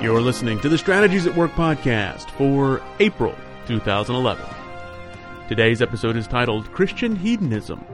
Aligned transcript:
You're 0.00 0.22
listening 0.22 0.58
to 0.60 0.70
the 0.70 0.78
Strategies 0.78 1.26
at 1.26 1.36
Work 1.36 1.50
podcast 1.50 2.30
for 2.30 2.80
April 3.00 3.34
2011. 3.66 4.42
Today's 5.46 5.82
episode 5.82 6.16
is 6.16 6.26
titled 6.26 6.72
Christian 6.72 7.14
Hedonism. 7.14 7.84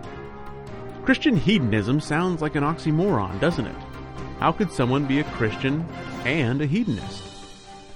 Christian 1.05 1.37
hedonism 1.37 1.99
sounds 1.99 2.41
like 2.41 2.55
an 2.55 2.63
oxymoron, 2.63 3.41
doesn't 3.41 3.67
it? 3.67 3.75
How 4.39 4.53
could 4.53 4.71
someone 4.71 5.07
be 5.07 5.19
a 5.19 5.25
Christian 5.25 5.85
and 6.25 6.63
a 6.63 6.67
hedonist? 6.67 7.25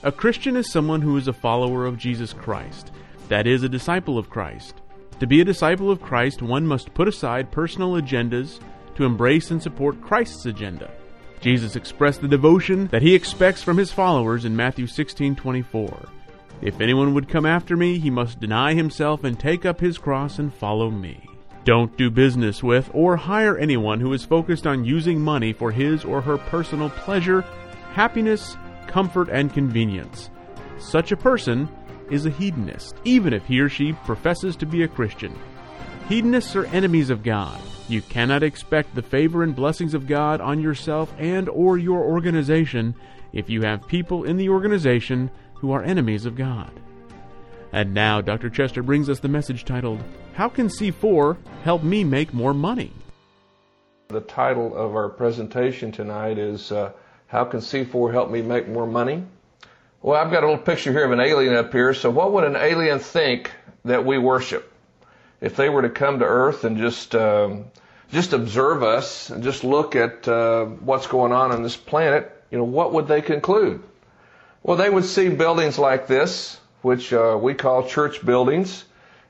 A 0.02 0.10
Christian 0.10 0.56
is 0.56 0.72
someone 0.72 1.02
who 1.02 1.16
is 1.16 1.28
a 1.28 1.32
follower 1.32 1.86
of 1.86 1.96
Jesus 1.96 2.32
Christ, 2.32 2.90
that 3.28 3.46
is, 3.46 3.62
a 3.62 3.68
disciple 3.68 4.18
of 4.18 4.28
Christ. 4.28 4.74
To 5.20 5.26
be 5.28 5.40
a 5.40 5.44
disciple 5.44 5.88
of 5.88 6.02
Christ, 6.02 6.42
one 6.42 6.66
must 6.66 6.94
put 6.94 7.06
aside 7.06 7.52
personal 7.52 7.92
agendas 7.92 8.58
to 8.96 9.04
embrace 9.04 9.52
and 9.52 9.62
support 9.62 10.02
Christ's 10.02 10.46
agenda. 10.46 10.90
Jesus 11.40 11.74
expressed 11.74 12.20
the 12.20 12.28
devotion 12.28 12.88
that 12.88 13.02
he 13.02 13.14
expects 13.14 13.62
from 13.62 13.78
his 13.78 13.92
followers 13.92 14.44
in 14.44 14.54
Matthew 14.54 14.86
16:24. 14.86 16.08
If 16.60 16.80
anyone 16.80 17.14
would 17.14 17.28
come 17.28 17.46
after 17.46 17.76
me, 17.76 17.98
he 17.98 18.10
must 18.10 18.40
deny 18.40 18.74
himself 18.74 19.24
and 19.24 19.38
take 19.38 19.64
up 19.64 19.80
his 19.80 19.96
cross 19.96 20.38
and 20.38 20.52
follow 20.52 20.90
me. 20.90 21.20
Don't 21.64 21.96
do 21.96 22.10
business 22.10 22.62
with 22.62 22.90
or 22.92 23.16
hire 23.16 23.56
anyone 23.56 24.00
who 24.00 24.12
is 24.12 24.24
focused 24.24 24.66
on 24.66 24.84
using 24.84 25.20
money 25.20 25.52
for 25.52 25.70
his 25.70 26.04
or 26.04 26.20
her 26.20 26.36
personal 26.36 26.90
pleasure, 26.90 27.42
happiness, 27.92 28.56
comfort, 28.86 29.28
and 29.30 29.52
convenience. 29.52 30.30
Such 30.78 31.12
a 31.12 31.16
person 31.16 31.68
is 32.10 32.26
a 32.26 32.30
hedonist, 32.30 32.96
even 33.04 33.32
if 33.32 33.46
he 33.46 33.60
or 33.60 33.68
she 33.68 33.92
professes 34.04 34.56
to 34.56 34.66
be 34.66 34.82
a 34.82 34.88
Christian. 34.88 35.32
Hedonists 36.08 36.56
are 36.56 36.66
enemies 36.66 37.08
of 37.08 37.22
God. 37.22 37.60
You 37.90 38.02
cannot 38.02 38.44
expect 38.44 38.94
the 38.94 39.02
favor 39.02 39.42
and 39.42 39.52
blessings 39.52 39.94
of 39.94 40.06
God 40.06 40.40
on 40.40 40.60
yourself 40.60 41.12
and 41.18 41.48
or 41.48 41.76
your 41.76 42.04
organization 42.04 42.94
if 43.32 43.50
you 43.50 43.62
have 43.62 43.88
people 43.88 44.22
in 44.22 44.36
the 44.36 44.48
organization 44.48 45.28
who 45.54 45.72
are 45.72 45.82
enemies 45.82 46.24
of 46.24 46.36
God. 46.36 46.70
And 47.72 47.92
now 47.92 48.20
Dr. 48.20 48.48
Chester 48.48 48.84
brings 48.84 49.10
us 49.10 49.18
the 49.18 49.26
message 49.26 49.64
titled, 49.64 50.04
How 50.34 50.48
Can 50.48 50.68
C4 50.68 51.36
Help 51.64 51.82
Me 51.82 52.04
Make 52.04 52.32
More 52.32 52.54
Money? 52.54 52.92
The 54.06 54.20
title 54.20 54.72
of 54.76 54.94
our 54.94 55.08
presentation 55.08 55.90
tonight 55.90 56.38
is 56.38 56.70
uh, 56.70 56.92
How 57.26 57.44
Can 57.44 57.58
C4 57.58 58.12
Help 58.12 58.30
Me 58.30 58.40
Make 58.40 58.68
More 58.68 58.86
Money? 58.86 59.24
Well, 60.00 60.16
I've 60.16 60.30
got 60.30 60.44
a 60.44 60.46
little 60.46 60.62
picture 60.62 60.92
here 60.92 61.06
of 61.06 61.10
an 61.10 61.18
alien 61.18 61.56
up 61.56 61.72
here. 61.72 61.92
So, 61.92 62.08
what 62.08 62.30
would 62.34 62.44
an 62.44 62.54
alien 62.54 63.00
think 63.00 63.50
that 63.84 64.06
we 64.06 64.16
worship? 64.16 64.72
If 65.40 65.56
they 65.56 65.68
were 65.68 65.82
to 65.82 65.90
come 65.90 66.20
to 66.20 66.24
Earth 66.24 66.62
and 66.64 66.76
just 66.76 67.14
um, 67.16 67.64
just 68.12 68.32
observe 68.32 68.82
us 68.82 69.30
and 69.30 69.42
just 69.42 69.64
look 69.64 69.94
at 69.94 70.26
uh, 70.26 70.64
what's 70.64 71.06
going 71.06 71.32
on 71.32 71.52
on 71.52 71.62
this 71.62 71.76
planet, 71.76 72.30
you 72.50 72.58
know, 72.58 72.64
what 72.64 72.92
would 72.92 73.06
they 73.06 73.22
conclude? 73.22 73.82
Well, 74.62 74.76
they 74.76 74.90
would 74.90 75.04
see 75.04 75.28
buildings 75.28 75.78
like 75.78 76.06
this, 76.06 76.58
which 76.82 77.12
uh, 77.12 77.38
we 77.40 77.54
call 77.54 77.86
church 77.86 78.24
buildings, 78.24 78.84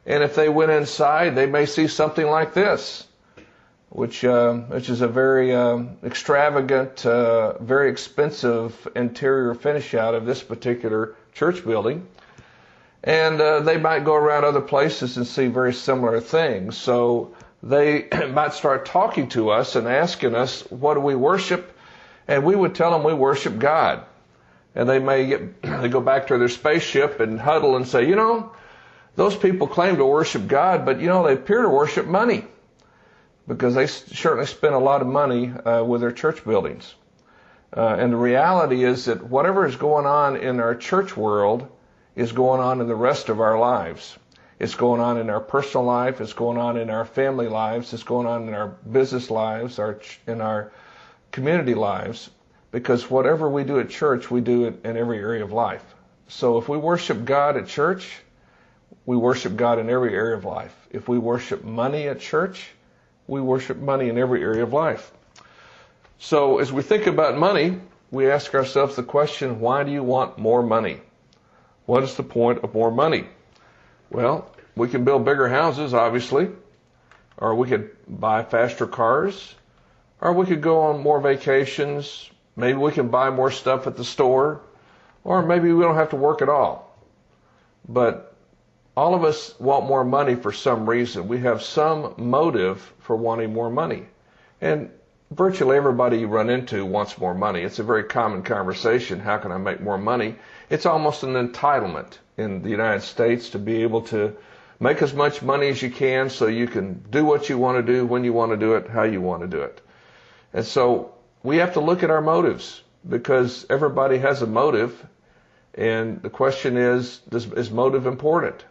and 0.07 0.23
if 0.23 0.35
they 0.35 0.49
went 0.49 0.71
inside, 0.71 1.37
they 1.37 1.47
may 1.47 1.67
see 1.67 1.87
something 1.87 2.27
like 2.27 2.55
this, 2.55 3.07
which 3.91 4.25
uh, 4.25 4.55
which 4.55 4.89
is 4.89 5.03
a 5.03 5.09
very 5.09 5.55
um, 5.55 5.99
extravagant, 6.03 7.05
uh, 7.05 7.59
very 7.59 7.91
expensive 7.91 8.89
interior 8.97 9.55
finish 9.55 9.95
out 9.95 10.15
of 10.15 10.25
this 10.25 10.43
particular 10.43 11.15
church 11.35 11.65
building. 11.65 12.07
And 13.03 13.41
uh, 13.41 13.61
they 13.61 13.79
might 13.79 14.05
go 14.05 14.15
around 14.15 14.45
other 14.45 14.61
places 14.61 15.17
and 15.17 15.27
see 15.27 15.47
very 15.47 15.73
similar 15.73 16.21
things. 16.21 16.77
So 16.77 17.35
they 17.63 18.09
might 18.33 18.55
start 18.55 18.87
talking 18.87 19.29
to 19.31 19.51
us 19.51 19.77
and 19.77 19.87
asking 19.87 20.35
us, 20.35 20.63
what 20.71 20.95
do 20.95 21.01
we 21.01 21.15
worship? 21.15 21.77
And 22.29 22.45
we 22.45 22.55
would 22.55 22.75
tell 22.75 22.91
them 22.93 23.05
we 23.05 23.15
worship 23.15 23.59
God. 23.59 24.05
And 24.75 24.89
they 24.89 24.99
may 24.99 25.27
get, 25.27 25.63
they 25.63 25.89
go 25.89 26.01
back 26.01 26.29
to 26.29 26.39
their 26.39 26.49
spaceship 26.49 27.21
and 27.21 27.41
huddle 27.41 27.77
and 27.77 27.87
say, 27.87 28.09
you 28.09 28.17
know, 28.17 28.53
those 29.17 29.37
people 29.37 29.67
claim 29.67 29.97
to 29.97 30.07
worship 30.07 30.47
God, 30.47 30.85
but 30.85 31.01
you 31.01 31.09
know, 31.09 31.27
they 31.27 31.35
appear 31.35 31.63
to 31.63 31.69
worship 31.69 32.07
money 32.07 32.45
because 33.47 33.75
they 33.75 33.87
certainly 33.87 34.47
spend 34.47 34.75
a 34.75 34.79
lot 34.79 35.03
of 35.03 35.09
money 35.09 35.51
uh, 35.51 35.83
with 35.83 36.01
their 36.01 36.13
church 36.13 36.45
buildings. 36.45 36.95
Uh, 37.77 37.97
and 37.99 38.13
the 38.13 38.17
reality 38.17 38.85
is 38.85 39.07
that 39.07 39.23
whatever 39.23 39.67
is 39.67 39.77
going 39.77 40.07
on 40.07 40.37
in 40.37 40.61
our 40.61 40.75
church 40.75 41.17
world 41.17 41.69
is 42.17 42.33
going 42.33 42.61
on 42.61 42.81
in 42.81 42.87
the 42.87 42.95
rest 42.95 43.29
of 43.29 43.41
our 43.41 43.59
lives. 43.59 44.17
It's 44.61 44.75
going 44.75 45.01
on 45.01 45.17
in 45.17 45.31
our 45.31 45.41
personal 45.41 45.87
life. 45.87 46.21
It's 46.21 46.35
going 46.35 46.59
on 46.59 46.77
in 46.77 46.91
our 46.91 47.07
family 47.07 47.49
lives. 47.49 47.95
It's 47.95 48.03
going 48.03 48.27
on 48.27 48.47
in 48.47 48.53
our 48.53 48.69
business 48.69 49.31
lives, 49.31 49.79
our 49.79 49.99
in 50.27 50.43
our 50.43 50.71
community 51.33 51.75
lives. 51.75 52.29
Because 52.71 53.11
whatever 53.11 53.49
we 53.49 53.65
do 53.65 53.81
at 53.81 53.89
church, 53.89 54.31
we 54.31 54.43
do 54.43 54.67
it 54.67 54.85
in 54.85 54.99
every 54.99 55.19
area 55.19 55.43
of 55.43 55.51
life. 55.51 55.83
So 56.29 56.59
if 56.59 56.69
we 56.69 56.77
worship 56.77 57.25
God 57.25 57.57
at 57.57 57.69
church, 57.69 58.21
we 59.07 59.17
worship 59.17 59.57
God 59.57 59.79
in 59.79 59.89
every 59.89 60.15
area 60.15 60.37
of 60.37 60.45
life. 60.45 60.77
If 60.91 61.09
we 61.09 61.19
worship 61.19 61.65
money 61.65 62.07
at 62.07 62.21
church, 62.21 62.71
we 63.27 63.41
worship 63.41 63.79
money 63.79 64.11
in 64.11 64.19
every 64.19 64.43
area 64.43 64.63
of 64.63 64.75
life. 64.75 65.11
So 66.19 66.59
as 66.59 66.71
we 66.71 66.83
think 66.83 67.07
about 67.07 67.39
money, 67.39 67.81
we 68.11 68.31
ask 68.31 68.55
ourselves 68.55 68.95
the 68.95 69.03
question, 69.03 69.59
why 69.59 69.85
do 69.85 69.91
you 69.91 70.03
want 70.03 70.39
more 70.39 70.63
money? 70.63 71.01
What 71.87 72.03
is 72.03 72.15
the 72.15 72.23
point 72.23 72.59
of 72.63 72.75
more 72.75 72.91
money? 72.91 73.27
Well, 74.11 74.51
we 74.77 74.89
can 74.89 75.05
build 75.05 75.25
bigger 75.25 75.49
houses, 75.49 75.95
obviously, 75.95 76.51
or 77.39 77.55
we 77.55 77.69
could 77.69 77.91
buy 78.09 78.43
faster 78.43 78.87
cars, 78.87 79.55
or 80.21 80.33
we 80.33 80.47
could 80.47 80.61
go 80.61 80.81
on 80.81 81.01
more 81.01 81.21
vacations. 81.21 82.29
Maybe 82.57 82.77
we 82.77 82.93
can 82.93 83.09
buy 83.09 83.31
more 83.31 83.51
stuff 83.51 83.87
at 83.87 83.97
the 83.97 84.05
store, 84.05 84.61
or 85.25 85.43
maybe 85.43 85.73
we 85.73 85.83
don't 85.83 85.95
have 85.95 86.11
to 86.11 86.17
work 86.17 86.43
at 86.43 86.49
all. 86.49 86.99
But 87.89 88.35
all 88.97 89.15
of 89.15 89.25
us 89.25 89.59
want 89.59 89.87
more 89.87 90.05
money 90.05 90.35
for 90.35 90.53
some 90.53 90.89
reason. 90.89 91.29
We 91.29 91.39
have 91.41 91.63
some 91.63 92.15
motive 92.19 92.93
for 92.99 93.17
wanting 93.17 93.53
more 93.53 93.71
money. 93.71 94.07
And 94.61 94.91
virtually 95.31 95.77
everybody 95.77 96.19
you 96.19 96.27
run 96.27 96.51
into 96.51 96.85
wants 96.85 97.17
more 97.17 97.35
money. 97.35 97.63
It's 97.63 97.79
a 97.79 97.85
very 97.85 98.05
common 98.05 98.43
conversation. 98.43 99.21
How 99.21 99.39
can 99.39 99.53
I 99.53 99.59
make 99.59 99.81
more 99.81 99.99
money? 99.99 100.35
It's 100.69 100.87
almost 100.87 101.23
an 101.23 101.35
entitlement 101.35 102.19
in 102.37 102.63
the 102.63 102.71
United 102.71 103.03
States 103.03 103.51
to 103.51 103.59
be 103.59 103.83
able 103.83 104.03
to 104.03 104.37
make 104.81 105.03
as 105.03 105.15
much 105.15 105.43
money 105.43 105.69
as 105.69 105.83
you 105.83 105.91
can 105.91 106.31
so 106.31 106.47
you 106.47 106.67
can 106.67 107.05
do 107.11 107.25
what 107.25 107.49
you 107.49 107.59
want 107.59 107.85
to 107.85 107.93
do, 107.93 108.07
when 108.07 108.25
you 108.25 108.33
want 108.33 108.51
to 108.51 108.57
do 108.57 108.75
it, 108.75 108.89
how 108.89 109.03
you 109.03 109.21
want 109.21 109.43
to 109.43 109.49
do 109.49 109.63
it. 109.63 109.81
And 110.53 110.65
so 110.65 111.15
we 111.43 111.59
have 111.59 111.75
to 111.75 111.81
look 111.81 112.03
at 112.03 112.11
our 112.11 112.23
motives 112.23 112.83
because 113.09 113.67
everybody 113.71 114.19
has 114.19 114.43
a 114.43 114.47
motive. 114.47 115.07
And 115.75 116.23
the 116.23 116.31
question 116.31 116.77
is, 116.77 117.19
does, 117.29 117.47
is 117.53 117.71
motive 117.71 118.07
important? 118.07 118.65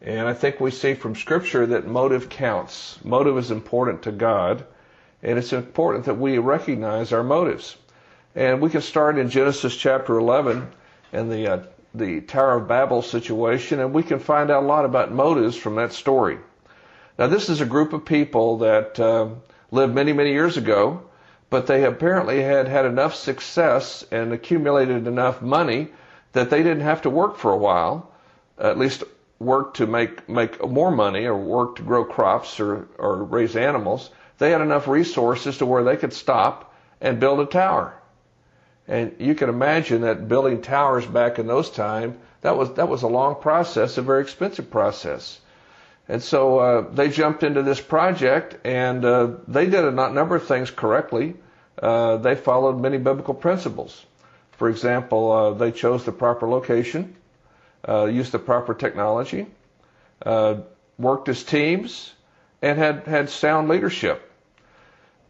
And 0.00 0.26
I 0.26 0.32
think 0.32 0.60
we 0.60 0.70
see 0.70 0.94
from 0.94 1.16
scripture 1.16 1.66
that 1.66 1.86
motive 1.86 2.28
counts. 2.28 2.98
Motive 3.04 3.36
is 3.36 3.50
important 3.50 4.02
to 4.02 4.12
God. 4.12 4.64
And 5.26 5.40
it's 5.40 5.52
important 5.52 6.04
that 6.04 6.18
we 6.18 6.38
recognize 6.38 7.12
our 7.12 7.24
motives. 7.24 7.76
And 8.36 8.62
we 8.62 8.70
can 8.70 8.80
start 8.80 9.18
in 9.18 9.28
Genesis 9.28 9.76
chapter 9.76 10.16
11 10.16 10.68
and 11.12 11.32
the 11.32 11.48
uh, 11.48 11.62
the 11.94 12.20
Tower 12.20 12.58
of 12.58 12.68
Babel 12.68 13.02
situation, 13.02 13.80
and 13.80 13.92
we 13.92 14.04
can 14.04 14.20
find 14.20 14.50
out 14.50 14.62
a 14.62 14.66
lot 14.66 14.84
about 14.84 15.10
motives 15.10 15.56
from 15.56 15.74
that 15.76 15.92
story. 15.92 16.38
Now, 17.18 17.26
this 17.26 17.48
is 17.48 17.60
a 17.60 17.66
group 17.66 17.92
of 17.92 18.04
people 18.04 18.58
that 18.58 19.00
uh, 19.00 19.30
lived 19.72 19.94
many, 19.94 20.12
many 20.12 20.32
years 20.32 20.56
ago, 20.58 21.02
but 21.50 21.66
they 21.66 21.84
apparently 21.84 22.42
had 22.42 22.68
had 22.68 22.84
enough 22.84 23.14
success 23.16 24.04
and 24.12 24.32
accumulated 24.32 25.08
enough 25.08 25.42
money 25.42 25.88
that 26.34 26.50
they 26.50 26.62
didn't 26.62 26.82
have 26.82 27.02
to 27.02 27.10
work 27.10 27.36
for 27.36 27.50
a 27.50 27.56
while, 27.56 28.12
at 28.58 28.78
least 28.78 29.02
work 29.40 29.74
to 29.74 29.86
make 29.88 30.28
make 30.28 30.64
more 30.64 30.92
money 30.92 31.24
or 31.24 31.36
work 31.36 31.76
to 31.76 31.82
grow 31.82 32.04
crops 32.04 32.60
or 32.60 32.86
or 32.96 33.24
raise 33.24 33.56
animals. 33.56 34.10
They 34.38 34.50
had 34.50 34.60
enough 34.60 34.88
resources 34.88 35.58
to 35.58 35.66
where 35.66 35.84
they 35.84 35.96
could 35.96 36.12
stop 36.12 36.74
and 37.00 37.20
build 37.20 37.40
a 37.40 37.46
tower. 37.46 37.94
And 38.88 39.16
you 39.18 39.34
can 39.34 39.48
imagine 39.48 40.02
that 40.02 40.28
building 40.28 40.62
towers 40.62 41.06
back 41.06 41.38
in 41.38 41.46
those 41.46 41.70
times, 41.70 42.16
that 42.42 42.56
was, 42.56 42.74
that 42.74 42.88
was 42.88 43.02
a 43.02 43.08
long 43.08 43.36
process, 43.40 43.98
a 43.98 44.02
very 44.02 44.22
expensive 44.22 44.70
process. 44.70 45.40
And 46.08 46.22
so 46.22 46.58
uh, 46.58 46.90
they 46.92 47.08
jumped 47.08 47.42
into 47.42 47.62
this 47.62 47.80
project 47.80 48.64
and 48.64 49.04
uh, 49.04 49.30
they 49.48 49.66
did 49.66 49.84
a 49.84 49.90
number 49.90 50.36
of 50.36 50.46
things 50.46 50.70
correctly. 50.70 51.34
Uh, 51.80 52.18
they 52.18 52.36
followed 52.36 52.80
many 52.80 52.98
biblical 52.98 53.34
principles. 53.34 54.04
For 54.52 54.68
example, 54.68 55.32
uh, 55.32 55.50
they 55.52 55.72
chose 55.72 56.04
the 56.04 56.12
proper 56.12 56.48
location, 56.48 57.16
uh, 57.86 58.04
used 58.06 58.32
the 58.32 58.38
proper 58.38 58.72
technology, 58.72 59.46
uh, 60.24 60.56
worked 60.98 61.28
as 61.28 61.42
teams, 61.42 62.12
and 62.62 62.78
had, 62.78 63.04
had 63.06 63.28
sound 63.28 63.68
leadership. 63.68 64.30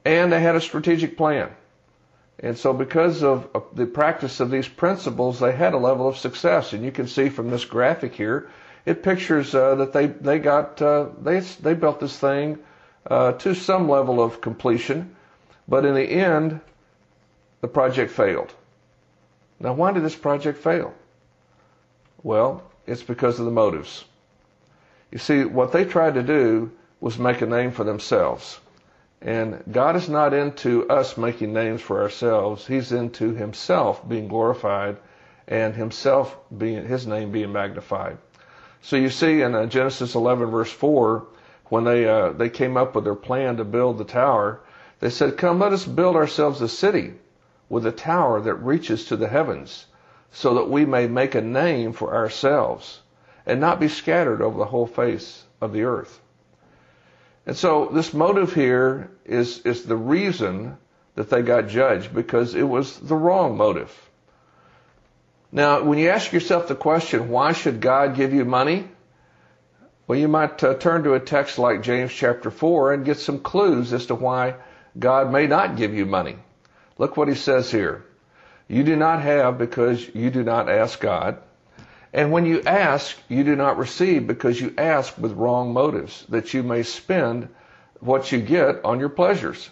And 0.06 0.32
they 0.32 0.40
had 0.40 0.54
a 0.54 0.60
strategic 0.60 1.16
plan. 1.16 1.50
And 2.38 2.56
so 2.56 2.72
because 2.72 3.24
of 3.24 3.48
the 3.72 3.86
practice 3.86 4.38
of 4.38 4.52
these 4.52 4.68
principles, 4.68 5.40
they 5.40 5.50
had 5.50 5.74
a 5.74 5.78
level 5.78 6.06
of 6.06 6.16
success. 6.16 6.72
And 6.72 6.84
you 6.84 6.92
can 6.92 7.08
see 7.08 7.28
from 7.28 7.50
this 7.50 7.64
graphic 7.64 8.14
here, 8.14 8.48
it 8.84 9.02
pictures 9.02 9.52
uh, 9.52 9.74
that 9.74 9.92
they, 9.92 10.06
they 10.06 10.38
got, 10.38 10.80
uh, 10.80 11.08
they, 11.20 11.40
they 11.40 11.74
built 11.74 11.98
this 11.98 12.16
thing 12.16 12.60
uh, 13.10 13.32
to 13.32 13.52
some 13.52 13.88
level 13.88 14.22
of 14.22 14.40
completion. 14.40 15.16
But 15.66 15.84
in 15.84 15.94
the 15.94 16.08
end, 16.08 16.60
the 17.60 17.66
project 17.66 18.12
failed. 18.12 18.54
Now, 19.58 19.72
why 19.72 19.90
did 19.90 20.04
this 20.04 20.14
project 20.14 20.62
fail? 20.62 20.94
Well, 22.22 22.62
it's 22.86 23.02
because 23.02 23.40
of 23.40 23.44
the 23.44 23.50
motives. 23.50 24.04
You 25.10 25.18
see, 25.18 25.42
what 25.42 25.72
they 25.72 25.84
tried 25.84 26.14
to 26.14 26.22
do 26.22 26.70
was 27.00 27.18
make 27.18 27.40
a 27.40 27.46
name 27.46 27.72
for 27.72 27.82
themselves. 27.82 28.60
And 29.22 29.62
God 29.70 29.96
is 29.96 30.08
not 30.08 30.34
into 30.34 30.88
us 30.88 31.16
making 31.16 31.52
names 31.52 31.80
for 31.80 32.02
ourselves. 32.02 32.66
He's 32.66 32.92
into 32.92 33.34
Himself 33.34 34.06
being 34.06 34.28
glorified 34.28 34.98
and 35.48 35.74
Himself 35.74 36.36
being, 36.56 36.86
His 36.86 37.06
name 37.06 37.32
being 37.32 37.52
magnified. 37.52 38.18
So 38.82 38.96
you 38.96 39.10
see 39.10 39.42
in 39.42 39.54
uh, 39.54 39.66
Genesis 39.66 40.14
11 40.14 40.50
verse 40.50 40.70
4, 40.70 41.26
when 41.66 41.84
they, 41.84 42.08
uh, 42.08 42.32
they 42.32 42.50
came 42.50 42.76
up 42.76 42.94
with 42.94 43.04
their 43.04 43.14
plan 43.14 43.56
to 43.56 43.64
build 43.64 43.98
the 43.98 44.04
tower, 44.04 44.60
they 45.00 45.10
said, 45.10 45.36
come 45.36 45.58
let 45.58 45.72
us 45.72 45.84
build 45.84 46.16
ourselves 46.16 46.60
a 46.60 46.68
city 46.68 47.14
with 47.68 47.84
a 47.86 47.92
tower 47.92 48.40
that 48.40 48.54
reaches 48.54 49.06
to 49.06 49.16
the 49.16 49.28
heavens 49.28 49.86
so 50.30 50.54
that 50.54 50.70
we 50.70 50.84
may 50.84 51.06
make 51.06 51.34
a 51.34 51.40
name 51.40 51.92
for 51.92 52.14
ourselves 52.14 53.00
and 53.44 53.60
not 53.60 53.80
be 53.80 53.88
scattered 53.88 54.42
over 54.42 54.58
the 54.58 54.66
whole 54.66 54.86
face 54.86 55.44
of 55.60 55.72
the 55.72 55.82
earth. 55.82 56.20
And 57.46 57.56
so 57.56 57.88
this 57.92 58.12
motive 58.12 58.52
here 58.52 59.10
is, 59.24 59.60
is 59.60 59.84
the 59.84 59.96
reason 59.96 60.76
that 61.14 61.30
they 61.30 61.42
got 61.42 61.68
judged 61.68 62.12
because 62.12 62.54
it 62.54 62.64
was 62.64 62.98
the 62.98 63.14
wrong 63.14 63.56
motive. 63.56 63.92
Now, 65.52 65.82
when 65.84 65.98
you 65.98 66.10
ask 66.10 66.32
yourself 66.32 66.66
the 66.66 66.74
question, 66.74 67.28
why 67.28 67.52
should 67.52 67.80
God 67.80 68.16
give 68.16 68.34
you 68.34 68.44
money? 68.44 68.88
Well, 70.06 70.18
you 70.18 70.28
might 70.28 70.62
uh, 70.62 70.74
turn 70.74 71.04
to 71.04 71.14
a 71.14 71.20
text 71.20 71.58
like 71.58 71.82
James 71.82 72.12
chapter 72.12 72.50
4 72.50 72.92
and 72.92 73.04
get 73.04 73.18
some 73.18 73.38
clues 73.38 73.92
as 73.92 74.06
to 74.06 74.14
why 74.14 74.56
God 74.98 75.32
may 75.32 75.46
not 75.46 75.76
give 75.76 75.94
you 75.94 76.04
money. 76.04 76.36
Look 76.98 77.16
what 77.16 77.28
he 77.28 77.34
says 77.34 77.70
here. 77.70 78.04
You 78.68 78.82
do 78.82 78.96
not 78.96 79.22
have 79.22 79.58
because 79.58 80.06
you 80.14 80.30
do 80.30 80.42
not 80.42 80.68
ask 80.68 80.98
God. 81.00 81.38
And 82.16 82.32
when 82.32 82.46
you 82.46 82.62
ask, 82.62 83.14
you 83.28 83.44
do 83.44 83.54
not 83.54 83.76
receive 83.76 84.26
because 84.26 84.58
you 84.58 84.72
ask 84.78 85.18
with 85.18 85.32
wrong 85.32 85.74
motives, 85.74 86.24
that 86.30 86.54
you 86.54 86.62
may 86.62 86.82
spend 86.82 87.50
what 88.00 88.32
you 88.32 88.40
get 88.40 88.82
on 88.86 89.00
your 89.00 89.10
pleasures. 89.10 89.68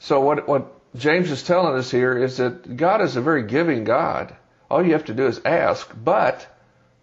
So 0.00 0.20
what, 0.20 0.48
what 0.48 0.72
James 0.96 1.30
is 1.30 1.44
telling 1.44 1.78
us 1.78 1.92
here 1.92 2.18
is 2.18 2.38
that 2.38 2.76
God 2.76 3.02
is 3.02 3.14
a 3.14 3.20
very 3.20 3.44
giving 3.44 3.84
God. 3.84 4.34
All 4.68 4.84
you 4.84 4.94
have 4.94 5.04
to 5.04 5.14
do 5.14 5.28
is 5.28 5.40
ask, 5.44 5.88
but 5.94 6.44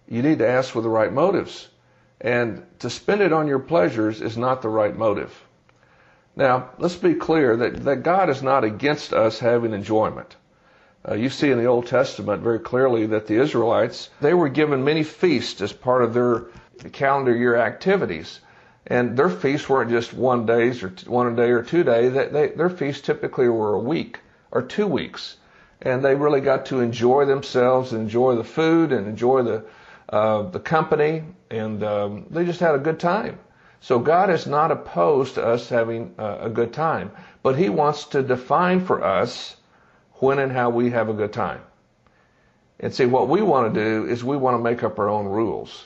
you 0.10 0.22
need 0.22 0.40
to 0.40 0.48
ask 0.50 0.76
with 0.76 0.84
the 0.84 0.90
right 0.90 1.14
motives. 1.14 1.70
And 2.20 2.66
to 2.80 2.90
spend 2.90 3.22
it 3.22 3.32
on 3.32 3.48
your 3.48 3.60
pleasures 3.60 4.22
is 4.22 4.38
not 4.38 4.62
the 4.62 4.70
right 4.70 4.98
motive. 4.98 5.34
Now, 6.36 6.72
let's 6.78 6.96
be 6.96 7.14
clear 7.14 7.56
that, 7.56 7.86
that 7.86 8.04
God 8.04 8.30
is 8.30 8.44
not 8.44 8.66
against 8.66 9.14
us 9.14 9.40
having 9.40 9.72
enjoyment. 9.72 10.36
Uh, 11.10 11.14
you 11.16 11.30
see 11.30 11.52
in 11.52 11.58
the 11.58 11.66
Old 11.66 11.88
Testament 11.88 12.44
very 12.44 12.60
clearly 12.60 13.06
that 13.06 13.28
the 13.28 13.40
Israelites, 13.40 14.10
they 14.20 14.34
were 14.34 14.50
given 14.50 14.84
many 14.84 15.04
feasts 15.04 15.62
as 15.62 15.72
part 15.72 16.04
of 16.04 16.14
their 16.14 16.48
calendar 16.92 17.36
year 17.36 17.56
activities. 17.56 18.42
And 18.88 19.18
their 19.18 19.30
feasts 19.30 19.68
weren't 19.68 19.90
just 19.90 20.14
one 20.14 20.46
days 20.46 20.84
or 20.84 20.94
one 21.08 21.36
day 21.36 21.52
or 21.52 21.62
two 21.62 21.84
days. 21.84 22.14
They, 22.14 22.28
they, 22.28 22.48
their 22.48 22.70
feasts 22.70 23.02
typically 23.02 23.50
were 23.50 23.74
a 23.74 23.80
week 23.80 24.20
or 24.52 24.62
two 24.62 24.88
weeks. 24.88 25.38
And 25.82 26.04
they 26.04 26.16
really 26.16 26.42
got 26.42 26.66
to 26.68 26.80
enjoy 26.80 27.26
themselves, 27.26 27.94
enjoy 27.94 28.36
the 28.36 28.44
food 28.44 28.92
and 28.92 29.08
enjoy 29.08 29.44
the, 29.44 29.66
uh, 30.10 30.44
the 30.44 30.60
company. 30.60 31.24
And 31.50 31.84
um, 31.84 32.26
they 32.30 32.46
just 32.46 32.62
had 32.62 32.76
a 32.76 32.80
good 32.80 33.00
time. 33.00 33.40
So 33.80 34.00
God 34.00 34.30
is 34.30 34.48
not 34.48 34.72
opposed 34.72 35.36
to 35.36 35.46
us 35.46 35.70
having 35.70 36.16
uh, 36.18 36.38
a 36.42 36.50
good 36.50 36.74
time. 36.74 37.12
But 37.44 37.58
He 37.58 37.70
wants 37.70 38.06
to 38.06 38.24
define 38.24 38.86
for 38.86 39.04
us 39.04 39.57
when 40.20 40.40
and 40.40 40.52
how 40.52 40.70
we 40.70 40.92
have 40.92 41.10
a 41.10 41.14
good 41.14 41.34
time. 41.34 41.62
And 42.80 42.94
see, 42.94 43.06
what 43.06 43.28
we 43.28 43.42
want 43.42 43.74
to 43.74 43.84
do 43.84 44.08
is 44.08 44.24
we 44.24 44.38
want 44.38 44.56
to 44.56 44.64
make 44.64 44.84
up 44.84 45.00
our 45.00 45.10
own 45.10 45.26
rules. 45.26 45.86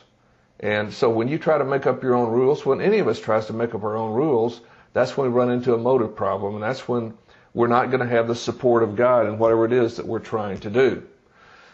And 0.60 0.94
so 0.94 1.10
when 1.10 1.28
you 1.28 1.40
try 1.40 1.58
to 1.58 1.66
make 1.66 1.88
up 1.88 2.04
your 2.04 2.16
own 2.16 2.32
rules, 2.32 2.66
when 2.66 2.82
any 2.82 3.00
of 3.00 3.08
us 3.08 3.20
tries 3.20 3.48
to 3.48 3.54
make 3.54 3.74
up 3.74 3.84
our 3.84 3.98
own 3.98 4.14
rules, 4.14 4.62
that's 4.94 5.16
when 5.16 5.32
we 5.32 5.38
run 5.38 5.52
into 5.52 5.74
a 5.74 5.78
motive 5.78 6.16
problem. 6.16 6.56
And 6.56 6.64
that's 6.64 6.88
when 6.88 7.14
we're 7.54 7.68
not 7.68 7.90
going 7.92 8.02
to 8.02 8.08
have 8.08 8.28
the 8.28 8.36
support 8.36 8.84
of 8.84 8.96
God 8.96 9.26
in 9.26 9.38
whatever 9.38 9.66
it 9.66 9.74
is 9.74 9.98
that 9.98 10.06
we're 10.06 10.20
trying 10.20 10.60
to 10.60 10.70
do. 10.70 11.04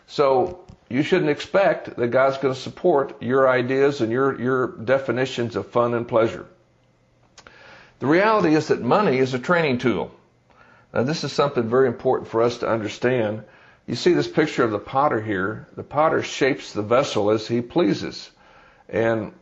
So 0.07 0.65
you 0.89 1.03
shouldn't 1.03 1.29
expect 1.29 1.97
that 1.97 2.07
God's 2.07 2.37
going 2.37 2.53
to 2.53 2.59
support 2.59 3.21
your 3.21 3.49
ideas 3.49 4.01
and 4.01 4.11
your, 4.11 4.39
your 4.39 4.67
definitions 4.67 5.55
of 5.55 5.67
fun 5.67 5.93
and 5.93 6.07
pleasure. 6.07 6.45
The 7.99 8.07
reality 8.07 8.55
is 8.55 8.67
that 8.67 8.81
money 8.81 9.17
is 9.17 9.33
a 9.33 9.39
training 9.39 9.79
tool. 9.79 10.11
Now, 10.93 11.03
this 11.03 11.23
is 11.23 11.31
something 11.31 11.69
very 11.69 11.87
important 11.87 12.29
for 12.29 12.41
us 12.41 12.59
to 12.59 12.69
understand. 12.69 13.43
You 13.85 13.95
see 13.95 14.13
this 14.13 14.27
picture 14.27 14.63
of 14.63 14.71
the 14.71 14.79
potter 14.79 15.21
here. 15.21 15.67
The 15.75 15.83
potter 15.83 16.23
shapes 16.23 16.73
the 16.73 16.81
vessel 16.81 17.29
as 17.29 17.47
he 17.47 17.61
pleases. 17.61 18.29
And 18.89 19.33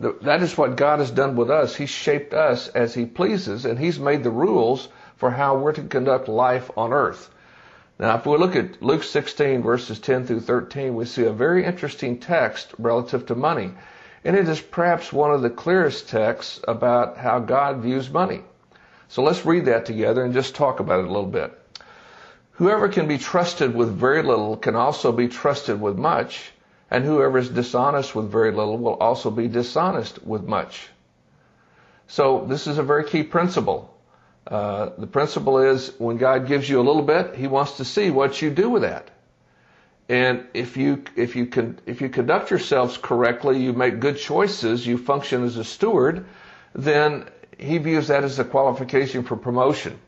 that 0.00 0.42
is 0.42 0.56
what 0.56 0.76
God 0.76 1.00
has 1.00 1.10
done 1.10 1.34
with 1.34 1.50
us. 1.50 1.74
He's 1.74 1.90
shaped 1.90 2.32
us 2.32 2.68
as 2.68 2.94
he 2.94 3.04
pleases, 3.04 3.64
and 3.64 3.78
he's 3.78 3.98
made 3.98 4.22
the 4.22 4.30
rules 4.30 4.88
for 5.16 5.30
how 5.30 5.56
we're 5.56 5.72
to 5.72 5.82
conduct 5.82 6.28
life 6.28 6.70
on 6.76 6.92
earth. 6.92 7.30
Now, 7.98 8.16
if 8.16 8.26
we 8.26 8.36
look 8.36 8.54
at 8.54 8.80
Luke 8.80 9.02
16, 9.02 9.62
verses 9.62 9.98
10 9.98 10.26
through 10.26 10.40
13, 10.40 10.94
we 10.94 11.04
see 11.04 11.24
a 11.24 11.32
very 11.32 11.64
interesting 11.64 12.18
text 12.18 12.72
relative 12.78 13.26
to 13.26 13.34
money. 13.34 13.72
And 14.24 14.36
it 14.36 14.48
is 14.48 14.60
perhaps 14.60 15.12
one 15.12 15.32
of 15.32 15.42
the 15.42 15.50
clearest 15.50 16.08
texts 16.08 16.60
about 16.68 17.16
how 17.16 17.40
God 17.40 17.78
views 17.78 18.08
money. 18.08 18.42
So 19.08 19.22
let's 19.22 19.46
read 19.46 19.64
that 19.64 19.86
together 19.86 20.24
and 20.24 20.34
just 20.34 20.54
talk 20.54 20.80
about 20.80 21.00
it 21.00 21.06
a 21.06 21.12
little 21.12 21.30
bit. 21.30 21.58
Whoever 22.52 22.88
can 22.88 23.08
be 23.08 23.18
trusted 23.18 23.74
with 23.74 23.88
very 23.88 24.22
little 24.22 24.56
can 24.56 24.74
also 24.74 25.12
be 25.12 25.28
trusted 25.28 25.80
with 25.80 25.96
much, 25.96 26.52
and 26.90 27.04
whoever 27.04 27.38
is 27.38 27.48
dishonest 27.48 28.14
with 28.14 28.30
very 28.30 28.50
little 28.50 28.76
will 28.76 28.94
also 28.94 29.30
be 29.30 29.48
dishonest 29.48 30.22
with 30.26 30.42
much. 30.42 30.88
So 32.08 32.44
this 32.48 32.66
is 32.66 32.78
a 32.78 32.82
very 32.82 33.04
key 33.04 33.22
principle. 33.22 33.94
Uh, 34.46 34.90
the 34.98 35.06
principle 35.06 35.58
is 35.58 35.92
when 35.98 36.16
God 36.16 36.46
gives 36.46 36.68
you 36.68 36.80
a 36.80 36.86
little 36.88 37.02
bit, 37.02 37.34
He 37.34 37.46
wants 37.46 37.76
to 37.76 37.84
see 37.84 38.10
what 38.10 38.42
you 38.42 38.50
do 38.50 38.68
with 38.70 38.82
that. 38.82 39.10
And 40.08 40.46
if 40.54 40.76
you 40.78 41.04
if 41.16 41.36
you 41.36 41.46
can 41.46 41.78
if 41.84 42.00
you 42.00 42.08
conduct 42.08 42.50
yourselves 42.50 42.96
correctly, 42.96 43.58
you 43.58 43.74
make 43.74 44.00
good 44.00 44.16
choices, 44.16 44.86
you 44.86 44.96
function 44.96 45.44
as 45.44 45.58
a 45.58 45.64
steward, 45.64 46.24
then 46.74 47.26
he 47.58 47.78
views 47.78 48.08
that 48.08 48.24
as 48.24 48.38
a 48.38 48.44
qualification 48.44 49.24
for 49.24 49.36
promotion. 49.36 49.98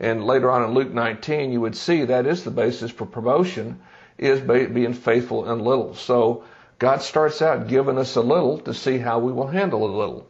And 0.00 0.24
later 0.24 0.50
on 0.50 0.64
in 0.64 0.74
Luke 0.74 0.92
19, 0.92 1.52
you 1.52 1.60
would 1.60 1.76
see 1.76 2.04
that 2.04 2.26
is 2.26 2.44
the 2.44 2.50
basis 2.50 2.90
for 2.90 3.04
promotion, 3.04 3.80
is 4.16 4.40
being 4.40 4.94
faithful 4.94 5.50
in 5.50 5.58
little. 5.58 5.94
So 5.94 6.44
God 6.78 7.02
starts 7.02 7.42
out 7.42 7.68
giving 7.68 7.98
us 7.98 8.16
a 8.16 8.20
little 8.20 8.58
to 8.58 8.74
see 8.74 8.98
how 8.98 9.18
we 9.18 9.32
will 9.32 9.46
handle 9.46 9.84
a 9.84 9.96
little. 9.96 10.26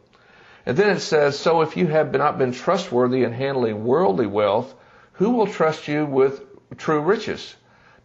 And 0.65 0.75
then 0.75 0.95
it 0.95 1.01
says, 1.01 1.37
so 1.37 1.61
if 1.61 1.77
you 1.77 1.87
have 1.87 2.11
not 2.13 2.39
been 2.39 2.51
trustworthy 2.51 3.23
in 3.23 3.31
handling 3.31 3.83
worldly 3.83 4.25
wealth, 4.25 4.73
who 5.13 5.31
will 5.31 5.47
trust 5.47 5.87
you 5.87 6.05
with 6.05 6.41
true 6.77 7.01
riches? 7.01 7.55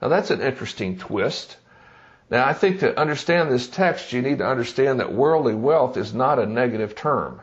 Now 0.02 0.09
that's 0.09 0.31
an 0.31 0.43
interesting 0.43 0.99
twist. 0.99 1.57
Now 2.31 2.47
I 2.47 2.52
think 2.52 2.81
to 2.81 2.99
understand 2.99 3.50
this 3.50 3.69
text, 3.69 4.12
you 4.12 4.21
need 4.21 4.38
to 4.38 4.47
understand 4.47 5.00
that 5.00 5.12
worldly 5.12 5.55
wealth 5.55 5.97
is 5.97 6.12
not 6.12 6.38
a 6.38 6.47
negative 6.47 6.95
term. 6.95 7.40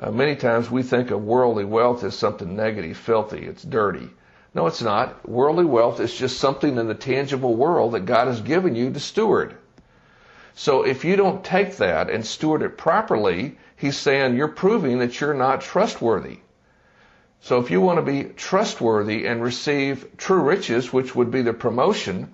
Uh, 0.00 0.10
many 0.12 0.36
times 0.36 0.70
we 0.70 0.82
think 0.82 1.10
of 1.10 1.24
worldly 1.24 1.64
wealth 1.64 2.04
as 2.04 2.16
something 2.16 2.54
negative, 2.54 2.96
filthy, 2.96 3.44
it's 3.44 3.64
dirty. 3.64 4.08
No, 4.54 4.66
it's 4.66 4.82
not. 4.82 5.28
Worldly 5.28 5.64
wealth 5.64 6.00
is 6.00 6.14
just 6.14 6.38
something 6.38 6.78
in 6.78 6.86
the 6.86 6.94
tangible 6.94 7.56
world 7.56 7.92
that 7.92 8.06
God 8.06 8.28
has 8.28 8.40
given 8.40 8.74
you 8.74 8.92
to 8.92 9.00
steward. 9.00 9.54
So 10.54 10.84
if 10.84 11.04
you 11.04 11.16
don't 11.16 11.44
take 11.44 11.76
that 11.76 12.10
and 12.10 12.24
steward 12.24 12.62
it 12.62 12.78
properly, 12.78 13.58
He's 13.76 13.96
saying 13.96 14.36
you're 14.36 14.48
proving 14.48 14.98
that 14.98 15.20
you're 15.20 15.34
not 15.34 15.60
trustworthy. 15.60 16.38
So 17.40 17.60
if 17.60 17.70
you 17.70 17.80
want 17.80 17.98
to 17.98 18.02
be 18.02 18.24
trustworthy 18.24 19.26
and 19.26 19.42
receive 19.42 20.16
true 20.16 20.40
riches, 20.40 20.92
which 20.92 21.14
would 21.14 21.30
be 21.30 21.42
the 21.42 21.52
promotion, 21.52 22.32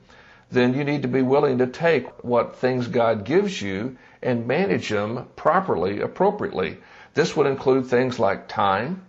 then 0.50 0.72
you 0.72 0.84
need 0.84 1.02
to 1.02 1.08
be 1.08 1.20
willing 1.20 1.58
to 1.58 1.66
take 1.66 2.24
what 2.24 2.56
things 2.56 2.88
God 2.88 3.24
gives 3.24 3.60
you 3.60 3.98
and 4.22 4.46
manage 4.46 4.88
them 4.88 5.26
properly, 5.36 6.00
appropriately. 6.00 6.78
This 7.14 7.36
would 7.36 7.46
include 7.46 7.86
things 7.86 8.18
like 8.18 8.48
time, 8.48 9.02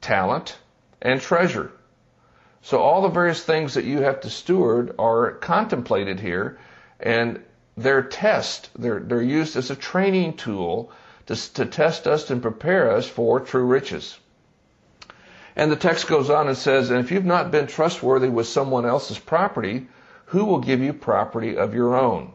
talent, 0.00 0.56
and 1.02 1.20
treasure. 1.20 1.72
So 2.62 2.78
all 2.78 3.02
the 3.02 3.08
various 3.08 3.42
things 3.42 3.74
that 3.74 3.84
you 3.84 4.00
have 4.02 4.20
to 4.20 4.30
steward 4.30 4.94
are 4.98 5.32
contemplated 5.32 6.20
here, 6.20 6.58
and 6.98 7.44
they're 7.76 8.02
test. 8.02 8.70
They're, 8.78 9.00
they're 9.00 9.20
used 9.20 9.56
as 9.56 9.70
a 9.70 9.76
training 9.76 10.36
tool 10.36 10.90
to, 11.26 11.54
to 11.54 11.66
test 11.66 12.06
us 12.06 12.30
and 12.30 12.40
prepare 12.40 12.92
us 12.92 13.06
for 13.06 13.40
true 13.40 13.66
riches. 13.66 14.18
And 15.56 15.70
the 15.70 15.76
text 15.76 16.06
goes 16.08 16.30
on 16.30 16.48
and 16.48 16.56
says, 16.56 16.90
and 16.90 17.00
if 17.00 17.10
you've 17.10 17.24
not 17.24 17.50
been 17.50 17.66
trustworthy 17.66 18.28
with 18.28 18.46
someone 18.46 18.86
else's 18.86 19.18
property, 19.18 19.86
who 20.26 20.44
will 20.44 20.60
give 20.60 20.80
you 20.80 20.92
property 20.92 21.56
of 21.56 21.74
your 21.74 21.96
own? 21.96 22.32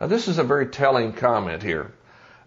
Now 0.00 0.06
this 0.08 0.28
is 0.28 0.38
a 0.38 0.44
very 0.44 0.66
telling 0.66 1.12
comment 1.12 1.62
here. 1.62 1.92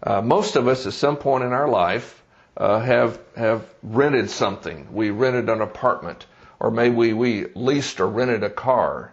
Uh, 0.02 0.20
most 0.22 0.56
of 0.56 0.68
us, 0.68 0.86
at 0.86 0.92
some 0.92 1.16
point 1.16 1.44
in 1.44 1.52
our 1.52 1.68
life, 1.68 2.22
uh, 2.56 2.80
have 2.80 3.18
have 3.36 3.64
rented 3.82 4.30
something. 4.30 4.86
We 4.92 5.10
rented 5.10 5.48
an 5.48 5.60
apartment, 5.60 6.26
or 6.60 6.70
maybe 6.70 6.94
we, 6.94 7.12
we 7.12 7.46
leased 7.54 8.00
or 8.00 8.08
rented 8.08 8.42
a 8.42 8.50
car, 8.50 9.12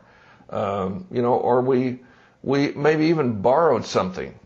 um, 0.50 1.06
you 1.12 1.22
know, 1.22 1.34
or 1.34 1.62
we 1.62 2.00
we 2.44 2.72
maybe 2.72 3.06
even 3.08 3.42
borrowed 3.42 3.86
something, 3.86 4.38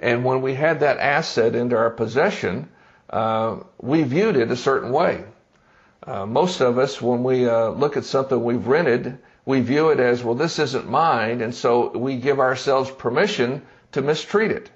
and 0.00 0.24
when 0.24 0.42
we 0.42 0.54
had 0.54 0.80
that 0.80 0.98
asset 0.98 1.54
into 1.54 1.76
our 1.76 1.90
possession, 1.90 2.68
uh, 3.10 3.56
we 3.80 4.02
viewed 4.02 4.36
it 4.36 4.50
a 4.50 4.56
certain 4.56 4.90
way. 4.90 5.24
Uh, 6.06 6.26
most 6.26 6.60
of 6.60 6.78
us, 6.78 7.00
when 7.00 7.22
we 7.22 7.48
uh, 7.48 7.68
look 7.68 7.96
at 7.96 8.04
something 8.04 8.42
we've 8.42 8.66
rented, 8.66 9.18
we 9.44 9.60
view 9.60 9.90
it 9.90 10.00
as, 10.00 10.24
well, 10.24 10.34
this 10.34 10.58
isn't 10.58 10.88
mine, 10.88 11.40
and 11.40 11.54
so 11.54 11.96
we 11.96 12.16
give 12.16 12.40
ourselves 12.40 12.90
permission 12.90 13.62
to 13.92 14.02
mistreat 14.02 14.50
it. 14.50 14.70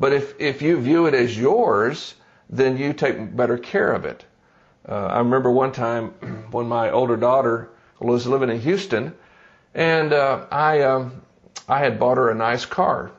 But 0.00 0.14
if, 0.14 0.40
if 0.40 0.62
you 0.62 0.80
view 0.80 1.06
it 1.06 1.14
as 1.14 1.38
yours, 1.38 2.14
then 2.48 2.78
you 2.78 2.94
take 2.94 3.36
better 3.36 3.58
care 3.58 3.92
of 3.92 4.06
it. 4.06 4.24
Uh, 4.88 4.94
I 4.94 5.18
remember 5.18 5.50
one 5.50 5.72
time 5.72 6.08
when 6.50 6.66
my 6.66 6.90
older 6.90 7.18
daughter 7.18 7.68
was 8.00 8.26
living 8.26 8.48
in 8.48 8.60
Houston, 8.60 9.14
and 9.74 10.12
uh, 10.12 10.46
I 10.50 10.80
um, 10.82 11.20
I 11.68 11.80
had 11.80 12.00
bought 12.00 12.16
her 12.16 12.30
a 12.30 12.34
nice 12.34 12.64
car, 12.64 13.12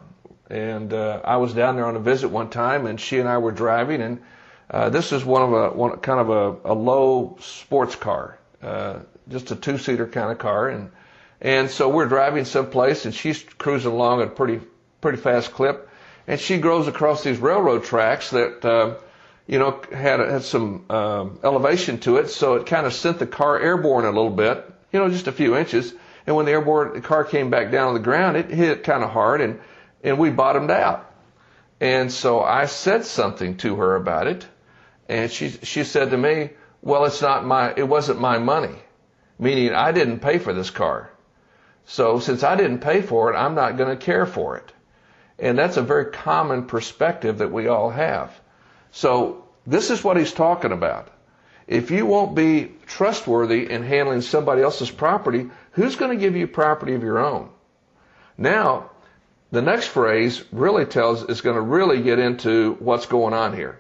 and 0.50 0.92
uh, 0.92 1.22
I 1.24 1.38
was 1.38 1.54
down 1.54 1.76
there 1.76 1.86
on 1.86 1.96
a 1.96 2.00
visit 2.00 2.30
one 2.30 2.50
time, 2.50 2.88
and 2.88 3.00
she 3.00 3.20
and 3.20 3.30
I 3.30 3.38
were 3.38 3.52
driving, 3.52 4.02
and 4.02 4.22
uh, 4.72 4.90
this 4.90 5.12
is 5.12 5.24
one 5.24 5.44
of 5.44 5.54
a 5.54 5.70
one 5.70 5.98
kind 5.98 6.20
of 6.20 6.30
a, 6.30 6.72
a 6.72 6.74
low 6.74 7.38
sports 7.42 7.96
car, 7.96 8.40
uh, 8.64 9.00
just 9.30 9.52
a 9.52 9.56
two 9.56 9.78
seater 9.78 10.08
kind 10.08 10.32
of 10.32 10.40
car, 10.40 10.70
and 10.70 10.90
and 11.42 11.70
so 11.70 11.90
we're 11.90 12.08
driving 12.08 12.46
someplace, 12.46 13.06
and 13.06 13.14
she's 13.14 13.44
cruising 13.44 13.92
along 13.92 14.22
at 14.22 14.30
a 14.30 14.32
pretty 14.32 14.60
pretty 15.00 15.20
fast 15.20 15.52
clip, 15.54 15.90
and 16.32 16.40
she 16.40 16.58
goes 16.58 16.88
across 16.88 17.24
these 17.24 17.38
railroad 17.38 17.84
tracks 17.84 18.32
that. 18.32 18.66
Uh, 18.66 18.96
you 19.48 19.60
know, 19.60 19.82
had 19.92 20.22
had 20.22 20.44
some 20.44 20.86
um, 20.90 21.40
elevation 21.44 21.98
to 22.00 22.18
it, 22.18 22.30
so 22.30 22.56
it 22.56 22.68
kind 22.68 22.86
of 22.86 22.94
sent 22.94 23.20
the 23.20 23.28
car 23.28 23.60
airborne 23.60 24.06
a 24.06 24.12
little 24.12 24.30
bit, 24.30 24.66
you 24.94 25.00
know, 25.00 25.10
just 25.10 25.28
a 25.28 25.32
few 25.34 25.58
inches. 25.58 25.94
And 26.26 26.38
when 26.38 26.46
the 26.46 26.54
airborne 26.54 26.94
the 26.94 27.02
car 27.02 27.26
came 27.26 27.50
back 27.50 27.70
down 27.70 27.90
on 27.90 27.94
the 27.94 28.00
ground, 28.00 28.38
it 28.38 28.50
hit 28.50 28.86
kind 28.86 29.04
of 29.04 29.10
hard, 29.10 29.42
and 29.42 29.60
and 30.06 30.18
we 30.18 30.30
bottomed 30.30 30.72
out. 30.72 31.12
And 31.82 32.12
so 32.12 32.42
I 32.42 32.68
said 32.68 33.04
something 33.04 33.58
to 33.58 33.76
her 33.76 33.96
about 33.96 34.28
it, 34.28 34.46
and 35.10 35.30
she 35.30 35.50
she 35.50 35.84
said 35.84 36.12
to 36.12 36.18
me, 36.18 36.52
"Well, 36.82 37.04
it's 37.04 37.22
not 37.22 37.46
my 37.46 37.74
it 37.76 37.88
wasn't 37.88 38.22
my 38.22 38.38
money," 38.38 38.76
meaning 39.38 39.74
I 39.74 39.92
didn't 39.92 40.20
pay 40.20 40.38
for 40.38 40.54
this 40.54 40.70
car. 40.70 41.10
So 41.86 42.20
since 42.20 42.44
I 42.44 42.56
didn't 42.56 42.80
pay 42.80 43.02
for 43.02 43.34
it, 43.34 43.36
I'm 43.36 43.56
not 43.56 43.76
going 43.76 43.90
to 43.90 44.06
care 44.06 44.26
for 44.26 44.56
it. 44.56 44.72
And 45.42 45.58
that's 45.58 45.78
a 45.78 45.82
very 45.82 46.06
common 46.06 46.66
perspective 46.66 47.40
that 47.40 47.52
we 47.52 47.68
all 47.68 47.90
have. 47.90 48.40
So 48.92 49.46
this 49.66 49.90
is 49.90 50.04
what 50.04 50.18
he's 50.18 50.32
talking 50.32 50.72
about. 50.72 51.10
If 51.68 51.90
you 51.90 52.06
won't 52.06 52.36
be 52.36 52.72
trustworthy 52.86 53.70
in 53.70 53.82
handling 53.82 54.22
somebody 54.22 54.62
else's 54.62 54.92
property, 54.92 55.50
who's 55.72 55.96
going 55.96 56.12
to 56.12 56.24
give 56.24 56.36
you 56.36 56.48
property 56.48 56.94
of 56.94 57.02
your 57.02 57.18
own? 57.18 57.50
Now, 58.38 58.92
the 59.52 59.64
next 59.64 59.88
phrase 59.88 60.44
really 60.52 60.86
tells 60.86 61.24
is 61.24 61.42
going 61.42 61.56
to 61.56 61.62
really 61.62 62.04
get 62.04 62.20
into 62.20 62.76
what's 62.80 63.08
going 63.08 63.34
on 63.34 63.56
here. 63.56 63.80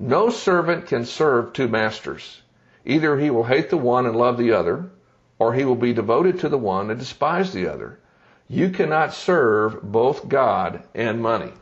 No 0.00 0.30
servant 0.30 0.86
can 0.86 1.04
serve 1.04 1.52
two 1.52 1.68
masters. 1.68 2.42
Either 2.84 3.16
he 3.16 3.30
will 3.30 3.44
hate 3.44 3.70
the 3.70 3.76
one 3.76 4.06
and 4.06 4.16
love 4.16 4.36
the 4.36 4.52
other, 4.52 4.90
or 5.38 5.54
he 5.54 5.64
will 5.64 5.76
be 5.76 5.92
devoted 5.92 6.40
to 6.40 6.48
the 6.48 6.58
one 6.58 6.90
and 6.90 6.98
despise 6.98 7.52
the 7.52 7.68
other. 7.68 8.00
You 8.52 8.68
cannot 8.68 9.14
serve 9.14 9.80
both 9.80 10.28
God 10.28 10.82
and 10.94 11.22
money. 11.22 11.54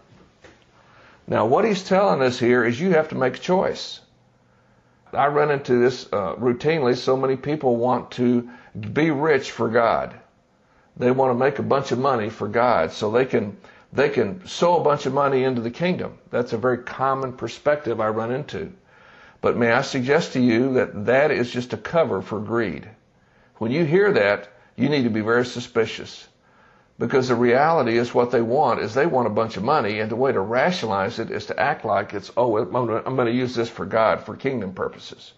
Now, 1.28 1.47
what 1.47 1.64
he's 1.64 1.85
telling 1.85 2.20
us 2.20 2.37
here 2.37 2.64
is 2.64 2.80
you 2.80 2.90
have 2.94 3.11
to 3.11 3.14
make 3.14 3.37
a 3.37 3.38
choice. 3.38 4.00
I 5.12 5.28
run 5.28 5.52
into 5.52 5.78
this 5.78 6.09
uh, 6.12 6.35
routinely. 6.35 6.97
So 6.97 7.16
many 7.16 7.37
people 7.37 7.76
want 7.76 8.11
to 8.12 8.50
be 8.92 9.12
rich 9.12 9.52
for 9.52 9.68
God. 9.68 10.18
They 10.97 11.12
want 11.12 11.30
to 11.30 11.38
make 11.38 11.61
a 11.61 11.62
bunch 11.62 11.92
of 11.92 12.00
money 12.00 12.28
for 12.28 12.49
God 12.49 12.90
so 12.90 13.12
they 13.12 13.25
can 13.25 13.56
they 13.92 14.09
can 14.09 14.44
sow 14.49 14.80
a 14.80 14.82
bunch 14.82 15.06
of 15.06 15.14
money 15.14 15.44
into 15.44 15.61
the 15.61 15.70
kingdom. 15.70 16.18
That's 16.30 16.54
a 16.54 16.59
very 16.59 16.78
common 16.78 17.35
perspective 17.35 18.00
I 18.00 18.09
run 18.09 18.32
into. 18.32 18.73
But 19.40 19.56
may 19.56 19.70
I 19.70 19.82
suggest 19.82 20.32
to 20.32 20.40
you 20.40 20.75
that 20.75 21.06
that 21.06 21.30
is 21.30 21.52
just 21.52 21.73
a 21.73 21.76
cover 21.76 22.20
for 22.20 22.40
greed. 22.40 22.88
When 23.59 23.70
you 23.70 23.85
hear 23.85 24.12
that, 24.14 24.49
you 24.75 24.88
need 24.88 25.04
to 25.04 25.11
be 25.11 25.20
very 25.20 25.47
suspicious. 25.47 26.26
Because 27.00 27.28
the 27.28 27.35
reality 27.35 27.97
is 27.97 28.12
what 28.12 28.30
they 28.30 28.42
want 28.42 28.80
is 28.80 28.92
they 28.92 29.07
want 29.07 29.26
a 29.26 29.30
bunch 29.30 29.57
of 29.57 29.64
money, 29.64 30.00
and 30.00 30.11
the 30.11 30.16
way 30.16 30.33
to 30.33 30.40
rationalize 30.40 31.19
it 31.19 31.30
is 31.30 31.47
to 31.47 31.59
act 31.59 31.83
like 31.83 32.12
it's, 32.12 32.30
oh, 32.37 32.59
I'm 32.59 33.16
going 33.16 33.26
to 33.26 33.33
use 33.33 33.54
this 33.54 33.71
for 33.71 33.87
God, 33.87 34.23
for 34.23 34.37
kingdom 34.37 34.75
purposes. 34.75 35.33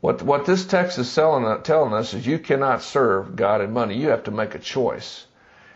What, 0.00 0.22
what 0.22 0.46
this 0.46 0.66
text 0.66 1.00
is 1.00 1.12
telling, 1.12 1.44
us 1.44 2.14
is 2.14 2.24
you 2.24 2.38
cannot 2.38 2.82
serve 2.82 3.34
God 3.34 3.60
and 3.60 3.72
money. 3.72 3.96
You 3.96 4.10
have 4.10 4.22
to 4.24 4.30
make 4.30 4.54
a 4.54 4.60
choice. 4.60 5.26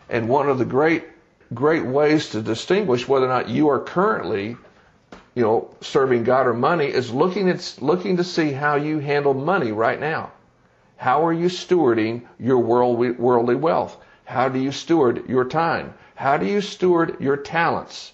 And 0.07 0.29
one 0.29 0.47
of 0.47 0.57
the 0.57 0.63
great, 0.63 1.03
great 1.53 1.85
ways 1.85 2.29
to 2.29 2.41
distinguish 2.41 3.09
whether 3.09 3.25
or 3.25 3.29
not 3.29 3.49
you 3.49 3.67
are 3.67 3.81
currently, 3.81 4.55
you 5.35 5.43
know, 5.43 5.75
serving 5.81 6.23
God 6.23 6.47
or 6.47 6.53
money 6.53 6.85
is 6.85 7.11
looking 7.11 7.49
at, 7.49 7.77
looking 7.81 8.15
to 8.15 8.23
see 8.23 8.53
how 8.53 8.75
you 8.75 8.99
handle 8.99 9.33
money 9.33 9.73
right 9.73 9.99
now. 9.99 10.31
How 10.95 11.25
are 11.25 11.33
you 11.33 11.47
stewarding 11.47 12.21
your 12.39 12.59
worldly, 12.59 13.11
worldly 13.11 13.55
wealth? 13.55 13.97
How 14.29 14.47
do 14.47 14.59
you 14.59 14.71
steward 14.71 15.27
your 15.27 15.45
time? 15.45 15.95
How 16.13 16.37
do 16.37 16.45
you 16.45 16.61
steward 16.61 17.19
your 17.19 17.35
talents? 17.35 18.13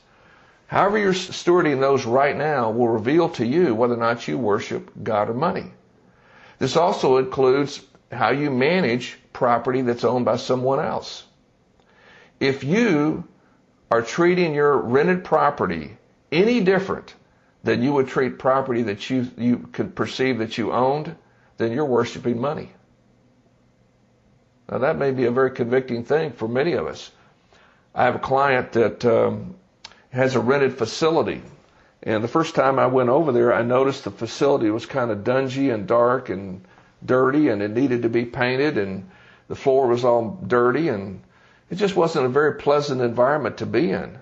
However 0.67 0.97
you're 0.97 1.11
stewarding 1.11 1.81
those 1.81 2.05
right 2.05 2.37
now 2.37 2.71
will 2.71 2.87
reveal 2.87 3.27
to 3.31 3.45
you 3.45 3.75
whether 3.75 3.95
or 3.95 3.97
not 3.97 4.25
you 4.25 4.37
worship 4.37 4.91
God 5.03 5.29
or 5.29 5.33
money. 5.33 5.73
This 6.57 6.77
also 6.77 7.17
includes 7.17 7.81
how 8.13 8.29
you 8.29 8.49
manage 8.49 9.19
property 9.33 9.81
that's 9.81 10.05
owned 10.05 10.23
by 10.23 10.37
someone 10.37 10.79
else. 10.79 11.25
If 12.39 12.63
you 12.63 13.25
are 13.91 14.01
treating 14.01 14.53
your 14.53 14.77
rented 14.77 15.25
property 15.25 15.97
any 16.31 16.61
different 16.61 17.13
than 17.65 17.83
you 17.83 17.91
would 17.91 18.07
treat 18.07 18.39
property 18.39 18.83
that 18.83 19.09
you, 19.09 19.27
you 19.37 19.67
could 19.73 19.93
perceive 19.97 20.37
that 20.37 20.57
you 20.57 20.71
owned, 20.71 21.13
then 21.57 21.73
you're 21.73 21.83
worshiping 21.83 22.39
money. 22.39 22.71
Now 24.69 24.79
that 24.79 24.97
may 24.97 25.11
be 25.11 25.25
a 25.25 25.31
very 25.31 25.51
convicting 25.51 26.03
thing 26.03 26.31
for 26.31 26.47
many 26.47 26.73
of 26.73 26.87
us. 26.87 27.11
I 27.93 28.05
have 28.05 28.15
a 28.15 28.19
client 28.19 28.71
that 28.73 29.05
um, 29.05 29.55
has 30.11 30.35
a 30.35 30.39
rented 30.39 30.77
facility, 30.77 31.41
and 32.01 32.23
the 32.23 32.27
first 32.27 32.55
time 32.55 32.79
I 32.79 32.87
went 32.87 33.09
over 33.09 33.31
there, 33.31 33.53
I 33.53 33.61
noticed 33.61 34.03
the 34.03 34.11
facility 34.11 34.69
was 34.69 34.85
kind 34.85 35.11
of 35.11 35.19
dungy 35.19 35.73
and 35.73 35.87
dark 35.87 36.29
and 36.29 36.65
dirty, 37.05 37.49
and 37.49 37.61
it 37.61 37.71
needed 37.71 38.01
to 38.01 38.09
be 38.09 38.25
painted, 38.25 38.77
and 38.77 39.09
the 39.47 39.55
floor 39.55 39.87
was 39.87 40.03
all 40.03 40.39
dirty, 40.47 40.89
and 40.89 41.21
it 41.69 41.75
just 41.75 41.95
wasn't 41.95 42.25
a 42.25 42.29
very 42.29 42.55
pleasant 42.55 43.01
environment 43.01 43.57
to 43.57 43.65
be 43.65 43.91
in. 43.91 44.17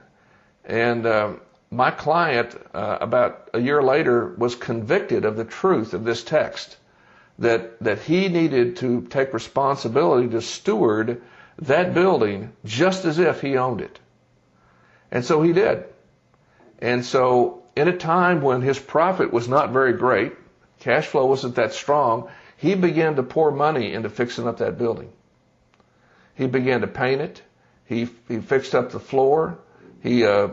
And 0.66 1.06
uh, 1.06 1.34
my 1.72 1.92
client, 1.92 2.56
uh, 2.74 2.98
about 3.02 3.50
a 3.54 3.60
year 3.60 3.82
later, 3.82 4.28
was 4.38 4.56
convicted 4.56 5.26
of 5.26 5.38
the 5.38 5.46
truth 5.46 5.94
of 5.94 6.04
this 6.04 6.24
text 6.24 6.78
that, 7.40 7.80
that 7.82 8.00
he 8.00 8.28
needed 8.28 8.78
to 8.78 9.02
take 9.04 9.34
responsibility 9.34 10.30
to 10.30 10.42
steward 10.42 11.22
that 11.60 11.94
building 11.94 12.52
just 12.66 13.06
as 13.06 13.20
if 13.20 13.42
he 13.42 13.58
owned 13.58 13.82
it. 13.82 14.00
And 15.12 15.24
so 15.24 15.42
he 15.42 15.54
did. 15.54 15.86
And 16.80 17.06
so 17.06 17.64
in 17.76 17.88
a 17.88 17.98
time 17.98 18.42
when 18.42 18.62
his 18.62 18.80
profit 18.80 19.32
was 19.32 19.48
not 19.48 19.72
very 19.72 19.94
great, 19.94 20.34
cash 20.80 21.08
flow 21.08 21.26
wasn't 21.26 21.56
that 21.56 21.74
strong, 21.74 22.30
he 22.58 22.76
began 22.76 23.16
to 23.16 23.24
pour 23.24 23.52
money 23.52 23.94
into 23.94 24.10
fixing 24.10 24.48
up 24.48 24.58
that 24.58 24.78
building. 24.78 25.12
He 26.36 26.48
began 26.48 26.82
to 26.82 26.88
paint 26.88 27.22
it. 27.22 27.42
He, 27.86 28.10
he 28.28 28.40
fixed 28.40 28.74
up 28.74 28.92
the 28.92 29.00
floor. 29.00 29.60
He, 30.02 30.26
uh, 30.26 30.50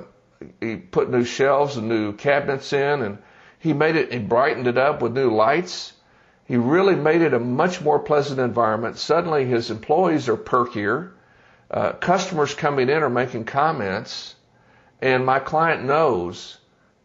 he 0.61 0.77
put 0.77 1.11
new 1.11 1.25
shelves 1.25 1.77
and 1.77 1.89
new 1.89 2.13
cabinets 2.13 2.73
in 2.73 3.03
and 3.03 3.19
he 3.59 3.73
made 3.75 3.97
it, 3.97 4.13
he 4.13 4.19
brightened 4.19 4.67
it 4.67 4.79
up 4.79 5.03
with 5.03 5.13
new 5.13 5.31
lights. 5.31 5.93
He 6.51 6.57
really 6.57 6.97
made 6.97 7.23
it 7.23 7.33
a 7.33 7.39
much 7.39 7.81
more 7.81 8.01
pleasant 8.01 8.41
environment. 8.41 8.99
Suddenly 8.99 9.45
his 9.45 9.71
employees 9.71 10.29
are 10.29 10.37
perkier. 10.37 11.13
Uh, 11.71 11.93
customers 11.93 12.55
coming 12.55 12.89
in 12.89 13.05
are 13.05 13.09
making 13.09 13.45
comments. 13.45 14.35
And 15.01 15.25
my 15.25 15.39
client 15.39 15.85
knows 15.85 16.59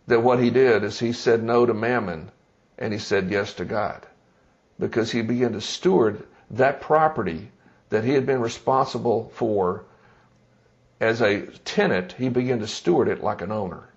that 0.07 0.23
what 0.23 0.39
he 0.39 0.49
did 0.49 0.83
is 0.83 0.97
he 0.97 1.13
said 1.13 1.43
no 1.43 1.63
to 1.63 1.75
mammon 1.75 2.31
and 2.79 2.91
he 2.91 2.97
said 2.97 3.29
yes 3.29 3.53
to 3.53 3.65
God. 3.65 4.07
Because 4.79 5.11
he 5.11 5.21
began 5.21 5.51
to 5.51 5.61
steward 5.61 6.23
that 6.49 6.81
property 6.81 7.51
that 7.89 8.03
he 8.03 8.13
had 8.13 8.25
been 8.25 8.41
responsible 8.41 9.31
for 9.35 9.85
as 10.99 11.21
a 11.21 11.41
tenant, 11.65 12.13
he 12.13 12.29
began 12.29 12.61
to 12.61 12.67
steward 12.67 13.07
it 13.07 13.23
like 13.23 13.43
an 13.43 13.51
owner. 13.51 13.89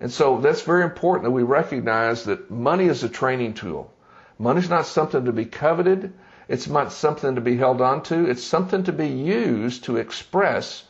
And 0.00 0.10
so 0.10 0.40
that's 0.40 0.62
very 0.62 0.82
important 0.82 1.24
that 1.24 1.30
we 1.30 1.42
recognize 1.42 2.24
that 2.24 2.50
money 2.50 2.86
is 2.86 3.04
a 3.04 3.10
training 3.10 3.52
tool. 3.52 3.92
Money's 4.38 4.68
not 4.68 4.86
something 4.86 5.24
to 5.24 5.32
be 5.32 5.44
coveted. 5.44 6.12
It's 6.48 6.68
not 6.68 6.92
something 6.92 7.34
to 7.34 7.40
be 7.40 7.56
held 7.56 7.80
on 7.80 8.02
to. 8.04 8.28
It's 8.28 8.44
something 8.44 8.84
to 8.84 8.92
be 8.92 9.08
used 9.08 9.84
to 9.84 9.96
express 9.96 10.84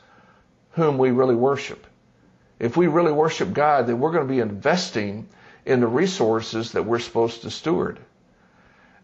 whom 0.72 0.98
we 0.98 1.10
really 1.10 1.34
worship. 1.34 1.86
If 2.58 2.76
we 2.76 2.86
really 2.86 3.12
worship 3.12 3.52
God, 3.52 3.86
then 3.86 4.00
we're 4.00 4.12
going 4.12 4.26
to 4.26 4.32
be 4.32 4.40
investing 4.40 5.28
in 5.64 5.80
the 5.80 5.86
resources 5.86 6.72
that 6.72 6.84
we're 6.84 6.98
supposed 6.98 7.42
to 7.42 7.50
steward. 7.50 7.98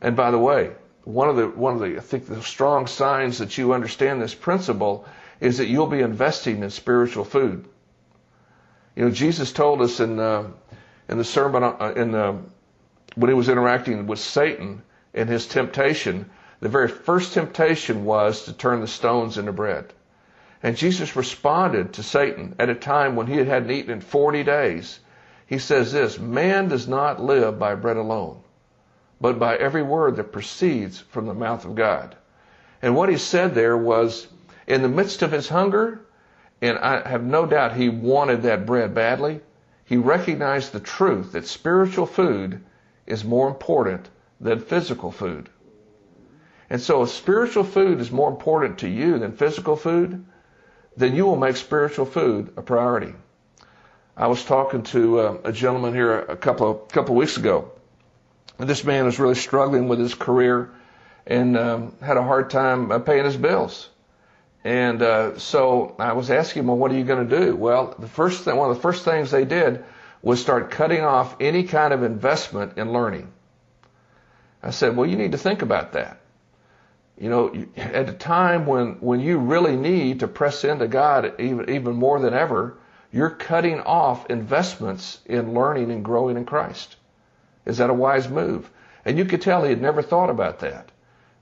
And 0.00 0.16
by 0.16 0.30
the 0.30 0.38
way, 0.38 0.72
one 1.04 1.28
of 1.28 1.36
the 1.36 1.48
one 1.48 1.74
of 1.74 1.80
the 1.80 1.96
I 1.96 2.00
think 2.00 2.26
the 2.26 2.42
strong 2.42 2.86
signs 2.86 3.38
that 3.38 3.58
you 3.58 3.72
understand 3.72 4.22
this 4.22 4.34
principle 4.34 5.06
is 5.40 5.58
that 5.58 5.66
you'll 5.66 5.86
be 5.86 6.00
investing 6.00 6.62
in 6.62 6.70
spiritual 6.70 7.24
food. 7.24 7.66
You 8.94 9.06
know, 9.06 9.10
Jesus 9.10 9.52
told 9.52 9.82
us 9.82 10.00
in 10.00 10.18
uh, 10.18 10.48
in 11.08 11.18
the 11.18 11.24
sermon 11.24 11.62
uh, 11.64 11.92
in 11.96 12.12
the 12.12 12.38
when 13.14 13.28
he 13.28 13.34
was 13.34 13.48
interacting 13.48 14.06
with 14.06 14.18
Satan 14.18 14.82
in 15.12 15.28
his 15.28 15.46
temptation, 15.46 16.30
the 16.60 16.68
very 16.68 16.88
first 16.88 17.34
temptation 17.34 18.04
was 18.04 18.44
to 18.44 18.52
turn 18.52 18.80
the 18.80 18.86
stones 18.86 19.36
into 19.36 19.52
bread. 19.52 19.92
And 20.62 20.76
Jesus 20.76 21.16
responded 21.16 21.92
to 21.94 22.02
Satan 22.02 22.54
at 22.58 22.70
a 22.70 22.74
time 22.74 23.16
when 23.16 23.26
he 23.26 23.36
had 23.36 23.48
hadn't 23.48 23.70
eaten 23.72 23.90
in 23.90 24.00
40 24.00 24.44
days. 24.44 25.00
He 25.46 25.58
says 25.58 25.92
this, 25.92 26.18
man 26.18 26.68
does 26.68 26.86
not 26.86 27.22
live 27.22 27.58
by 27.58 27.74
bread 27.74 27.96
alone, 27.96 28.40
but 29.20 29.38
by 29.38 29.56
every 29.56 29.82
word 29.82 30.16
that 30.16 30.32
proceeds 30.32 31.00
from 31.00 31.26
the 31.26 31.34
mouth 31.34 31.64
of 31.64 31.74
God. 31.74 32.16
And 32.80 32.96
what 32.96 33.08
he 33.08 33.16
said 33.16 33.54
there 33.54 33.76
was, 33.76 34.28
in 34.66 34.82
the 34.82 34.88
midst 34.88 35.22
of 35.22 35.32
his 35.32 35.48
hunger, 35.48 36.00
and 36.60 36.78
I 36.78 37.08
have 37.08 37.24
no 37.24 37.44
doubt 37.44 37.74
he 37.74 37.88
wanted 37.88 38.42
that 38.42 38.64
bread 38.64 38.94
badly, 38.94 39.40
he 39.84 39.96
recognized 39.96 40.72
the 40.72 40.80
truth 40.80 41.32
that 41.32 41.46
spiritual 41.46 42.06
food 42.06 42.62
is 43.06 43.24
more 43.24 43.48
important 43.48 44.08
than 44.40 44.60
physical 44.60 45.10
food. 45.10 45.48
And 46.70 46.80
so 46.80 47.02
if 47.02 47.10
spiritual 47.10 47.64
food 47.64 48.00
is 48.00 48.10
more 48.10 48.30
important 48.30 48.78
to 48.78 48.88
you 48.88 49.18
than 49.18 49.32
physical 49.32 49.76
food, 49.76 50.24
then 50.96 51.14
you 51.14 51.26
will 51.26 51.36
make 51.36 51.56
spiritual 51.56 52.06
food 52.06 52.52
a 52.56 52.62
priority. 52.62 53.14
I 54.16 54.26
was 54.26 54.44
talking 54.44 54.82
to 54.84 55.20
uh, 55.20 55.38
a 55.44 55.52
gentleman 55.52 55.94
here 55.94 56.18
a 56.18 56.36
couple 56.36 56.70
of, 56.70 56.88
couple 56.88 57.14
of 57.14 57.18
weeks 57.18 57.36
ago. 57.36 57.70
And 58.58 58.68
this 58.68 58.84
man 58.84 59.04
was 59.04 59.18
really 59.18 59.34
struggling 59.34 59.88
with 59.88 59.98
his 59.98 60.14
career 60.14 60.70
and 61.26 61.56
um, 61.56 61.94
had 62.02 62.16
a 62.16 62.22
hard 62.22 62.50
time 62.50 62.90
uh, 62.92 62.98
paying 62.98 63.24
his 63.24 63.36
bills. 63.36 63.88
And 64.64 65.02
uh, 65.02 65.38
so 65.38 65.96
I 65.98 66.12
was 66.12 66.30
asking 66.30 66.60
him, 66.60 66.66
well, 66.68 66.76
what 66.76 66.92
are 66.92 66.96
you 66.96 67.04
going 67.04 67.28
to 67.28 67.38
do? 67.38 67.56
Well, 67.56 67.94
the 67.98 68.06
first 68.08 68.44
thing, 68.44 68.56
one 68.56 68.70
of 68.70 68.76
the 68.76 68.82
first 68.82 69.04
things 69.04 69.30
they 69.30 69.44
did 69.44 69.84
was 70.22 70.40
start 70.40 70.70
cutting 70.70 71.02
off 71.02 71.36
any 71.40 71.64
kind 71.64 71.92
of 71.92 72.02
investment 72.02 72.78
in 72.78 72.92
learning. 72.92 73.30
I 74.62 74.70
said, 74.70 74.96
well, 74.96 75.08
you 75.08 75.16
need 75.16 75.32
to 75.32 75.38
think 75.38 75.62
about 75.62 75.92
that. 75.92 76.20
You 77.18 77.28
know, 77.28 77.66
at 77.76 78.08
a 78.08 78.12
time 78.12 78.66
when, 78.66 78.94
when 79.00 79.20
you 79.20 79.38
really 79.38 79.76
need 79.76 80.20
to 80.20 80.28
press 80.28 80.64
into 80.64 80.86
God 80.88 81.40
even, 81.40 81.68
even 81.68 81.96
more 81.96 82.20
than 82.20 82.34
ever, 82.34 82.78
you're 83.12 83.30
cutting 83.30 83.80
off 83.80 84.30
investments 84.30 85.20
in 85.26 85.52
learning 85.52 85.90
and 85.90 86.04
growing 86.04 86.36
in 86.36 86.44
Christ. 86.44 86.96
Is 87.66 87.78
that 87.78 87.90
a 87.90 87.94
wise 87.94 88.28
move? 88.28 88.70
And 89.04 89.18
you 89.18 89.24
could 89.24 89.42
tell 89.42 89.64
he 89.64 89.70
had 89.70 89.82
never 89.82 90.02
thought 90.02 90.30
about 90.30 90.60
that 90.60 90.90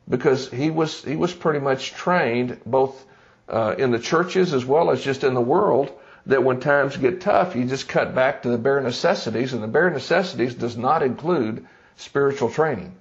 because 0.08 0.50
he 0.50 0.70
was, 0.70 1.04
he 1.04 1.16
was 1.16 1.32
pretty 1.32 1.60
much 1.60 1.92
trained 1.92 2.60
both 2.66 3.04
uh, 3.48 3.74
in 3.78 3.90
the 3.90 3.98
churches 3.98 4.54
as 4.54 4.64
well 4.64 4.90
as 4.90 5.02
just 5.02 5.24
in 5.24 5.34
the 5.34 5.40
world 5.40 5.92
that 6.30 6.44
when 6.44 6.60
times 6.60 6.96
get 6.96 7.20
tough, 7.20 7.56
you 7.56 7.64
just 7.64 7.88
cut 7.88 8.14
back 8.14 8.42
to 8.42 8.48
the 8.48 8.58
bare 8.58 8.80
necessities, 8.80 9.52
and 9.52 9.62
the 9.62 9.68
bare 9.68 9.90
necessities 9.90 10.54
does 10.54 10.76
not 10.76 11.02
include 11.02 11.66
spiritual 11.96 12.48
training. 12.48 12.94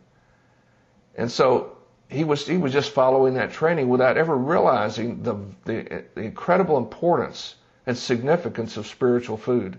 And 1.15 1.31
so 1.31 1.77
he 2.07 2.23
was 2.23 2.47
he 2.47 2.57
was 2.57 2.73
just 2.73 2.89
following 2.89 3.35
that 3.35 3.51
training 3.51 3.87
without 3.87 4.17
ever 4.17 4.35
realizing 4.35 5.21
the, 5.21 5.35
the, 5.65 6.03
the 6.15 6.21
incredible 6.21 6.77
importance 6.77 7.53
and 7.85 7.95
significance 7.95 8.77
of 8.77 8.87
spiritual 8.87 9.37
food. 9.37 9.77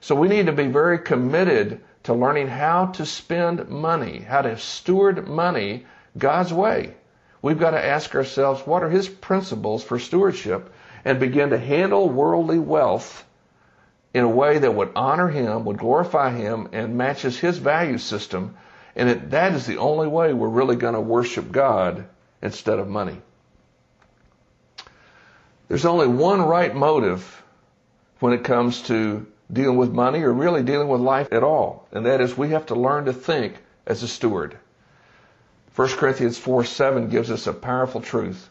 So 0.00 0.14
we 0.14 0.28
need 0.28 0.46
to 0.46 0.52
be 0.52 0.66
very 0.66 0.98
committed 0.98 1.80
to 2.02 2.12
learning 2.12 2.48
how 2.48 2.86
to 2.86 3.06
spend 3.06 3.70
money, 3.70 4.18
how 4.18 4.42
to 4.42 4.58
steward 4.58 5.28
money 5.28 5.86
God's 6.18 6.52
way. 6.52 6.94
We've 7.40 7.58
got 7.58 7.70
to 7.70 7.84
ask 7.84 8.14
ourselves 8.14 8.66
what 8.66 8.82
are 8.82 8.90
his 8.90 9.08
principles 9.08 9.82
for 9.82 9.98
stewardship 9.98 10.71
and 11.04 11.20
begin 11.20 11.50
to 11.50 11.58
handle 11.58 12.08
worldly 12.08 12.58
wealth 12.58 13.24
in 14.14 14.24
a 14.24 14.28
way 14.28 14.58
that 14.58 14.74
would 14.74 14.92
honor 14.94 15.28
him, 15.28 15.64
would 15.64 15.78
glorify 15.78 16.30
him, 16.30 16.68
and 16.72 16.96
matches 16.96 17.38
his 17.38 17.58
value 17.58 17.98
system. 17.98 18.56
And 18.94 19.08
it, 19.08 19.30
that 19.30 19.54
is 19.54 19.66
the 19.66 19.78
only 19.78 20.06
way 20.06 20.32
we're 20.32 20.48
really 20.48 20.76
going 20.76 20.94
to 20.94 21.00
worship 21.00 21.50
God 21.50 22.06
instead 22.42 22.78
of 22.78 22.88
money. 22.88 23.20
There's 25.68 25.86
only 25.86 26.06
one 26.06 26.42
right 26.42 26.74
motive 26.74 27.42
when 28.20 28.34
it 28.34 28.44
comes 28.44 28.82
to 28.82 29.26
dealing 29.50 29.76
with 29.76 29.90
money 29.90 30.22
or 30.22 30.32
really 30.32 30.62
dealing 30.62 30.88
with 30.88 31.00
life 31.00 31.32
at 31.32 31.42
all, 31.42 31.88
and 31.92 32.06
that 32.06 32.20
is 32.20 32.36
we 32.36 32.50
have 32.50 32.66
to 32.66 32.74
learn 32.74 33.06
to 33.06 33.12
think 33.12 33.54
as 33.86 34.02
a 34.02 34.08
steward. 34.08 34.58
1 35.74 35.88
Corinthians 35.90 36.36
4 36.36 36.64
7 36.64 37.08
gives 37.08 37.30
us 37.30 37.46
a 37.46 37.52
powerful 37.52 38.00
truth. 38.02 38.50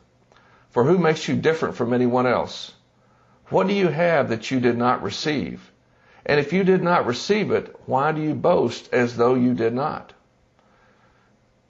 For 0.71 0.85
who 0.85 0.97
makes 0.97 1.27
you 1.27 1.35
different 1.35 1.75
from 1.75 1.93
anyone 1.93 2.25
else? 2.25 2.73
What 3.49 3.67
do 3.67 3.73
you 3.73 3.89
have 3.89 4.29
that 4.29 4.49
you 4.51 4.59
did 4.59 4.77
not 4.77 5.03
receive? 5.03 5.71
And 6.25 6.39
if 6.39 6.53
you 6.53 6.63
did 6.63 6.81
not 6.81 7.05
receive 7.05 7.51
it, 7.51 7.75
why 7.85 8.13
do 8.13 8.21
you 8.21 8.33
boast 8.33 8.93
as 8.93 9.17
though 9.17 9.35
you 9.35 9.53
did 9.53 9.73
not? 9.73 10.13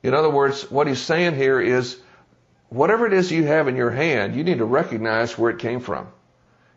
In 0.03 0.13
other 0.13 0.29
words, 0.29 0.69
what 0.69 0.87
he's 0.87 1.01
saying 1.01 1.35
here 1.35 1.59
is 1.59 1.99
whatever 2.69 3.07
it 3.07 3.13
is 3.13 3.31
you 3.31 3.45
have 3.45 3.67
in 3.67 3.75
your 3.75 3.91
hand, 3.91 4.35
you 4.35 4.43
need 4.43 4.59
to 4.59 4.65
recognize 4.65 5.37
where 5.37 5.51
it 5.51 5.59
came 5.59 5.79
from. 5.79 6.07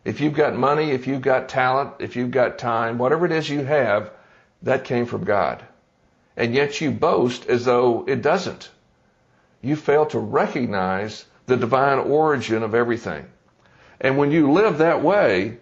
If 0.03 0.21
you've 0.21 0.33
got 0.33 0.55
money, 0.55 0.91
if 0.91 1.07
you've 1.07 1.21
got 1.21 1.49
talent, 1.49 1.93
if 1.99 2.15
you've 2.15 2.31
got 2.31 2.57
time, 2.57 2.97
whatever 2.97 3.25
it 3.25 3.31
is 3.31 3.49
you 3.49 3.63
have, 3.63 4.11
that 4.63 4.83
came 4.83 5.05
from 5.05 5.23
God. 5.23 5.63
And 6.37 6.53
yet 6.53 6.81
you 6.81 6.91
boast 6.91 7.47
as 7.47 7.65
though 7.65 8.03
it 8.07 8.21
doesn't. 8.21 8.69
You 9.61 9.75
fail 9.75 10.05
to 10.07 10.19
recognize 10.19 11.25
the 11.47 11.57
divine 11.57 11.99
origin 11.99 12.63
of 12.63 12.73
everything. 12.73 13.25
And 14.01 14.17
when 14.17 14.31
you 14.31 14.51
live 14.51 14.79
that 14.79 15.03
way, 15.03 15.57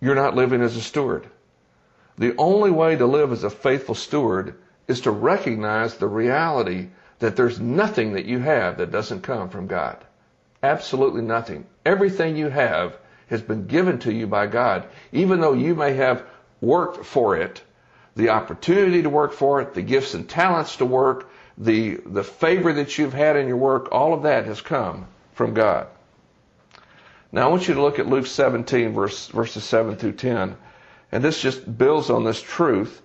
you're 0.00 0.14
not 0.14 0.34
living 0.34 0.62
as 0.62 0.76
a 0.76 0.80
steward. 0.80 1.26
The 2.18 2.34
only 2.38 2.70
way 2.70 2.96
to 2.96 3.06
live 3.06 3.32
as 3.32 3.44
a 3.44 3.50
faithful 3.50 3.94
steward 3.94 4.54
is 4.88 5.02
to 5.02 5.10
recognize 5.10 5.94
the 5.94 6.06
reality 6.06 6.88
that 7.18 7.36
there's 7.36 7.60
nothing 7.60 8.14
that 8.14 8.24
you 8.24 8.38
have 8.38 8.78
that 8.78 8.90
doesn't 8.90 9.22
come 9.22 9.48
from 9.48 9.66
God. 9.66 9.98
Absolutely 10.62 11.22
nothing. 11.22 11.66
Everything 11.84 12.36
you 12.36 12.48
have 12.48 12.96
has 13.28 13.42
been 13.42 13.66
given 13.66 13.98
to 14.00 14.12
you 14.12 14.26
by 14.26 14.46
God, 14.46 14.86
even 15.12 15.40
though 15.40 15.52
you 15.52 15.74
may 15.74 15.94
have 15.94 16.24
worked 16.60 17.04
for 17.04 17.36
it, 17.36 17.62
the 18.14 18.30
opportunity 18.30 19.02
to 19.02 19.10
work 19.10 19.32
for 19.32 19.60
it, 19.60 19.74
the 19.74 19.82
gifts 19.82 20.14
and 20.14 20.28
talents 20.28 20.76
to 20.76 20.86
work, 20.86 21.28
the, 21.58 21.96
the 22.06 22.24
favor 22.24 22.72
that 22.72 22.96
you've 22.96 23.12
had 23.12 23.36
in 23.36 23.48
your 23.48 23.56
work, 23.56 23.88
all 23.92 24.14
of 24.14 24.22
that 24.22 24.46
has 24.46 24.60
come 24.60 25.06
from 25.36 25.52
God. 25.52 25.86
Now 27.30 27.46
I 27.46 27.50
want 27.50 27.68
you 27.68 27.74
to 27.74 27.82
look 27.82 27.98
at 27.98 28.06
Luke 28.06 28.26
17 28.26 28.94
verse, 28.94 29.28
verses 29.28 29.62
7 29.64 29.96
through 29.96 30.14
10. 30.14 30.56
And 31.12 31.22
this 31.22 31.40
just 31.40 31.78
builds 31.78 32.08
on 32.08 32.24
this 32.24 32.40
truth. 32.40 33.02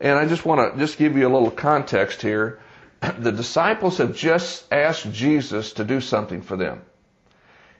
And 0.00 0.18
I 0.18 0.26
just 0.26 0.46
want 0.46 0.72
to 0.72 0.78
just 0.78 0.96
give 0.96 1.16
you 1.16 1.28
a 1.28 1.32
little 1.32 1.50
context 1.50 2.22
here. 2.22 2.58
The 3.18 3.32
disciples 3.32 3.98
have 3.98 4.16
just 4.16 4.64
asked 4.72 5.12
Jesus 5.12 5.74
to 5.74 5.84
do 5.84 6.00
something 6.00 6.40
for 6.40 6.56
them. 6.56 6.80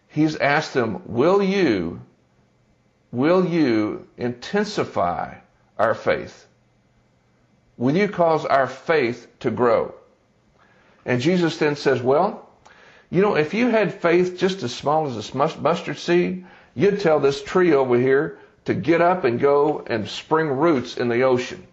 He's 0.08 0.36
asked 0.36 0.74
them, 0.74 1.00
will 1.06 1.42
you, 1.42 2.02
will 3.10 3.46
you 3.46 4.06
intensify 4.18 5.36
our 5.78 5.94
faith? 5.94 6.46
Will 7.78 7.96
you 7.96 8.08
cause 8.08 8.44
our 8.44 8.66
faith 8.66 9.26
to 9.40 9.50
grow? 9.50 9.94
And 11.06 11.22
Jesus 11.22 11.56
then 11.56 11.76
says, 11.76 12.02
well, 12.02 12.43
you 13.14 13.20
know, 13.22 13.36
if 13.36 13.54
you 13.54 13.68
had 13.68 13.94
faith 13.94 14.38
just 14.38 14.64
as 14.64 14.74
small 14.74 15.06
as 15.06 15.30
a 15.30 15.36
mustard 15.36 15.98
seed, 15.98 16.44
you'd 16.74 16.98
tell 16.98 17.20
this 17.20 17.40
tree 17.44 17.72
over 17.72 17.96
here 17.96 18.40
to 18.64 18.74
get 18.74 19.00
up 19.00 19.22
and 19.22 19.38
go 19.38 19.84
and 19.86 20.08
spring 20.08 20.48
roots 20.48 20.96
in 20.96 21.08
the 21.08 21.22
ocean. 21.22 21.64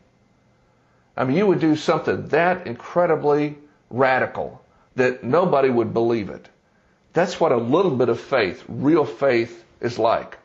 I 1.17 1.23
mean, 1.23 1.35
you 1.35 1.47
would 1.47 1.59
do 1.59 1.75
something 1.75 2.27
that 2.27 2.67
incredibly 2.67 3.57
radical 3.89 4.61
that 4.95 5.23
nobody 5.23 5.71
would 5.71 5.95
believe 5.95 6.29
it. 6.29 6.47
That's 7.13 7.39
what 7.39 7.51
a 7.51 7.57
little 7.57 7.95
bit 7.95 8.09
of 8.09 8.19
faith, 8.19 8.63
real 8.67 9.03
faith, 9.03 9.65
is 9.79 9.97
like. 9.97 10.37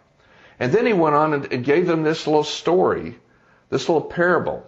And 0.59 0.73
then 0.73 0.87
he 0.87 0.95
went 0.95 1.15
on 1.15 1.35
and 1.35 1.63
gave 1.63 1.87
them 1.87 2.05
this 2.05 2.27
little 2.27 2.43
story, 2.43 3.19
this 3.69 3.87
little 3.87 4.09
parable. 4.09 4.67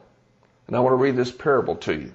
And 0.67 0.77
I 0.77 0.81
want 0.81 0.93
to 0.93 1.03
read 1.03 1.17
this 1.17 1.33
parable 1.33 1.77
to 1.77 1.95
you. 1.95 2.13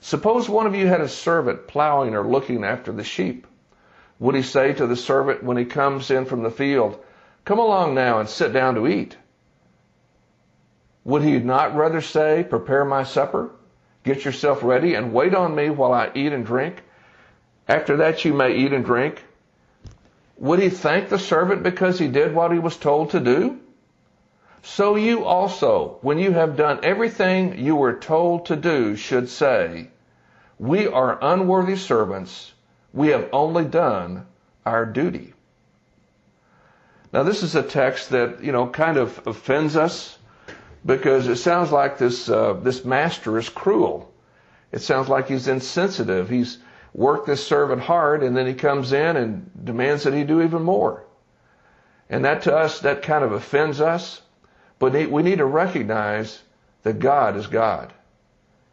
Suppose 0.00 0.48
one 0.48 0.66
of 0.66 0.74
you 0.74 0.86
had 0.86 1.00
a 1.00 1.08
servant 1.08 1.66
plowing 1.66 2.14
or 2.14 2.26
looking 2.26 2.64
after 2.64 2.92
the 2.92 3.04
sheep. 3.04 3.46
Would 4.18 4.34
he 4.34 4.42
say 4.42 4.72
to 4.72 4.86
the 4.86 4.96
servant 4.96 5.42
when 5.42 5.56
he 5.56 5.64
comes 5.64 6.10
in 6.10 6.24
from 6.24 6.42
the 6.42 6.50
field, 6.50 6.98
Come 7.44 7.58
along 7.58 7.94
now 7.94 8.18
and 8.18 8.28
sit 8.28 8.52
down 8.52 8.74
to 8.74 8.86
eat? 8.86 9.16
Would 11.04 11.22
he 11.22 11.38
not 11.38 11.76
rather 11.76 12.00
say, 12.00 12.44
Prepare 12.48 12.84
my 12.84 13.04
supper, 13.04 13.50
get 14.02 14.24
yourself 14.24 14.62
ready, 14.62 14.94
and 14.94 15.12
wait 15.12 15.34
on 15.34 15.54
me 15.54 15.70
while 15.70 15.92
I 15.92 16.10
eat 16.14 16.32
and 16.32 16.44
drink? 16.44 16.82
After 17.68 17.96
that 17.98 18.24
you 18.24 18.34
may 18.34 18.56
eat 18.56 18.72
and 18.72 18.84
drink. 18.84 19.24
Would 20.38 20.58
he 20.58 20.68
thank 20.68 21.08
the 21.08 21.18
servant 21.18 21.62
because 21.62 21.98
he 21.98 22.08
did 22.08 22.34
what 22.34 22.52
he 22.52 22.58
was 22.58 22.76
told 22.76 23.10
to 23.10 23.20
do? 23.20 23.60
So 24.68 24.96
you 24.96 25.24
also, 25.24 25.98
when 26.02 26.18
you 26.18 26.32
have 26.32 26.56
done 26.56 26.80
everything 26.82 27.56
you 27.56 27.76
were 27.76 27.94
told 27.94 28.46
to 28.46 28.56
do, 28.56 28.96
should 28.96 29.28
say, 29.28 29.90
We 30.58 30.88
are 30.88 31.18
unworthy 31.22 31.76
servants. 31.76 32.52
We 32.92 33.08
have 33.08 33.28
only 33.32 33.64
done 33.64 34.26
our 34.66 34.84
duty. 34.84 35.34
Now, 37.12 37.22
this 37.22 37.44
is 37.44 37.54
a 37.54 37.62
text 37.62 38.10
that, 38.10 38.42
you 38.42 38.50
know, 38.50 38.66
kind 38.66 38.96
of 38.96 39.24
offends 39.24 39.76
us 39.76 40.18
because 40.84 41.28
it 41.28 41.36
sounds 41.36 41.70
like 41.70 41.96
this, 41.96 42.28
uh, 42.28 42.54
this 42.54 42.84
master 42.84 43.38
is 43.38 43.48
cruel. 43.48 44.12
It 44.72 44.80
sounds 44.80 45.08
like 45.08 45.28
he's 45.28 45.46
insensitive. 45.46 46.28
He's 46.28 46.58
worked 46.92 47.28
this 47.28 47.46
servant 47.46 47.82
hard 47.82 48.24
and 48.24 48.36
then 48.36 48.48
he 48.48 48.54
comes 48.54 48.92
in 48.92 49.16
and 49.16 49.48
demands 49.64 50.02
that 50.02 50.12
he 50.12 50.24
do 50.24 50.42
even 50.42 50.62
more. 50.62 51.04
And 52.10 52.24
that 52.24 52.42
to 52.42 52.54
us, 52.54 52.80
that 52.80 53.02
kind 53.02 53.22
of 53.22 53.30
offends 53.30 53.80
us. 53.80 54.22
But 54.78 54.92
we 55.10 55.22
need 55.22 55.38
to 55.38 55.46
recognize 55.46 56.40
that 56.82 56.98
God 56.98 57.36
is 57.36 57.46
God. 57.46 57.92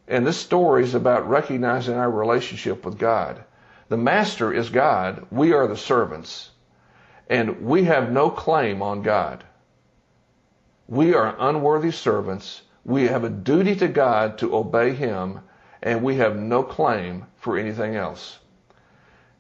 And 0.08 0.28
this 0.28 0.38
story 0.38 0.84
is 0.84 0.96
about 0.96 1.30
recognizing 1.30 1.96
our 1.96 2.12
relationship 2.12 2.86
with 2.86 2.98
God. 2.98 3.44
The 3.90 3.98
master 3.98 4.52
is 4.52 4.70
God. 4.70 5.26
We 5.32 5.54
are 5.54 5.68
the 5.68 5.78
servants. 5.78 6.50
And 7.30 7.62
we 7.62 7.86
have 7.86 8.12
no 8.12 8.30
claim 8.30 8.82
on 8.82 9.02
God. 9.02 9.44
We 10.88 11.14
are 11.14 11.36
unworthy 11.40 11.92
servants. 11.92 12.62
We 12.84 13.08
have 13.08 13.24
a 13.24 13.30
duty 13.30 13.76
to 13.78 13.88
God 13.88 14.40
to 14.40 14.56
obey 14.56 14.94
Him, 14.94 15.40
and 15.82 16.04
we 16.04 16.18
have 16.18 16.36
no 16.36 16.64
claim 16.64 17.26
for 17.38 17.58
anything 17.58 17.96
else. 17.96 18.38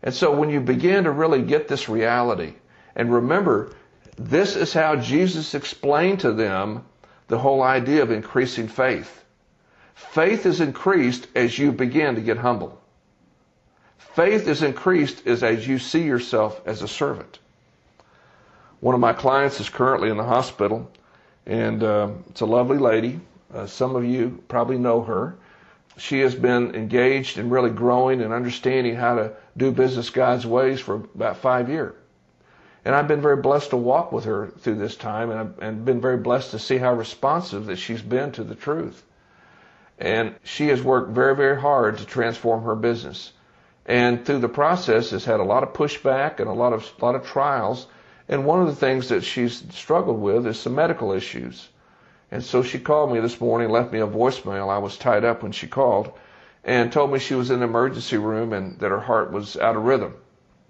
And 0.01 0.13
so 0.13 0.31
when 0.31 0.49
you 0.49 0.61
begin 0.61 1.03
to 1.03 1.11
really 1.11 1.41
get 1.41 1.67
this 1.67 1.89
reality, 1.89 2.53
and 2.95 3.13
remember, 3.13 3.73
this 4.17 4.55
is 4.55 4.73
how 4.73 4.95
Jesus 4.95 5.55
explained 5.55 6.19
to 6.21 6.33
them 6.33 6.85
the 7.27 7.39
whole 7.39 7.63
idea 7.63 8.03
of 8.03 8.11
increasing 8.11 8.67
faith. 8.67 9.23
Faith 9.95 10.45
is 10.45 10.61
increased 10.61 11.27
as 11.35 11.57
you 11.57 11.71
begin 11.71 12.15
to 12.15 12.21
get 12.21 12.37
humble. 12.37 12.79
Faith 13.97 14.47
is 14.47 14.61
increased 14.61 15.25
as, 15.25 15.41
as 15.41 15.67
you 15.67 15.79
see 15.79 16.03
yourself 16.03 16.61
as 16.67 16.81
a 16.81 16.87
servant. 16.87 17.39
One 18.79 18.93
of 18.93 19.01
my 19.01 19.13
clients 19.13 19.59
is 19.59 19.69
currently 19.69 20.09
in 20.09 20.17
the 20.17 20.23
hospital, 20.23 20.91
and 21.45 21.81
uh, 21.81 22.09
it's 22.29 22.41
a 22.41 22.45
lovely 22.45 22.77
lady. 22.77 23.19
Uh, 23.53 23.65
some 23.65 23.95
of 23.95 24.05
you 24.05 24.43
probably 24.47 24.77
know 24.77 25.01
her. 25.01 25.35
She 25.97 26.19
has 26.19 26.35
been 26.35 26.75
engaged 26.75 27.37
in 27.37 27.49
really 27.49 27.69
growing 27.69 28.21
and 28.21 28.33
understanding 28.33 28.95
how 28.95 29.15
to 29.15 29.33
do 29.57 29.71
business 29.71 30.09
God's 30.09 30.45
ways 30.45 30.79
for 30.79 30.95
about 30.95 31.37
five 31.37 31.69
years. 31.69 31.95
And 32.85 32.93
I've 32.93 33.07
been 33.07 33.21
very 33.21 33.37
blessed 33.37 33.69
to 33.69 33.77
walk 33.77 34.11
with 34.11 34.25
her 34.25 34.47
through 34.59 34.75
this 34.75 34.95
time, 34.95 35.31
and 35.31 35.39
I've 35.39 35.59
and 35.59 35.85
been 35.85 36.01
very 36.01 36.17
blessed 36.17 36.51
to 36.51 36.59
see 36.59 36.77
how 36.77 36.93
responsive 36.93 37.67
that 37.67 37.77
she's 37.77 38.01
been 38.01 38.31
to 38.33 38.43
the 38.43 38.55
truth. 38.55 39.03
And 39.99 40.35
she 40.43 40.67
has 40.67 40.81
worked 40.81 41.11
very, 41.11 41.35
very 41.35 41.59
hard 41.59 41.99
to 41.99 42.05
transform 42.05 42.63
her 42.63 42.75
business. 42.75 43.31
And 43.85 44.25
through 44.25 44.39
the 44.39 44.49
process 44.49 45.11
has 45.11 45.25
had 45.25 45.39
a 45.39 45.43
lot 45.43 45.63
of 45.63 45.73
pushback 45.73 46.39
and 46.39 46.49
a 46.49 46.53
lot 46.53 46.73
of, 46.73 46.89
a 46.99 47.05
lot 47.05 47.15
of 47.15 47.25
trials 47.25 47.87
and 48.29 48.45
one 48.45 48.61
of 48.61 48.67
the 48.67 48.75
things 48.75 49.09
that 49.09 49.23
she's 49.23 49.63
struggled 49.71 50.21
with 50.21 50.47
is 50.47 50.59
some 50.59 50.75
medical 50.75 51.11
issues. 51.11 51.67
And 52.31 52.43
so 52.43 52.63
she 52.63 52.79
called 52.79 53.11
me 53.11 53.19
this 53.19 53.39
morning, 53.39 53.69
left 53.69 53.91
me 53.91 53.99
a 53.99 54.07
voicemail. 54.07 54.69
I 54.69 54.77
was 54.77 54.97
tied 54.97 55.25
up 55.25 55.43
when 55.43 55.51
she 55.51 55.67
called 55.67 56.11
and 56.63 56.91
told 56.91 57.11
me 57.11 57.19
she 57.19 57.35
was 57.35 57.51
in 57.51 57.59
the 57.59 57.65
emergency 57.65 58.17
room 58.17 58.53
and 58.53 58.79
that 58.79 58.89
her 58.89 59.01
heart 59.01 59.31
was 59.31 59.57
out 59.57 59.75
of 59.75 59.83
rhythm. 59.83 60.15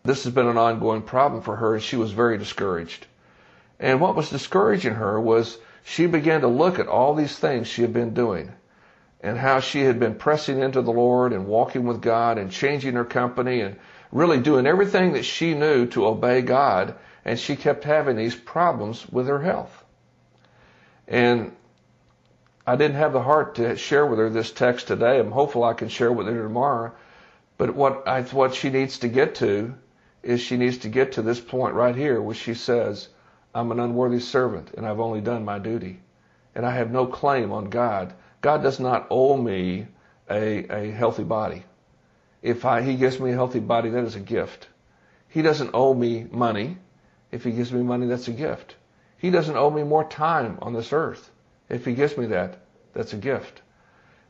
This 0.05 0.25
has 0.25 0.33
been 0.33 0.47
an 0.47 0.57
ongoing 0.57 1.01
problem 1.01 1.41
for 1.41 1.55
her 1.55 1.75
and 1.75 1.83
she 1.83 1.95
was 1.95 2.11
very 2.11 2.37
discouraged. 2.37 3.07
And 3.79 4.01
what 4.01 4.15
was 4.15 4.29
discouraging 4.29 4.95
her 4.95 5.19
was 5.19 5.57
she 5.83 6.07
began 6.07 6.41
to 6.41 6.47
look 6.47 6.77
at 6.77 6.87
all 6.87 7.15
these 7.15 7.37
things 7.39 7.67
she 7.67 7.81
had 7.81 7.93
been 7.93 8.13
doing 8.13 8.51
and 9.21 9.37
how 9.37 9.61
she 9.61 9.81
had 9.83 10.01
been 10.01 10.15
pressing 10.15 10.59
into 10.59 10.81
the 10.81 10.91
Lord 10.91 11.31
and 11.31 11.47
walking 11.47 11.85
with 11.85 12.01
God 12.01 12.37
and 12.37 12.51
changing 12.51 12.95
her 12.95 13.05
company 13.05 13.61
and 13.61 13.77
really 14.11 14.39
doing 14.39 14.67
everything 14.67 15.13
that 15.13 15.23
she 15.23 15.53
knew 15.53 15.85
to 15.87 16.05
obey 16.05 16.41
God 16.41 16.95
and 17.23 17.39
she 17.39 17.55
kept 17.55 17.85
having 17.85 18.17
these 18.17 18.35
problems 18.35 19.07
with 19.09 19.27
her 19.27 19.41
health. 19.41 19.85
And 21.07 21.55
I 22.67 22.75
didn't 22.75 22.97
have 22.97 23.13
the 23.13 23.21
heart 23.21 23.55
to 23.55 23.77
share 23.77 24.05
with 24.05 24.19
her 24.19 24.29
this 24.29 24.51
text 24.51 24.87
today. 24.87 25.19
I'm 25.19 25.31
hopeful 25.31 25.63
I 25.63 25.73
can 25.73 25.87
share 25.87 26.11
with 26.11 26.27
her 26.27 26.43
tomorrow. 26.43 26.91
But 27.57 27.75
what 27.75 28.05
I, 28.05 28.23
what 28.23 28.53
she 28.53 28.69
needs 28.69 28.99
to 28.99 29.07
get 29.07 29.35
to 29.35 29.75
is 30.23 30.41
she 30.41 30.57
needs 30.57 30.79
to 30.79 30.89
get 30.89 31.13
to 31.13 31.21
this 31.21 31.39
point 31.39 31.75
right 31.75 31.95
here 31.95 32.21
where 32.21 32.35
she 32.35 32.53
says, 32.53 33.09
I'm 33.53 33.71
an 33.71 33.79
unworthy 33.79 34.19
servant 34.19 34.71
and 34.75 34.85
I've 34.85 34.99
only 34.99 35.21
done 35.21 35.45
my 35.45 35.59
duty. 35.59 35.99
And 36.55 36.65
I 36.65 36.71
have 36.71 36.91
no 36.91 37.05
claim 37.05 37.51
on 37.51 37.69
God. 37.69 38.13
God 38.41 38.63
does 38.63 38.79
not 38.79 39.07
owe 39.09 39.37
me 39.37 39.87
a, 40.29 40.65
a 40.71 40.91
healthy 40.91 41.23
body. 41.23 41.63
If 42.41 42.65
I, 42.65 42.81
He 42.81 42.95
gives 42.95 43.19
me 43.19 43.31
a 43.31 43.35
healthy 43.35 43.59
body, 43.59 43.89
that 43.89 44.03
is 44.03 44.15
a 44.15 44.19
gift. 44.19 44.67
He 45.27 45.41
doesn't 45.41 45.71
owe 45.73 45.93
me 45.93 46.27
money. 46.31 46.77
If 47.31 47.43
he 47.43 47.51
gives 47.51 47.73
me 47.73 47.81
money, 47.81 48.05
that's 48.05 48.27
a 48.27 48.31
gift. 48.33 48.75
He 49.17 49.31
doesn't 49.31 49.57
owe 49.57 49.71
me 49.71 49.81
more 49.81 50.03
time 50.03 50.59
on 50.61 50.73
this 50.73 50.93
earth. 50.93 51.31
If 51.69 51.85
he 51.85 51.95
gives 51.95 52.15
me 52.15 52.27
that, 52.27 52.59
that's 52.93 53.13
a 53.13 53.17
gift. 53.17 53.63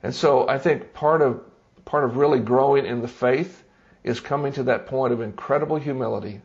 And 0.02 0.16
so 0.16 0.48
I 0.48 0.60
think 0.60 0.94
part 0.94 1.22
of 1.22 1.42
part 1.84 2.06
of 2.06 2.16
really 2.16 2.40
growing 2.40 2.86
in 2.86 3.02
the 3.02 3.08
faith 3.10 3.63
is 4.04 4.20
coming 4.20 4.54
to 4.54 4.64
that 4.64 4.88
point 4.88 5.14
of 5.14 5.22
incredible 5.22 5.78
humility, 5.78 6.42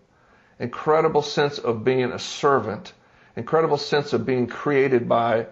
incredible 0.59 1.23
sense 1.23 1.59
of 1.59 1.85
being 1.85 2.13
a 2.13 2.19
servant, 2.19 2.93
incredible 3.37 3.79
sense 3.79 4.13
of 4.13 4.27
being 4.27 4.47
created 4.47 5.09
by 5.09 5.47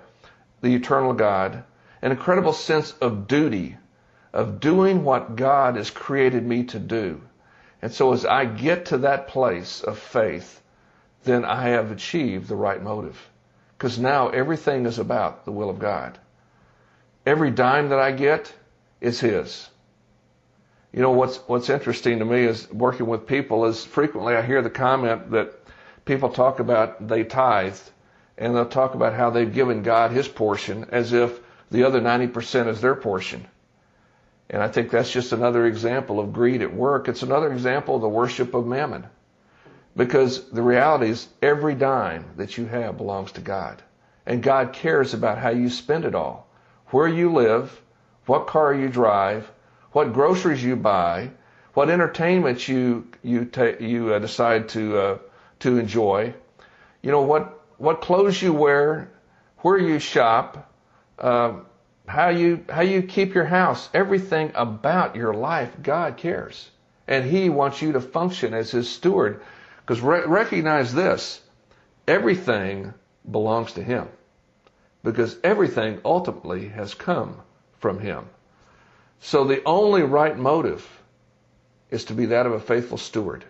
the 0.61 0.75
eternal 0.75 1.13
God, 1.13 1.65
an 2.03 2.13
incredible 2.13 2.53
sense 2.53 2.93
of 3.01 3.27
duty, 3.27 3.77
of 4.33 4.61
doing 4.61 5.05
what 5.05 5.37
God 5.37 5.77
has 5.77 5.91
created 5.91 6.45
me 6.45 6.65
to 6.65 6.79
do. 6.79 7.21
And 7.83 7.93
so 7.93 8.13
as 8.13 8.25
I 8.25 8.45
get 8.45 8.87
to 8.87 8.99
that 8.99 9.29
place 9.29 9.83
of 9.83 9.99
faith, 9.99 10.63
then 11.25 11.45
I 11.45 11.69
have 11.69 11.91
achieved 11.91 12.49
the 12.49 12.57
right 12.57 12.83
motive. 12.83 13.31
Because 13.77 13.99
now 13.99 14.29
everything 14.29 14.87
is 14.87 14.99
about 14.99 15.45
the 15.45 15.53
will 15.53 15.69
of 15.69 15.79
God. 15.79 16.19
Every 17.27 17.51
dime 17.51 17.91
that 17.91 17.99
I 17.99 18.13
get 18.13 18.53
is 19.01 19.21
His. 19.21 19.69
You 20.97 21.03
know, 21.03 21.11
what's, 21.11 21.37
what's 21.47 21.69
interesting 21.69 22.21
to 22.21 22.25
me 22.25 22.45
is 22.45 22.73
working 22.73 23.07
with 23.07 23.27
people 23.27 23.67
is 23.67 23.85
frequently 23.85 24.35
I 24.35 24.41
hear 24.41 24.63
the 24.63 24.71
comment 24.71 25.31
that 25.33 25.53
people 26.07 26.31
talk 26.31 26.59
about 26.59 27.07
they 27.07 27.23
tithe 27.23 27.77
and 28.39 28.57
they'll 28.57 28.65
talk 28.65 28.95
about 28.95 29.13
how 29.13 29.29
they've 29.29 29.53
given 29.53 29.83
God 29.83 30.11
His 30.11 30.27
portion 30.27 30.87
as 30.91 31.13
if 31.13 31.39
the 31.71 31.85
other 31.85 32.01
90% 32.01 32.69
is 32.69 32.81
their 32.81 32.95
portion. 32.95 33.47
And 34.49 34.63
I 34.63 34.69
think 34.69 34.91
that's 34.91 35.13
just 35.13 35.33
another 35.33 35.67
example 35.67 36.19
of 36.19 36.33
greed 36.33 36.63
at 36.63 36.73
work. 36.73 37.09
It's 37.09 37.23
another 37.23 37.53
example 37.53 37.97
of 37.97 38.01
the 38.01 38.09
worship 38.09 38.55
of 38.55 38.67
mammon. 38.67 39.05
Because 39.97 40.49
the 40.49 40.63
reality 40.63 41.11
is 41.11 41.29
every 41.43 41.75
dime 41.75 42.25
that 42.39 42.57
you 42.57 42.65
have 42.65 42.97
belongs 42.97 43.33
to 43.33 43.43
God. 43.43 43.83
And 44.25 44.43
God 44.43 44.73
cares 44.73 45.13
about 45.13 45.37
how 45.37 45.51
you 45.51 45.69
spend 45.69 46.07
it 46.07 46.15
all. 46.15 46.49
Where 46.87 47.07
you 47.07 47.35
live, 47.35 47.83
what 48.25 48.47
car 48.47 48.73
you 48.73 48.89
drive, 48.89 49.53
what 49.97 50.13
groceries 50.13 50.63
you 50.63 50.77
buy, 50.77 51.31
what 51.73 51.89
entertainment 51.89 52.69
you 52.69 53.07
you 53.23 53.47
ta- 53.47 53.79
you 53.81 54.13
uh, 54.13 54.19
decide 54.19 54.69
to 54.69 54.99
uh, 54.99 55.19
to 55.61 55.79
enjoy. 55.79 56.35
You 57.01 57.13
know 57.13 57.23
what 57.23 57.65
what 57.79 58.03
clothes 58.03 58.43
you 58.43 58.53
wear, 58.53 59.11
where 59.61 59.79
you 59.79 59.99
shop, 59.99 60.71
uh, 61.19 61.55
how 62.07 62.29
you 62.29 62.63
how 62.69 62.83
you 62.83 63.05
keep 63.05 63.33
your 63.35 63.47
house. 63.47 63.89
Everything 63.95 64.53
about 64.55 65.17
your 65.17 65.33
life, 65.33 65.73
God 65.83 66.19
cares, 66.19 66.71
and 67.09 67.25
He 67.25 67.49
wants 67.49 67.81
you 67.81 67.93
to 67.93 68.01
function 68.03 68.53
as 68.53 68.71
His 68.71 68.91
steward 68.91 69.41
because 69.81 70.03
re- 70.03 70.27
recognize 70.27 70.93
this 70.93 71.41
everything 72.07 72.93
belongs 73.31 73.73
to 73.73 73.83
Him. 73.83 74.09
Because 75.03 75.39
everything 75.43 76.03
ultimately 76.05 76.69
has 76.69 76.93
come 76.93 77.41
from 77.79 77.99
Him. 77.99 78.29
So 79.21 79.45
the 79.45 79.63
only 79.65 80.03
right 80.03 80.37
motive 80.37 80.87
is 81.91 82.05
to 82.07 82.15
be 82.15 82.27
that 82.27 82.47
of 82.47 82.53
a 82.53 82.61
faithful 82.61 82.99
steward. 82.99 83.45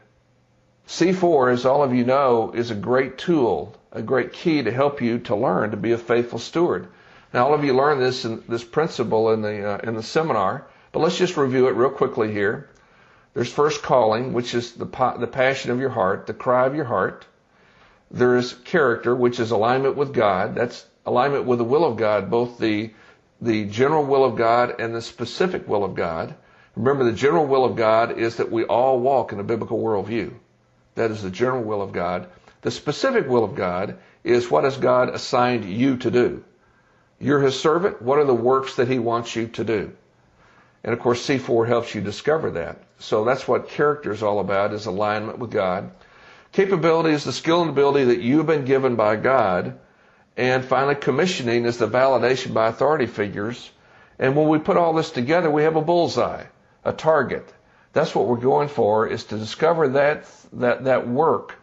C4, 0.86 1.52
as 1.52 1.66
all 1.66 1.82
of 1.82 1.94
you 1.94 2.04
know, 2.04 2.52
is 2.54 2.70
a 2.70 2.74
great 2.74 3.18
tool, 3.18 3.74
a 3.90 4.02
great 4.02 4.32
key 4.32 4.62
to 4.62 4.70
help 4.70 5.00
you 5.00 5.18
to 5.20 5.34
learn 5.34 5.72
to 5.72 5.76
be 5.76 5.92
a 5.92 5.98
faithful 5.98 6.38
steward. 6.38 6.88
Now, 7.34 7.46
all 7.46 7.54
of 7.54 7.64
you 7.64 7.74
learned 7.74 8.00
this 8.00 8.24
in, 8.24 8.42
this 8.48 8.64
principle 8.64 9.32
in 9.32 9.42
the 9.42 9.68
uh, 9.68 9.78
in 9.78 9.94
the 9.94 10.02
seminar, 10.02 10.66
but 10.92 11.00
let's 11.00 11.18
just 11.18 11.36
review 11.36 11.66
it 11.66 11.74
real 11.74 11.90
quickly 11.90 12.32
here. 12.32 12.70
There's 13.34 13.52
first 13.52 13.82
calling, 13.82 14.32
which 14.32 14.54
is 14.54 14.72
the, 14.72 14.86
the 15.18 15.26
passion 15.26 15.70
of 15.70 15.80
your 15.80 15.90
heart, 15.90 16.26
the 16.26 16.32
cry 16.32 16.66
of 16.66 16.74
your 16.74 16.86
heart. 16.86 17.26
There's 18.10 18.54
character, 18.54 19.14
which 19.14 19.40
is 19.40 19.50
alignment 19.50 19.96
with 19.96 20.14
God. 20.14 20.54
That's 20.54 20.86
alignment 21.04 21.44
with 21.44 21.58
the 21.58 21.64
will 21.64 21.84
of 21.84 21.98
God, 21.98 22.30
both 22.30 22.58
the, 22.58 22.92
the 23.40 23.66
general 23.66 24.04
will 24.04 24.24
of 24.24 24.36
God 24.36 24.80
and 24.80 24.94
the 24.94 25.02
specific 25.02 25.68
will 25.68 25.84
of 25.84 25.94
God. 25.94 26.34
Remember, 26.74 27.04
the 27.04 27.12
general 27.12 27.46
will 27.46 27.64
of 27.64 27.76
God 27.76 28.18
is 28.18 28.36
that 28.36 28.50
we 28.50 28.64
all 28.64 28.98
walk 29.00 29.32
in 29.32 29.40
a 29.40 29.44
biblical 29.44 29.78
worldview. 29.78 30.34
That 30.94 31.10
is 31.10 31.22
the 31.22 31.30
general 31.30 31.62
will 31.62 31.82
of 31.82 31.92
God. 31.92 32.28
The 32.62 32.70
specific 32.70 33.28
will 33.28 33.44
of 33.44 33.54
God 33.54 33.98
is 34.24 34.50
what 34.50 34.64
has 34.64 34.76
God 34.76 35.10
assigned 35.10 35.64
you 35.64 35.98
to 35.98 36.10
do. 36.10 36.44
You're 37.18 37.40
his 37.40 37.58
servant. 37.58 38.02
What 38.02 38.18
are 38.18 38.24
the 38.24 38.34
works 38.34 38.76
that 38.76 38.88
he 38.88 38.98
wants 38.98 39.36
you 39.36 39.48
to 39.48 39.64
do? 39.64 39.92
And 40.84 40.92
of 40.92 41.00
course, 41.00 41.26
C4 41.26 41.66
helps 41.66 41.94
you 41.94 42.00
discover 42.00 42.50
that. 42.52 42.78
So 42.98 43.24
that's 43.24 43.48
what 43.48 43.68
character 43.68 44.12
is 44.12 44.22
all 44.22 44.40
about, 44.40 44.72
is 44.72 44.86
alignment 44.86 45.38
with 45.38 45.50
God. 45.50 45.90
Capability 46.52 47.10
is 47.10 47.24
the 47.24 47.32
skill 47.32 47.60
and 47.60 47.70
ability 47.70 48.04
that 48.04 48.20
you 48.20 48.38
have 48.38 48.46
been 48.46 48.64
given 48.64 48.96
by 48.96 49.16
God. 49.16 49.78
And 50.36 50.64
finally, 50.64 50.94
commissioning 50.94 51.64
is 51.64 51.78
the 51.78 51.88
validation 51.88 52.52
by 52.52 52.68
authority 52.68 53.06
figures. 53.06 53.70
And 54.18 54.36
when 54.36 54.48
we 54.48 54.58
put 54.58 54.76
all 54.76 54.92
this 54.92 55.10
together, 55.10 55.50
we 55.50 55.62
have 55.62 55.76
a 55.76 55.82
bullseye, 55.82 56.44
a 56.84 56.92
target. 56.92 57.52
That's 57.92 58.14
what 58.14 58.26
we're 58.26 58.36
going 58.36 58.68
for, 58.68 59.06
is 59.06 59.24
to 59.24 59.38
discover 59.38 59.88
that, 59.90 60.26
that, 60.52 60.84
that 60.84 61.08
work, 61.08 61.54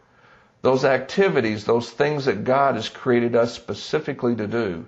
those 0.63 0.85
activities, 0.85 1.65
those 1.65 1.89
things 1.89 2.25
that 2.25 2.43
God 2.43 2.75
has 2.75 2.89
created 2.89 3.35
us 3.35 3.53
specifically 3.53 4.35
to 4.35 4.47
do. 4.47 4.85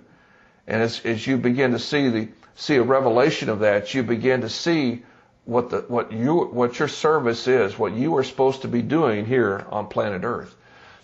And 0.66 0.82
as, 0.82 1.00
as 1.04 1.24
you 1.24 1.36
begin 1.36 1.70
to 1.72 1.78
see 1.78 2.08
the, 2.08 2.28
see 2.56 2.76
a 2.76 2.82
revelation 2.82 3.48
of 3.48 3.60
that, 3.60 3.94
you 3.94 4.02
begin 4.02 4.40
to 4.40 4.48
see 4.48 5.04
what 5.44 5.70
the, 5.70 5.84
what 5.86 6.10
you, 6.10 6.46
what 6.46 6.80
your 6.80 6.88
service 6.88 7.46
is, 7.46 7.78
what 7.78 7.92
you 7.92 8.16
are 8.16 8.24
supposed 8.24 8.62
to 8.62 8.68
be 8.68 8.82
doing 8.82 9.26
here 9.26 9.64
on 9.70 9.86
planet 9.86 10.24
Earth. 10.24 10.54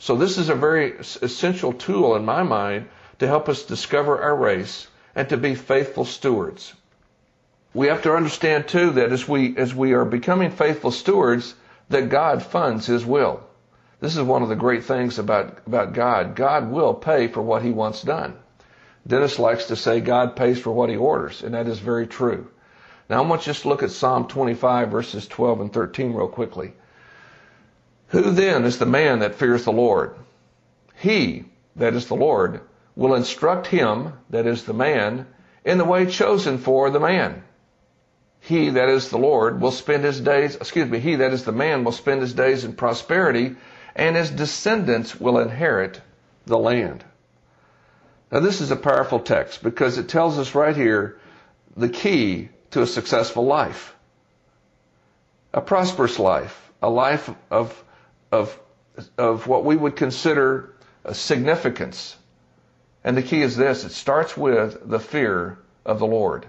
So 0.02 0.16
this 0.16 0.36
is 0.36 0.48
a 0.48 0.56
very 0.56 0.96
essential 0.98 1.72
tool 1.72 2.16
in 2.16 2.24
my 2.24 2.42
mind 2.42 2.88
to 3.20 3.28
help 3.28 3.48
us 3.48 3.62
discover 3.62 4.20
our 4.20 4.34
race 4.34 4.88
and 5.14 5.28
to 5.28 5.36
be 5.36 5.54
faithful 5.54 6.04
stewards. 6.04 6.72
We 7.72 7.86
have 7.86 8.02
to 8.02 8.16
understand 8.16 8.66
too 8.66 8.90
that 8.90 9.12
as 9.12 9.28
we, 9.28 9.56
as 9.56 9.72
we 9.72 9.92
are 9.92 10.04
becoming 10.04 10.50
faithful 10.50 10.90
stewards, 10.90 11.54
that 11.88 12.08
God 12.08 12.42
funds 12.42 12.86
His 12.86 13.06
will. 13.06 13.44
This 14.00 14.16
is 14.16 14.24
one 14.24 14.42
of 14.42 14.48
the 14.48 14.56
great 14.56 14.82
things 14.82 15.20
about, 15.20 15.58
about 15.68 15.92
God. 15.92 16.34
God 16.34 16.68
will 16.68 16.94
pay 16.94 17.28
for 17.28 17.40
what 17.40 17.62
He 17.62 17.70
wants 17.70 18.02
done. 18.02 18.34
Dennis 19.06 19.38
likes 19.38 19.66
to 19.66 19.76
say 19.76 20.00
God 20.00 20.34
pays 20.34 20.58
for 20.58 20.72
what 20.72 20.90
He 20.90 20.96
orders, 20.96 21.44
and 21.44 21.54
that 21.54 21.68
is 21.68 21.78
very 21.78 22.08
true. 22.08 22.48
Now 23.08 23.22
I 23.22 23.26
want 23.28 23.46
you 23.46 23.52
to 23.52 23.68
look 23.68 23.84
at 23.84 23.92
Psalm 23.92 24.26
25 24.26 24.90
verses 24.90 25.28
12 25.28 25.60
and 25.60 25.72
13 25.72 26.12
real 26.12 26.26
quickly. 26.26 26.74
Who 28.12 28.30
then 28.30 28.64
is 28.64 28.78
the 28.78 28.86
man 28.86 29.20
that 29.20 29.36
fears 29.36 29.64
the 29.64 29.72
Lord? 29.72 30.14
He, 30.96 31.46
that 31.76 31.94
is 31.94 32.06
the 32.06 32.14
Lord, 32.14 32.60
will 32.94 33.14
instruct 33.14 33.66
him, 33.66 34.12
that 34.28 34.46
is 34.46 34.64
the 34.64 34.74
man, 34.74 35.26
in 35.64 35.78
the 35.78 35.84
way 35.84 36.04
chosen 36.04 36.58
for 36.58 36.90
the 36.90 37.00
man. 37.00 37.42
He, 38.40 38.68
that 38.68 38.90
is 38.90 39.08
the 39.08 39.18
Lord, 39.18 39.62
will 39.62 39.70
spend 39.70 40.04
his 40.04 40.20
days, 40.20 40.56
excuse 40.56 40.90
me, 40.90 40.98
he, 40.98 41.16
that 41.16 41.32
is 41.32 41.44
the 41.44 41.52
man, 41.52 41.84
will 41.84 41.92
spend 41.92 42.20
his 42.20 42.34
days 42.34 42.64
in 42.64 42.74
prosperity, 42.74 43.56
and 43.96 44.14
his 44.14 44.30
descendants 44.30 45.18
will 45.18 45.38
inherit 45.38 46.00
the 46.44 46.58
land. 46.58 47.02
Now 48.30 48.40
this 48.40 48.60
is 48.60 48.70
a 48.70 48.76
powerful 48.76 49.20
text 49.20 49.62
because 49.62 49.96
it 49.96 50.08
tells 50.08 50.38
us 50.38 50.54
right 50.54 50.76
here 50.76 51.18
the 51.76 51.88
key 51.88 52.50
to 52.72 52.82
a 52.82 52.86
successful 52.86 53.46
life. 53.46 53.94
A 55.54 55.62
prosperous 55.62 56.18
life, 56.18 56.72
a 56.82 56.90
life 56.90 57.30
of, 57.50 57.84
of, 58.32 58.58
of 59.18 59.46
what 59.46 59.64
we 59.64 59.76
would 59.76 59.94
consider 59.94 60.74
a 61.04 61.14
significance. 61.14 62.16
And 63.04 63.16
the 63.16 63.22
key 63.22 63.42
is 63.42 63.56
this, 63.56 63.84
it 63.84 63.92
starts 63.92 64.36
with 64.36 64.88
the 64.88 64.98
fear 64.98 65.58
of 65.84 65.98
the 65.98 66.06
Lord. 66.06 66.46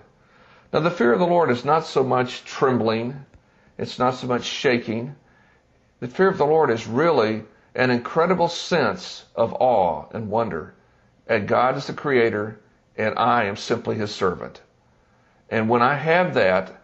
Now 0.72 0.80
the 0.80 0.92
fear 0.92 1.14
of 1.14 1.20
the 1.20 1.28
Lord 1.28 1.52
is 1.52 1.66
not 1.66 1.86
so 1.86 2.04
much 2.04 2.46
trembling, 2.46 3.26
it's 3.78 4.00
not 4.00 4.16
so 4.16 4.28
much 4.28 4.44
shaking. 4.44 5.16
The 6.00 6.08
fear 6.08 6.30
of 6.30 6.38
the 6.38 6.46
Lord 6.46 6.70
is 6.70 6.88
really 6.88 7.44
an 7.76 7.90
incredible 7.90 8.48
sense 8.48 9.26
of 9.36 9.54
awe 9.54 10.06
and 10.14 10.30
wonder 10.30 10.74
And 11.28 11.48
God 11.48 11.78
is 11.78 11.88
the 11.88 11.94
creator 11.94 12.60
and 12.98 13.18
I 13.18 13.46
am 13.46 13.56
simply 13.56 13.96
his 13.96 14.14
servant. 14.14 14.62
And 15.50 15.70
when 15.70 15.82
I 15.82 15.96
have 15.96 16.36
that, 16.36 16.82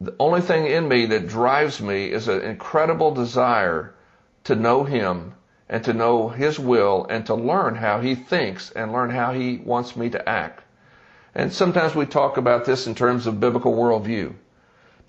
the 0.00 0.14
only 0.18 0.40
thing 0.40 0.66
in 0.66 0.88
me 0.88 1.06
that 1.06 1.28
drives 1.28 1.80
me 1.80 2.10
is 2.10 2.28
an 2.28 2.42
incredible 2.42 3.12
desire 3.14 3.94
to 4.44 4.54
know 4.54 4.84
Him 4.84 5.34
and 5.68 5.84
to 5.84 5.92
know 5.92 6.28
His 6.28 6.58
will 6.58 7.06
and 7.08 7.26
to 7.26 7.34
learn 7.34 7.74
how 7.74 8.00
He 8.00 8.14
thinks 8.14 8.70
and 8.70 8.92
learn 8.92 9.10
how 9.10 9.32
He 9.32 9.58
wants 9.58 9.96
me 9.96 10.10
to 10.10 10.28
act. 10.28 10.62
And 11.34 11.52
sometimes 11.52 11.94
we 11.94 12.06
talk 12.06 12.36
about 12.36 12.64
this 12.64 12.86
in 12.86 12.94
terms 12.94 13.26
of 13.26 13.40
biblical 13.40 13.74
worldview. 13.74 14.34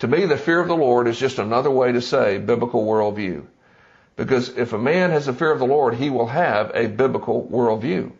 To 0.00 0.08
me, 0.08 0.26
the 0.26 0.36
fear 0.36 0.60
of 0.60 0.68
the 0.68 0.76
Lord 0.76 1.06
is 1.06 1.18
just 1.18 1.38
another 1.38 1.70
way 1.70 1.92
to 1.92 2.00
say 2.00 2.38
biblical 2.38 2.84
worldview. 2.84 3.44
Because 4.16 4.56
if 4.56 4.72
a 4.72 4.78
man 4.78 5.10
has 5.10 5.28
a 5.28 5.32
fear 5.32 5.50
of 5.50 5.58
the 5.58 5.66
Lord, 5.66 5.94
he 5.94 6.10
will 6.10 6.28
have 6.28 6.70
a 6.74 6.86
biblical 6.86 7.46
worldview. 7.50 8.12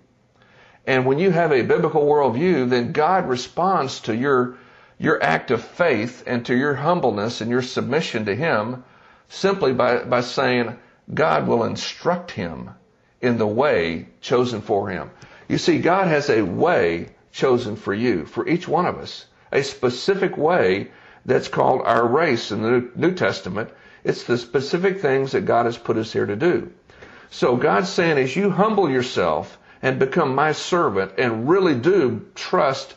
And 0.87 1.07
when 1.07 1.18
you 1.18 1.31
have 1.31 1.53
a 1.53 1.62
biblical 1.62 2.05
worldview, 2.05 2.68
then 2.68 2.92
God 2.92 3.29
responds 3.29 4.00
to 4.00 4.14
your 4.14 4.57
your 4.98 5.22
act 5.22 5.50
of 5.50 5.62
faith 5.62 6.22
and 6.27 6.46
to 6.46 6.55
your 6.55 6.74
humbleness 6.74 7.40
and 7.40 7.50
your 7.50 7.62
submission 7.62 8.27
to 8.27 8.35
Him 8.35 8.85
simply 9.29 9.72
by, 9.72 10.05
by 10.05 10.20
saying, 10.20 10.77
God 11.12 11.47
will 11.47 11.64
instruct 11.64 12.31
him 12.31 12.71
in 13.21 13.38
the 13.38 13.47
way 13.47 14.09
chosen 14.21 14.62
for 14.62 14.88
him. 14.88 15.11
You 15.49 15.59
see, 15.59 15.79
God 15.79 16.09
has 16.09 16.31
a 16.31 16.43
way 16.43 17.09
chosen 17.33 17.77
for 17.77 17.93
you, 17.93 18.25
for 18.25 18.49
each 18.49 18.67
one 18.67 18.87
of 18.87 18.99
us, 18.99 19.27
a 19.53 19.62
specific 19.62 20.37
way 20.37 20.90
that's 21.27 21.49
called 21.49 21.83
our 21.85 22.07
race 22.07 22.51
in 22.51 22.62
the 22.62 22.90
New 22.95 23.12
Testament. 23.12 23.71
It's 24.05 24.25
the 24.25 24.38
specific 24.38 25.01
things 25.01 25.33
that 25.33 25.47
God 25.47 25.67
has 25.67 25.79
put 25.79 25.97
us 25.97 26.12
here 26.12 26.27
to 26.27 26.37
do. 26.37 26.73
So 27.31 27.57
God's 27.57 27.88
saying, 27.88 28.19
as 28.19 28.37
you 28.37 28.51
humble 28.51 28.88
yourself 28.88 29.59
and 29.83 29.99
become 29.99 30.35
my 30.35 30.53
servant 30.53 31.12
and 31.19 31.49
really 31.49 31.75
do 31.75 32.27
trust 32.35 32.95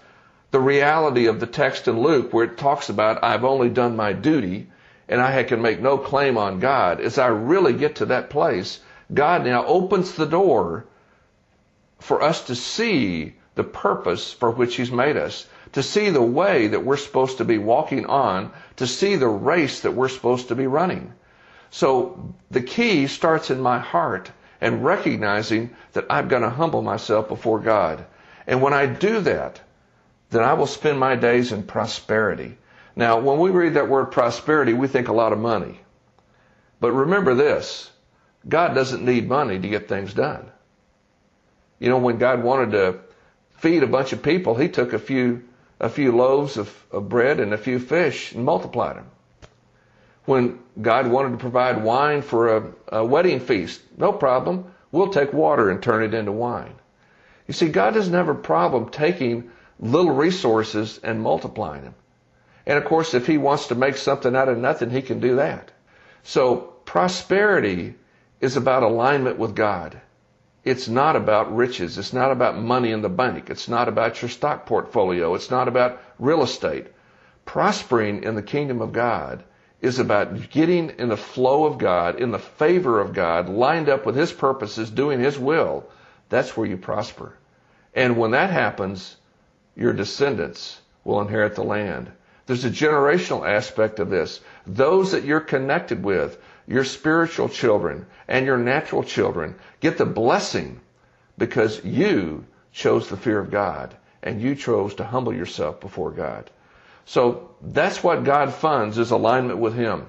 the 0.51 0.59
reality 0.59 1.27
of 1.27 1.39
the 1.39 1.47
text 1.47 1.87
in 1.87 1.99
Luke 1.99 2.31
where 2.31 2.45
it 2.45 2.57
talks 2.57 2.89
about, 2.89 3.23
I've 3.23 3.43
only 3.43 3.69
done 3.69 3.95
my 3.95 4.13
duty 4.13 4.67
and 5.09 5.21
I 5.21 5.43
can 5.43 5.61
make 5.61 5.79
no 5.79 5.97
claim 5.97 6.37
on 6.37 6.59
God, 6.59 6.99
as 6.99 7.17
I 7.17 7.27
really 7.27 7.73
get 7.73 7.95
to 7.97 8.07
that 8.07 8.29
place, 8.29 8.79
God 9.13 9.45
now 9.45 9.65
opens 9.65 10.13
the 10.13 10.25
door 10.25 10.85
for 11.99 12.21
us 12.21 12.43
to 12.45 12.55
see 12.55 13.35
the 13.55 13.63
purpose 13.63 14.31
for 14.33 14.51
which 14.51 14.75
He's 14.75 14.91
made 14.91 15.17
us, 15.17 15.47
to 15.73 15.81
see 15.81 16.09
the 16.09 16.21
way 16.21 16.67
that 16.67 16.83
we're 16.83 16.97
supposed 16.97 17.37
to 17.37 17.45
be 17.45 17.57
walking 17.57 18.05
on, 18.05 18.51
to 18.75 18.85
see 18.85 19.15
the 19.15 19.27
race 19.27 19.81
that 19.81 19.93
we're 19.93 20.09
supposed 20.09 20.49
to 20.49 20.55
be 20.55 20.67
running. 20.67 21.13
So 21.71 22.33
the 22.51 22.61
key 22.61 23.07
starts 23.07 23.49
in 23.49 23.61
my 23.61 23.79
heart 23.79 24.31
and 24.61 24.83
recognizing 24.85 25.71
that 25.93 26.05
I've 26.09 26.29
got 26.29 26.39
to 26.39 26.49
humble 26.49 26.81
myself 26.81 27.27
before 27.27 27.59
God. 27.59 28.05
And 28.45 28.61
when 28.61 28.73
I 28.73 28.85
do 28.85 29.21
that, 29.21 29.61
then 30.29 30.43
I 30.43 30.53
will 30.53 30.67
spend 30.67 30.99
my 30.99 31.15
days 31.15 31.51
in 31.51 31.63
prosperity. 31.63 32.57
Now, 32.97 33.19
when 33.19 33.37
we 33.37 33.51
read 33.51 33.75
that 33.75 33.89
word 33.89 34.05
prosperity, 34.05 34.73
we 34.73 34.87
think 34.87 35.07
a 35.07 35.13
lot 35.13 35.31
of 35.31 35.37
money. 35.37 35.79
But 36.79 36.93
remember 36.93 37.35
this 37.35 37.91
God 38.49 38.73
doesn't 38.73 39.05
need 39.05 39.29
money 39.29 39.59
to 39.59 39.69
get 39.69 39.87
things 39.87 40.15
done. 40.15 40.51
You 41.77 41.89
know, 41.89 41.99
when 41.99 42.17
God 42.17 42.41
wanted 42.41 42.71
to 42.71 42.99
feed 43.51 43.83
a 43.83 43.87
bunch 43.87 44.13
of 44.13 44.23
people, 44.23 44.55
He 44.55 44.67
took 44.67 44.93
a 44.93 44.99
few, 44.99 45.43
a 45.79 45.89
few 45.89 46.11
loaves 46.11 46.57
of, 46.57 46.75
of 46.91 47.07
bread 47.07 47.39
and 47.39 47.53
a 47.53 47.57
few 47.59 47.77
fish 47.77 48.31
and 48.31 48.43
multiplied 48.43 48.97
them. 48.97 49.11
When 50.25 50.57
God 50.81 51.05
wanted 51.07 51.33
to 51.33 51.37
provide 51.37 51.83
wine 51.83 52.23
for 52.23 52.57
a, 52.57 52.73
a 52.87 53.05
wedding 53.05 53.41
feast, 53.41 53.79
no 53.95 54.11
problem. 54.11 54.73
We'll 54.91 55.09
take 55.09 55.33
water 55.33 55.69
and 55.69 55.83
turn 55.83 56.01
it 56.01 56.15
into 56.15 56.31
wine. 56.31 56.73
You 57.47 57.53
see, 57.53 57.69
God 57.69 57.93
doesn't 57.93 58.13
have 58.13 58.27
a 58.27 58.33
problem 58.33 58.89
taking 58.89 59.51
little 59.79 60.15
resources 60.15 60.99
and 61.03 61.21
multiplying 61.21 61.83
them. 61.83 61.93
And 62.67 62.77
of 62.77 62.83
course, 62.83 63.13
if 63.13 63.25
he 63.25 63.37
wants 63.37 63.67
to 63.67 63.75
make 63.75 63.95
something 63.95 64.35
out 64.35 64.49
of 64.49 64.57
nothing, 64.57 64.89
he 64.89 65.01
can 65.01 65.21
do 65.21 65.37
that. 65.37 65.71
So 66.21 66.57
prosperity 66.83 67.95
is 68.41 68.57
about 68.57 68.83
alignment 68.83 69.37
with 69.37 69.55
God. 69.55 70.01
It's 70.65 70.89
not 70.89 71.15
about 71.15 71.55
riches. 71.55 71.97
It's 71.97 72.11
not 72.11 72.29
about 72.29 72.59
money 72.59 72.91
in 72.91 73.01
the 73.01 73.07
bank. 73.07 73.49
It's 73.49 73.69
not 73.69 73.87
about 73.87 74.21
your 74.21 74.27
stock 74.27 74.65
portfolio. 74.65 75.33
It's 75.33 75.49
not 75.49 75.69
about 75.69 76.01
real 76.19 76.43
estate. 76.43 76.87
Prospering 77.45 78.23
in 78.23 78.35
the 78.35 78.43
kingdom 78.43 78.81
of 78.81 78.91
God 78.91 79.45
is 79.79 79.97
about 79.97 80.49
getting 80.49 80.89
in 80.89 81.07
the 81.07 81.15
flow 81.15 81.63
of 81.63 81.77
God, 81.77 82.19
in 82.19 82.31
the 82.31 82.39
favor 82.39 82.99
of 82.99 83.13
God, 83.13 83.47
lined 83.47 83.87
up 83.87 84.05
with 84.05 84.17
His 84.17 84.33
purposes, 84.33 84.89
doing 84.89 85.21
His 85.21 85.39
will. 85.39 85.85
That's 86.27 86.57
where 86.57 86.67
you 86.67 86.75
prosper. 86.75 87.37
And 87.93 88.17
when 88.17 88.31
that 88.31 88.49
happens, 88.49 89.15
your 89.73 89.93
descendants 89.93 90.81
will 91.05 91.21
inherit 91.21 91.55
the 91.55 91.63
land. 91.63 92.11
There's 92.47 92.65
a 92.65 92.69
generational 92.69 93.47
aspect 93.47 93.99
of 93.99 94.09
this. 94.09 94.39
Those 94.65 95.11
that 95.11 95.25
you're 95.25 95.41
connected 95.41 96.03
with, 96.03 96.39
your 96.65 96.85
spiritual 96.85 97.49
children 97.49 98.07
and 98.27 98.45
your 98.45 98.57
natural 98.57 99.03
children, 99.03 99.55
get 99.81 99.97
the 99.97 100.05
blessing 100.05 100.79
because 101.37 101.83
you 101.83 102.45
chose 102.71 103.09
the 103.09 103.17
fear 103.17 103.39
of 103.39 103.51
God 103.51 103.95
and 104.23 104.41
you 104.41 104.55
chose 104.55 104.95
to 104.95 105.03
humble 105.03 105.33
yourself 105.33 105.81
before 105.81 106.11
God. 106.11 106.49
So 107.05 107.51
that's 107.61 108.03
what 108.03 108.23
God 108.23 108.53
funds 108.53 108.97
is 108.97 109.11
alignment 109.11 109.59
with 109.59 109.75
Him. 109.75 110.07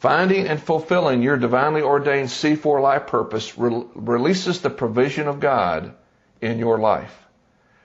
Finding 0.00 0.46
and 0.46 0.62
fulfilling 0.62 1.22
your 1.22 1.38
divinely 1.38 1.80
ordained 1.80 2.28
C4 2.28 2.82
life 2.82 3.06
purpose 3.06 3.56
re- 3.56 3.84
releases 3.94 4.60
the 4.60 4.68
provision 4.68 5.26
of 5.26 5.40
God 5.40 5.94
in 6.42 6.58
your 6.58 6.78
life. 6.78 7.23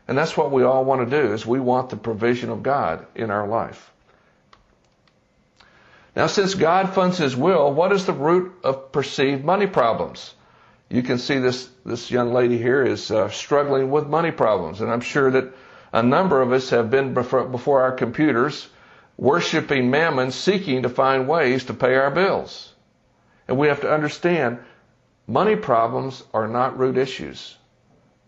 And 0.09 0.17
that's 0.17 0.35
what 0.35 0.49
we 0.49 0.63
all 0.63 0.85
want 0.85 1.07
to 1.07 1.21
do 1.21 1.33
is 1.33 1.45
we 1.45 1.59
want 1.59 1.91
the 1.91 1.95
provision 1.95 2.49
of 2.49 2.63
God 2.63 3.05
in 3.13 3.29
our 3.29 3.47
life. 3.47 3.91
Now, 6.15 6.25
since 6.25 6.55
God 6.55 6.95
funds 6.95 7.19
His 7.19 7.35
will, 7.35 7.71
what 7.71 7.91
is 7.91 8.07
the 8.07 8.13
root 8.13 8.53
of 8.63 8.91
perceived 8.91 9.45
money 9.45 9.67
problems? 9.67 10.33
You 10.89 11.03
can 11.03 11.19
see 11.19 11.37
this, 11.37 11.69
this 11.85 12.09
young 12.09 12.33
lady 12.33 12.57
here 12.57 12.81
is 12.81 13.11
uh, 13.11 13.29
struggling 13.29 13.91
with 13.91 14.07
money 14.07 14.31
problems. 14.31 14.81
And 14.81 14.89
I'm 14.89 15.01
sure 15.01 15.29
that 15.29 15.53
a 15.93 16.01
number 16.01 16.41
of 16.41 16.53
us 16.53 16.71
have 16.71 16.89
been 16.89 17.13
before, 17.13 17.45
before 17.45 17.83
our 17.83 17.91
computers 17.91 18.67
worshiping 19.15 19.91
mammon, 19.91 20.31
seeking 20.31 20.81
to 20.81 20.89
find 20.89 21.27
ways 21.27 21.65
to 21.65 21.75
pay 21.75 21.93
our 21.93 22.09
bills. 22.09 22.73
And 23.47 23.59
we 23.59 23.67
have 23.67 23.81
to 23.81 23.93
understand 23.93 24.57
money 25.27 25.55
problems 25.55 26.23
are 26.33 26.47
not 26.47 26.79
root 26.79 26.97
issues. 26.97 27.55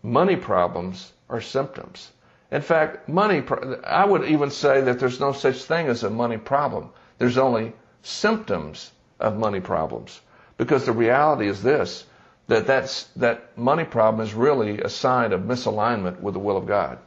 Money 0.00 0.36
problems 0.36 1.12
are 1.32 1.40
symptoms. 1.40 2.12
In 2.50 2.62
fact, 2.62 3.08
money, 3.08 3.42
I 3.84 4.04
would 4.04 4.24
even 4.24 4.50
say 4.50 4.82
that 4.82 4.98
there's 4.98 5.20
no 5.20 5.32
such 5.32 5.64
thing 5.64 5.88
as 5.88 6.02
a 6.02 6.10
money 6.10 6.36
problem. 6.36 6.90
There's 7.18 7.38
only 7.38 7.72
symptoms 8.02 8.92
of 9.18 9.38
money 9.38 9.60
problems. 9.60 10.20
Because 10.58 10.84
the 10.84 10.92
reality 10.92 11.48
is 11.48 11.62
this, 11.62 12.04
that 12.48 12.66
that's, 12.66 13.04
that 13.16 13.56
money 13.56 13.84
problem 13.84 14.24
is 14.24 14.34
really 14.34 14.80
a 14.80 14.88
sign 14.88 15.32
of 15.32 15.40
misalignment 15.40 16.20
with 16.20 16.34
the 16.34 16.40
will 16.40 16.56
of 16.56 16.66
God. 16.66 16.98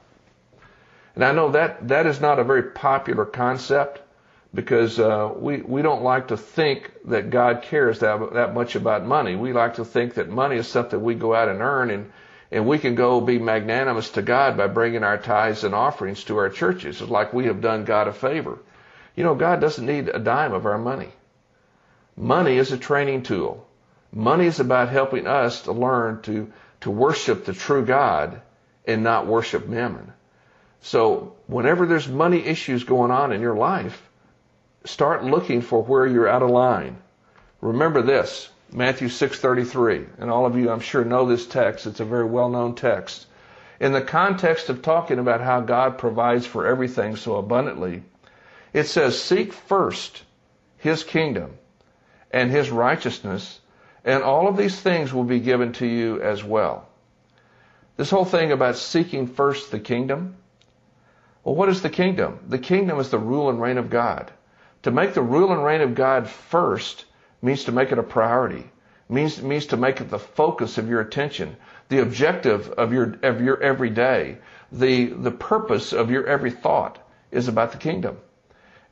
And 1.16 1.24
I 1.24 1.32
know 1.32 1.52
that 1.52 1.88
that 1.88 2.06
is 2.06 2.20
not 2.20 2.40
a 2.40 2.44
very 2.44 2.64
popular 2.64 3.26
concept 3.26 4.02
because 4.56 5.00
uh, 5.00 5.32
we 5.36 5.58
we 5.62 5.82
don't 5.82 6.02
like 6.02 6.30
to 6.30 6.38
think 6.38 6.92
that 7.06 7.30
God 7.30 7.62
cares 7.62 8.00
that 8.00 8.34
that 8.34 8.54
much 8.54 8.76
about 8.76 9.06
money. 9.06 9.36
We 9.36 9.54
like 9.54 9.76
to 9.76 9.86
think 9.86 10.16
that 10.16 10.30
money 10.30 10.56
is 10.56 10.68
something 10.68 11.02
we 11.02 11.16
go 11.16 11.36
out 11.36 11.50
and 11.50 11.62
earn, 11.62 11.92
and 11.92 12.12
and 12.56 12.66
we 12.66 12.80
can 12.80 12.96
go 12.96 13.20
be 13.20 13.38
magnanimous 13.38 14.12
to 14.12 14.22
God 14.22 14.56
by 14.56 14.68
bringing 14.68 15.04
our 15.04 15.18
tithes 15.18 15.66
and 15.66 15.76
offerings 15.76 16.24
to 16.24 16.38
our 16.38 16.48
churches. 16.48 17.02
It's 17.02 17.12
like 17.12 17.34
we 17.34 17.48
have 17.48 17.60
done 17.60 17.84
God 17.84 18.08
a 18.08 18.14
favor. 18.14 18.60
You 19.14 19.26
know, 19.26 19.36
God 19.36 19.60
doesn't 19.60 19.86
need 19.86 20.08
a 20.08 20.20
dime 20.20 20.54
of 20.54 20.66
our 20.66 20.78
money. 20.78 21.10
Money 22.16 22.56
is 22.56 22.72
a 22.72 22.78
training 22.78 23.24
tool. 23.24 23.68
Money 24.14 24.46
is 24.46 24.62
about 24.62 24.88
helping 24.88 25.28
us 25.28 25.64
to 25.64 25.74
learn 25.74 26.22
to 26.22 26.54
to 26.80 26.92
worship 26.92 27.44
the 27.44 27.52
true 27.52 27.84
God 27.86 28.40
and 28.88 29.04
not 29.04 29.28
worship 29.28 29.68
mammon. 29.68 30.14
So 30.80 31.36
whenever 31.48 31.86
there's 31.86 32.08
money 32.08 32.40
issues 32.46 32.86
going 32.86 33.12
on 33.12 33.34
in 33.34 33.42
your 33.42 33.58
life, 33.58 34.02
start 34.86 35.26
looking 35.26 35.62
for 35.62 35.84
where 35.84 36.08
you're 36.08 36.30
out 36.30 36.42
of 36.42 36.52
line. 36.52 36.96
Remember 37.60 38.02
this, 38.02 38.48
Matthew 38.78 39.08
6:33, 39.08 40.06
and 40.18 40.30
all 40.30 40.46
of 40.46 40.58
you 40.58 40.70
I'm 40.70 40.82
sure 40.82 41.06
know 41.06 41.26
this 41.26 41.48
text. 41.48 41.86
It's 41.86 42.02
a 42.02 42.06
very 42.06 42.26
well-known 42.26 42.76
text. 42.76 43.26
In 43.80 43.94
the 43.94 44.02
context 44.02 44.70
of 44.70 44.82
talking 44.82 45.18
about 45.18 45.40
how 45.40 45.62
God 45.62 45.98
provides 45.98 46.46
for 46.46 46.66
everything 46.66 47.16
so 47.16 47.38
abundantly, 47.38 48.04
it 48.74 48.84
says, 48.84 49.18
"Seek 49.18 49.54
first 49.54 50.24
his 50.78 51.06
kingdom 51.06 51.54
and 52.32 52.52
his 52.52 52.70
righteousness, 52.70 53.62
and 54.04 54.22
all 54.22 54.46
of 54.46 54.58
these 54.58 54.82
things 54.82 55.14
will 55.14 55.24
be 55.24 55.40
given 55.40 55.72
to 55.74 55.88
you 55.88 56.22
as 56.22 56.44
well." 56.44 56.90
This 57.96 58.10
whole 58.10 58.26
thing 58.26 58.52
about 58.52 58.76
seeking 58.76 59.26
first 59.26 59.72
the 59.72 59.80
kingdom, 59.80 60.36
well, 61.46 61.56
what 61.56 61.70
is 61.70 61.82
the 61.82 61.90
kingdom? 61.90 62.40
The 62.46 62.60
kingdom 62.60 63.00
is 63.00 63.10
the 63.10 63.20
rule 63.20 63.50
and 63.50 63.62
reign 63.62 63.78
of 63.78 63.90
God. 63.90 64.32
To 64.84 64.92
make 64.92 65.14
the 65.14 65.22
rule 65.22 65.54
and 65.54 65.64
reign 65.64 65.80
of 65.80 65.96
God 65.96 66.28
first 66.28 67.06
means 67.46 67.66
to 67.66 67.72
make 67.72 67.92
it 67.92 68.00
a 68.00 68.04
priority. 68.04 68.64
Means 69.08 69.42
means 69.42 69.68
to 69.68 69.78
make 69.78 70.02
it 70.02 70.10
the 70.10 70.18
focus 70.20 70.80
of 70.80 70.90
your 70.90 71.00
attention, 71.00 71.56
the 71.90 72.02
objective 72.02 72.70
of 72.72 72.92
your 72.92 73.18
of 73.22 73.40
your 73.40 73.62
every 73.62 73.92
day, 73.92 74.38
the 74.72 75.06
the 75.06 75.32
purpose 75.32 75.94
of 75.94 76.10
your 76.10 76.26
every 76.26 76.50
thought 76.50 76.98
is 77.32 77.48
about 77.48 77.72
the 77.72 77.78
kingdom. 77.78 78.18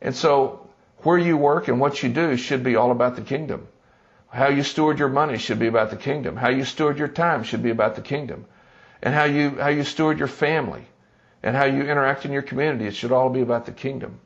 And 0.01 0.15
so 0.15 0.69
where 0.99 1.17
you 1.17 1.35
work 1.35 1.67
and 1.67 1.79
what 1.79 2.03
you 2.03 2.09
do 2.09 2.37
should 2.37 2.63
be 2.63 2.75
all 2.75 2.91
about 2.91 3.15
the 3.15 3.23
kingdom. 3.23 3.67
How 4.29 4.49
you 4.49 4.63
steward 4.63 4.99
your 4.99 5.09
money 5.09 5.37
should 5.39 5.59
be 5.59 5.67
about 5.67 5.89
the 5.89 5.95
kingdom. 5.95 6.35
How 6.35 6.49
you 6.49 6.63
steward 6.63 6.99
your 6.99 7.07
time 7.07 7.43
should 7.43 7.63
be 7.63 7.71
about 7.71 7.95
the 7.95 8.01
kingdom. 8.01 8.45
And 9.01 9.15
how 9.15 9.25
you 9.25 9.49
how 9.49 9.69
you 9.69 9.83
steward 9.83 10.19
your 10.19 10.27
family 10.27 10.85
and 11.41 11.55
how 11.55 11.65
you 11.65 11.81
interact 11.81 12.25
in 12.25 12.31
your 12.31 12.43
community. 12.43 12.85
It 12.85 12.95
should 12.95 13.11
all 13.11 13.29
be 13.29 13.41
about 13.41 13.65
the 13.65 13.71
kingdom. 13.71 14.19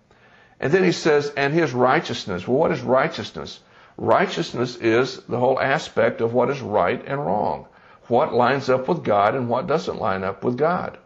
And 0.59 0.73
then 0.73 0.83
he 0.83 0.91
says, 0.91 1.31
and 1.37 1.53
his 1.53 1.71
righteousness. 1.71 2.47
Well, 2.47 2.57
what 2.57 2.71
is 2.71 2.81
righteousness? 2.81 3.59
Righteousness 3.97 4.75
is 4.75 5.17
the 5.21 5.39
whole 5.39 5.59
aspect 5.59 6.21
of 6.21 6.31
what 6.31 6.51
is 6.51 6.61
right 6.61 7.03
and 7.07 7.25
wrong. 7.25 7.65
What 8.07 8.33
lines 8.33 8.69
up 8.69 8.87
with 8.87 9.03
God 9.03 9.33
and 9.33 9.49
what 9.49 9.65
doesn't 9.65 9.99
line 9.99 10.23
up 10.23 10.43
with 10.43 10.55
God. 10.55 10.99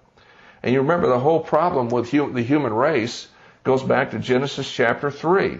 And 0.62 0.74
you 0.74 0.82
remember 0.82 1.08
the 1.08 1.20
whole 1.20 1.40
problem 1.40 1.88
with 1.88 2.12
the 2.12 2.44
human 2.44 2.74
race 2.74 3.28
goes 3.64 3.82
back 3.82 4.12
to 4.12 4.20
Genesis 4.20 4.70
chapter 4.70 5.10
3. 5.10 5.60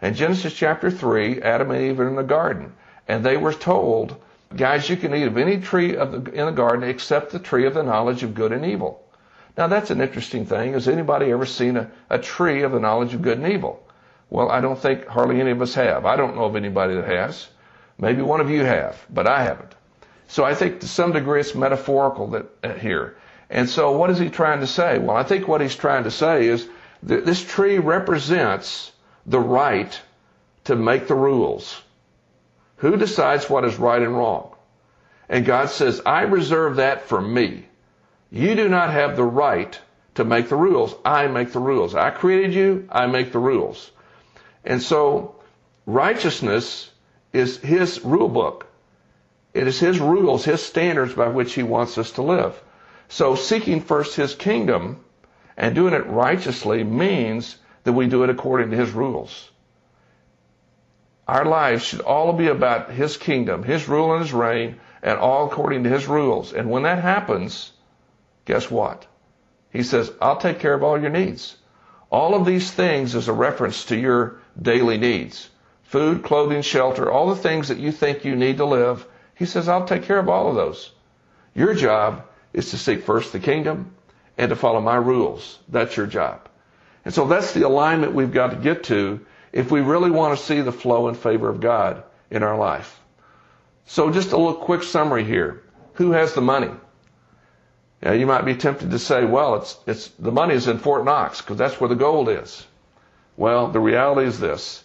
And 0.00 0.14
Genesis 0.14 0.54
chapter 0.54 0.90
3, 0.90 1.42
Adam 1.42 1.72
and 1.72 1.82
Eve 1.82 2.00
are 2.00 2.08
in 2.08 2.14
the 2.14 2.22
garden. 2.22 2.72
And 3.08 3.24
they 3.24 3.36
were 3.36 3.52
told, 3.52 4.14
guys, 4.54 4.88
you 4.88 4.96
can 4.96 5.14
eat 5.14 5.26
of 5.26 5.36
any 5.36 5.58
tree 5.58 5.96
of 5.96 6.12
the, 6.12 6.32
in 6.32 6.46
the 6.46 6.52
garden 6.52 6.88
except 6.88 7.32
the 7.32 7.40
tree 7.40 7.66
of 7.66 7.74
the 7.74 7.82
knowledge 7.82 8.22
of 8.22 8.34
good 8.34 8.52
and 8.52 8.64
evil. 8.64 9.04
Now 9.56 9.66
that's 9.66 9.90
an 9.90 10.00
interesting 10.00 10.46
thing. 10.46 10.74
Has 10.74 10.86
anybody 10.86 11.32
ever 11.32 11.44
seen 11.44 11.76
a, 11.76 11.90
a 12.08 12.18
tree 12.18 12.62
of 12.62 12.70
the 12.70 12.78
knowledge 12.78 13.14
of 13.14 13.22
good 13.22 13.38
and 13.38 13.52
evil? 13.52 13.82
Well, 14.30 14.50
I 14.50 14.60
don't 14.60 14.78
think 14.78 15.06
hardly 15.06 15.40
any 15.40 15.50
of 15.50 15.62
us 15.62 15.74
have. 15.74 16.04
I 16.04 16.16
don't 16.16 16.36
know 16.36 16.44
of 16.44 16.56
anybody 16.56 16.94
that 16.94 17.06
has. 17.06 17.48
Maybe 17.98 18.22
one 18.22 18.40
of 18.40 18.50
you 18.50 18.64
have, 18.64 19.04
but 19.10 19.26
I 19.26 19.42
haven't. 19.42 19.74
So 20.28 20.44
I 20.44 20.54
think 20.54 20.80
to 20.80 20.88
some 20.88 21.12
degree 21.12 21.40
it's 21.40 21.54
metaphorical 21.54 22.28
that 22.28 22.46
uh, 22.62 22.74
here. 22.74 23.16
And 23.50 23.68
so 23.68 23.92
what 23.92 24.10
is 24.10 24.18
he 24.18 24.28
trying 24.28 24.60
to 24.60 24.66
say? 24.66 24.98
Well, 24.98 25.16
I 25.16 25.22
think 25.22 25.48
what 25.48 25.62
he's 25.62 25.74
trying 25.74 26.04
to 26.04 26.10
say 26.10 26.46
is 26.46 26.68
that 27.04 27.24
this 27.24 27.42
tree 27.42 27.78
represents 27.78 28.92
the 29.24 29.40
right 29.40 29.98
to 30.64 30.76
make 30.76 31.08
the 31.08 31.14
rules. 31.14 31.80
Who 32.76 32.96
decides 32.96 33.48
what 33.48 33.64
is 33.64 33.78
right 33.78 34.02
and 34.02 34.16
wrong? 34.16 34.54
And 35.28 35.46
God 35.46 35.70
says, 35.70 36.02
I 36.04 36.22
reserve 36.22 36.76
that 36.76 37.08
for 37.08 37.20
me. 37.20 37.64
You 38.30 38.54
do 38.54 38.68
not 38.68 38.90
have 38.90 39.16
the 39.16 39.24
right 39.24 39.78
to 40.16 40.24
make 40.24 40.48
the 40.48 40.56
rules. 40.56 40.94
I 41.04 41.26
make 41.28 41.52
the 41.52 41.58
rules. 41.58 41.94
I 41.94 42.10
created 42.10 42.52
you. 42.54 42.86
I 42.90 43.06
make 43.06 43.32
the 43.32 43.38
rules. 43.38 43.90
And 44.64 44.82
so 44.82 45.36
righteousness 45.86 46.90
is 47.32 47.58
his 47.58 48.04
rule 48.04 48.28
book. 48.28 48.66
It 49.54 49.66
is 49.66 49.80
his 49.80 49.98
rules, 49.98 50.44
his 50.44 50.62
standards 50.62 51.14
by 51.14 51.28
which 51.28 51.54
he 51.54 51.62
wants 51.62 51.98
us 51.98 52.12
to 52.12 52.22
live. 52.22 52.62
So 53.08 53.34
seeking 53.34 53.80
first 53.80 54.16
his 54.16 54.34
kingdom 54.34 55.04
and 55.56 55.74
doing 55.74 55.94
it 55.94 56.06
righteously 56.06 56.84
means 56.84 57.56
that 57.84 57.92
we 57.92 58.06
do 58.06 58.22
it 58.22 58.30
according 58.30 58.70
to 58.70 58.76
his 58.76 58.92
rules. 58.92 59.50
Our 61.26 61.44
lives 61.44 61.84
should 61.84 62.00
all 62.00 62.32
be 62.32 62.48
about 62.48 62.90
his 62.90 63.16
kingdom, 63.16 63.62
his 63.62 63.88
rule 63.88 64.12
and 64.12 64.22
his 64.22 64.32
reign, 64.32 64.80
and 65.02 65.18
all 65.18 65.46
according 65.46 65.84
to 65.84 65.90
his 65.90 66.06
rules. 66.06 66.52
And 66.52 66.70
when 66.70 66.84
that 66.84 67.00
happens, 67.00 67.72
guess 68.44 68.70
what? 68.70 69.06
He 69.70 69.82
says, 69.82 70.10
I'll 70.22 70.38
take 70.38 70.58
care 70.58 70.74
of 70.74 70.82
all 70.82 71.00
your 71.00 71.10
needs. 71.10 71.56
All 72.10 72.34
of 72.34 72.46
these 72.46 72.70
things 72.70 73.14
is 73.14 73.28
a 73.28 73.32
reference 73.32 73.84
to 73.86 73.96
your 73.96 74.40
daily 74.60 74.98
needs. 74.98 75.48
Food, 75.84 76.22
clothing, 76.22 76.62
shelter, 76.62 77.10
all 77.10 77.28
the 77.28 77.36
things 77.36 77.68
that 77.68 77.78
you 77.78 77.92
think 77.92 78.24
you 78.24 78.36
need 78.36 78.58
to 78.58 78.64
live. 78.64 79.06
He 79.34 79.46
says, 79.46 79.68
I'll 79.68 79.86
take 79.86 80.04
care 80.04 80.18
of 80.18 80.28
all 80.28 80.48
of 80.48 80.54
those. 80.54 80.90
Your 81.54 81.74
job 81.74 82.24
is 82.52 82.70
to 82.70 82.78
seek 82.78 83.04
first 83.04 83.32
the 83.32 83.40
kingdom 83.40 83.94
and 84.36 84.50
to 84.50 84.56
follow 84.56 84.80
my 84.80 84.96
rules. 84.96 85.58
That's 85.68 85.96
your 85.96 86.06
job. 86.06 86.48
And 87.04 87.14
so 87.14 87.26
that's 87.26 87.52
the 87.52 87.62
alignment 87.62 88.12
we've 88.12 88.32
got 88.32 88.50
to 88.50 88.56
get 88.56 88.84
to 88.84 89.20
if 89.52 89.70
we 89.70 89.80
really 89.80 90.10
want 90.10 90.38
to 90.38 90.44
see 90.44 90.60
the 90.60 90.72
flow 90.72 91.08
and 91.08 91.16
favor 91.16 91.48
of 91.48 91.60
God 91.60 92.02
in 92.30 92.42
our 92.42 92.58
life. 92.58 93.00
So 93.86 94.10
just 94.10 94.32
a 94.32 94.36
little 94.36 94.54
quick 94.54 94.82
summary 94.82 95.24
here. 95.24 95.62
Who 95.94 96.12
has 96.12 96.34
the 96.34 96.42
money? 96.42 96.70
Now, 98.02 98.12
you 98.12 98.26
might 98.26 98.44
be 98.44 98.54
tempted 98.54 98.90
to 98.90 98.98
say, 98.98 99.24
well, 99.24 99.56
it's, 99.56 99.76
it's, 99.86 100.08
the 100.18 100.30
money 100.30 100.54
is 100.54 100.68
in 100.68 100.78
Fort 100.78 101.04
Knox 101.04 101.40
because 101.40 101.56
that's 101.56 101.80
where 101.80 101.88
the 101.88 101.96
gold 101.96 102.28
is. 102.28 102.64
Well, 103.38 103.68
the 103.68 103.80
reality 103.80 104.26
is 104.26 104.40
this, 104.40 104.82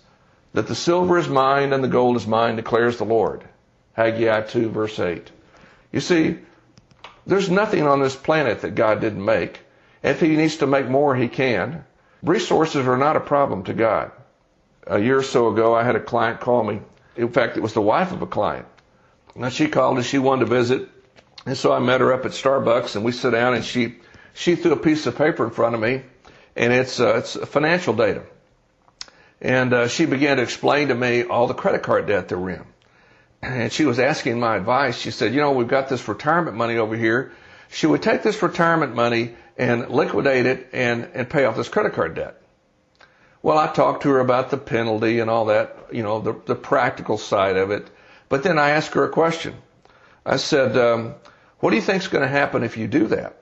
that 0.54 0.68
the 0.68 0.76
silver 0.76 1.18
is 1.18 1.28
mine 1.28 1.74
and 1.74 1.84
the 1.84 1.88
gold 1.88 2.16
is 2.16 2.28
mine, 2.28 2.56
declares 2.56 2.98
the 2.98 3.04
Lord. 3.04 3.44
Haggai 3.94 4.42
2 4.42 4.70
verse 4.70 5.00
8. 5.00 5.30
You 5.92 6.00
see, 6.00 6.38
there's 7.26 7.50
nothing 7.50 7.88
on 7.88 8.02
this 8.02 8.16
planet 8.16 8.62
that 8.62 8.76
God 8.76 9.02
didn't 9.02 9.26
make. 9.26 9.60
If 10.04 10.22
he 10.22 10.36
needs 10.36 10.58
to 10.58 10.68
make 10.68 10.88
more, 10.88 11.16
he 11.16 11.28
can. 11.28 11.84
Resources 12.22 12.88
are 12.88 12.98
not 12.98 13.18
a 13.18 13.20
problem 13.20 13.64
to 13.64 13.74
God. 13.74 14.12
A 14.86 15.00
year 15.00 15.18
or 15.18 15.24
so 15.24 15.50
ago, 15.50 15.74
I 15.76 15.84
had 15.84 15.96
a 15.96 16.00
client 16.00 16.40
call 16.40 16.64
me. 16.64 16.80
In 17.16 17.30
fact, 17.30 17.58
it 17.58 17.64
was 17.64 17.74
the 17.74 17.82
wife 17.82 18.12
of 18.12 18.22
a 18.22 18.28
client. 18.28 18.68
Now 19.36 19.50
she 19.50 19.68
called 19.68 19.98
and 19.98 20.06
she 20.06 20.20
wanted 20.20 20.46
to 20.46 20.56
visit 20.56 20.90
and 21.46 21.58
so 21.58 21.74
I 21.74 21.80
met 21.80 22.02
her 22.02 22.14
up 22.14 22.26
at 22.26 22.32
Starbucks 22.32 22.96
and 22.96 23.04
we 23.04 23.12
sit 23.12 23.32
down 23.32 23.54
and 23.54 23.66
she, 23.66 23.96
she 24.34 24.56
threw 24.56 24.74
a 24.74 24.78
piece 24.78 25.06
of 25.08 25.18
paper 25.18 25.44
in 25.44 25.50
front 25.50 25.76
of 25.76 25.82
me 25.82 26.04
and 26.56 26.72
it's, 26.72 27.00
uh, 27.00 27.18
it's 27.18 27.36
financial 27.48 27.94
data. 27.94 28.24
And, 29.44 29.74
uh, 29.74 29.88
she 29.88 30.06
began 30.06 30.38
to 30.38 30.44
explain 30.44 30.88
to 30.88 30.96
me 30.96 31.24
all 31.24 31.46
the 31.46 31.54
credit 31.54 31.84
card 31.84 32.08
debt 32.08 32.30
that 32.30 32.38
we're 32.40 32.52
in. 32.52 32.66
And 33.44 33.72
she 33.72 33.86
was 33.86 34.00
asking 34.00 34.40
my 34.40 34.56
advice. 34.56 34.98
She 34.98 35.12
said, 35.12 35.34
you 35.34 35.42
know, 35.42 35.52
we've 35.52 35.68
got 35.68 35.90
this 35.90 36.08
retirement 36.08 36.58
money 36.58 36.78
over 36.78 36.96
here. 36.96 37.34
Should 37.70 37.92
we 37.92 38.00
take 38.00 38.24
this 38.24 38.42
retirement 38.42 38.96
money 38.96 39.36
and 39.58 39.90
liquidate 39.90 40.46
it 40.46 40.70
and, 40.74 41.10
and 41.14 41.30
pay 41.30 41.46
off 41.46 41.56
this 41.56 41.70
credit 41.70 41.94
card 41.94 42.16
debt. 42.16 42.42
Well, 43.42 43.58
I 43.58 43.68
talked 43.68 44.04
to 44.04 44.10
her 44.10 44.20
about 44.20 44.50
the 44.50 44.58
penalty 44.58 45.20
and 45.20 45.30
all 45.30 45.46
that, 45.46 45.90
you 45.92 46.02
know, 46.02 46.20
the, 46.20 46.34
the 46.46 46.56
practical 46.56 47.18
side 47.18 47.58
of 47.58 47.72
it. 47.72 47.88
But 48.30 48.44
then 48.44 48.58
I 48.58 48.72
asked 48.72 48.94
her 48.94 49.04
a 49.04 49.10
question. 49.10 49.56
I 50.26 50.38
said, 50.38 50.78
um, 50.78 51.16
what 51.60 51.72
do 51.72 51.76
you 51.76 51.82
think 51.82 52.02
is 52.02 52.08
going 52.08 52.22
to 52.22 52.28
happen 52.28 52.64
if 52.64 52.78
you 52.78 52.88
do 52.88 53.08
that? 53.08 53.36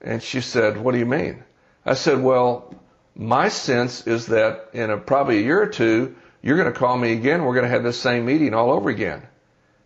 And 0.00 0.22
she 0.22 0.40
said, 0.40 0.78
what 0.78 0.92
do 0.92 0.98
you 0.98 1.06
mean? 1.06 1.44
I 1.84 1.94
said, 1.94 2.22
well, 2.22 2.74
my 3.20 3.50
sense 3.50 4.06
is 4.06 4.28
that 4.28 4.70
in 4.72 4.88
a, 4.88 4.96
probably 4.96 5.40
a 5.40 5.42
year 5.42 5.60
or 5.60 5.66
two, 5.66 6.16
you're 6.40 6.56
going 6.56 6.72
to 6.72 6.78
call 6.78 6.96
me 6.96 7.12
again. 7.12 7.44
We're 7.44 7.52
going 7.52 7.66
to 7.66 7.70
have 7.70 7.82
this 7.82 8.00
same 8.00 8.24
meeting 8.24 8.54
all 8.54 8.70
over 8.70 8.88
again. 8.88 9.22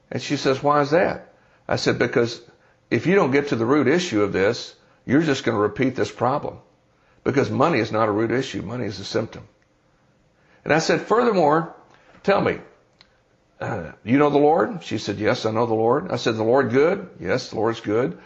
And 0.09 0.22
she 0.22 0.37
says, 0.37 0.62
why 0.62 0.82
is 0.82 0.93
that? 0.93 1.35
I 1.66 1.74
said, 1.74 1.99
because 1.99 2.41
if 2.93 3.07
you 3.09 3.16
don't 3.16 3.32
get 3.32 3.49
to 3.49 3.57
the 3.57 3.66
root 3.66 3.89
issue 3.89 4.22
of 4.22 4.32
this, 4.32 4.76
you're 5.05 5.20
just 5.20 5.43
going 5.43 5.57
to 5.57 5.61
repeat 5.61 5.97
this 5.97 6.12
problem. 6.12 6.59
Because 7.24 7.51
money 7.51 7.80
is 7.80 7.91
not 7.91 8.09
a 8.09 8.12
root 8.12 8.30
issue. 8.30 8.62
Money 8.62 8.87
is 8.87 9.01
a 9.01 9.05
symptom. 9.05 9.49
And 10.62 10.72
I 10.72 10.78
said, 10.78 11.01
furthermore, 11.01 11.74
tell 12.22 12.41
me, 12.41 12.59
uh, 13.61 13.93
you 14.05 14.16
know 14.16 14.30
the 14.30 14.39
Lord? 14.39 14.85
She 14.85 14.99
said, 14.99 15.18
yes, 15.18 15.45
I 15.45 15.51
know 15.51 15.66
the 15.66 15.74
Lord. 15.74 16.12
I 16.12 16.16
said, 16.16 16.37
the 16.37 16.45
Lord 16.45 16.70
good? 16.70 17.11
Yes, 17.18 17.51
the 17.51 17.57
Lord's 17.57 17.80
good. 17.80 18.16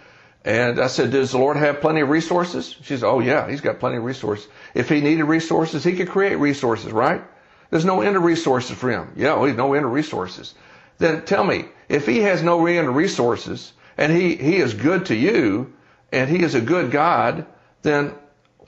And 0.45 0.81
I 0.81 0.87
said, 0.87 1.11
does 1.11 1.33
the 1.33 1.39
Lord 1.39 1.57
have 1.57 1.81
plenty 1.81 2.01
of 2.01 2.09
resources? 2.09 2.75
She 2.83 2.97
said, 2.97 3.07
oh 3.07 3.21
yeah, 3.21 3.51
he's 3.51 3.61
got 3.61 3.81
plenty 3.81 3.97
of 3.97 4.05
resources. 4.05 4.49
If 4.75 4.89
he 4.89 5.01
needed 5.01 5.25
resources, 5.25 5.85
he 5.85 5.97
could 5.97 6.09
create 6.09 6.37
resources, 6.37 6.93
right? 6.93 7.23
There's 7.71 7.85
no 7.85 8.01
end 8.01 8.17
of 8.17 8.23
resources 8.23 8.77
for 8.77 8.91
him. 8.91 9.13
Yeah, 9.17 9.35
well, 9.35 9.53
no 9.53 9.75
end 9.75 9.85
of 9.85 9.93
resources. 9.93 10.55
Then 10.99 11.25
tell 11.25 11.45
me, 11.45 11.67
if 11.89 12.07
he 12.07 12.21
has 12.21 12.43
no 12.43 12.65
end 12.67 12.89
of 12.89 12.97
resources 12.97 13.73
and 13.97 14.13
he, 14.13 14.37
he 14.37 14.57
is 14.57 14.75
good 14.75 15.07
to 15.07 15.15
you 15.15 15.73
and 16.13 16.31
he 16.31 16.43
is 16.43 16.55
a 16.55 16.61
good 16.61 16.91
God, 16.91 17.47
then 17.83 18.15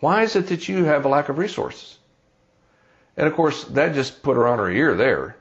why 0.00 0.22
is 0.22 0.36
it 0.36 0.48
that 0.48 0.68
you 0.68 0.84
have 0.84 1.04
a 1.04 1.08
lack 1.08 1.28
of 1.28 1.38
resources? 1.38 1.98
And 3.16 3.26
of 3.26 3.34
course, 3.34 3.64
that 3.64 3.94
just 3.94 4.22
put 4.22 4.36
her 4.36 4.46
on 4.46 4.58
her 4.58 4.70
ear 4.70 4.94
there. 4.94 5.36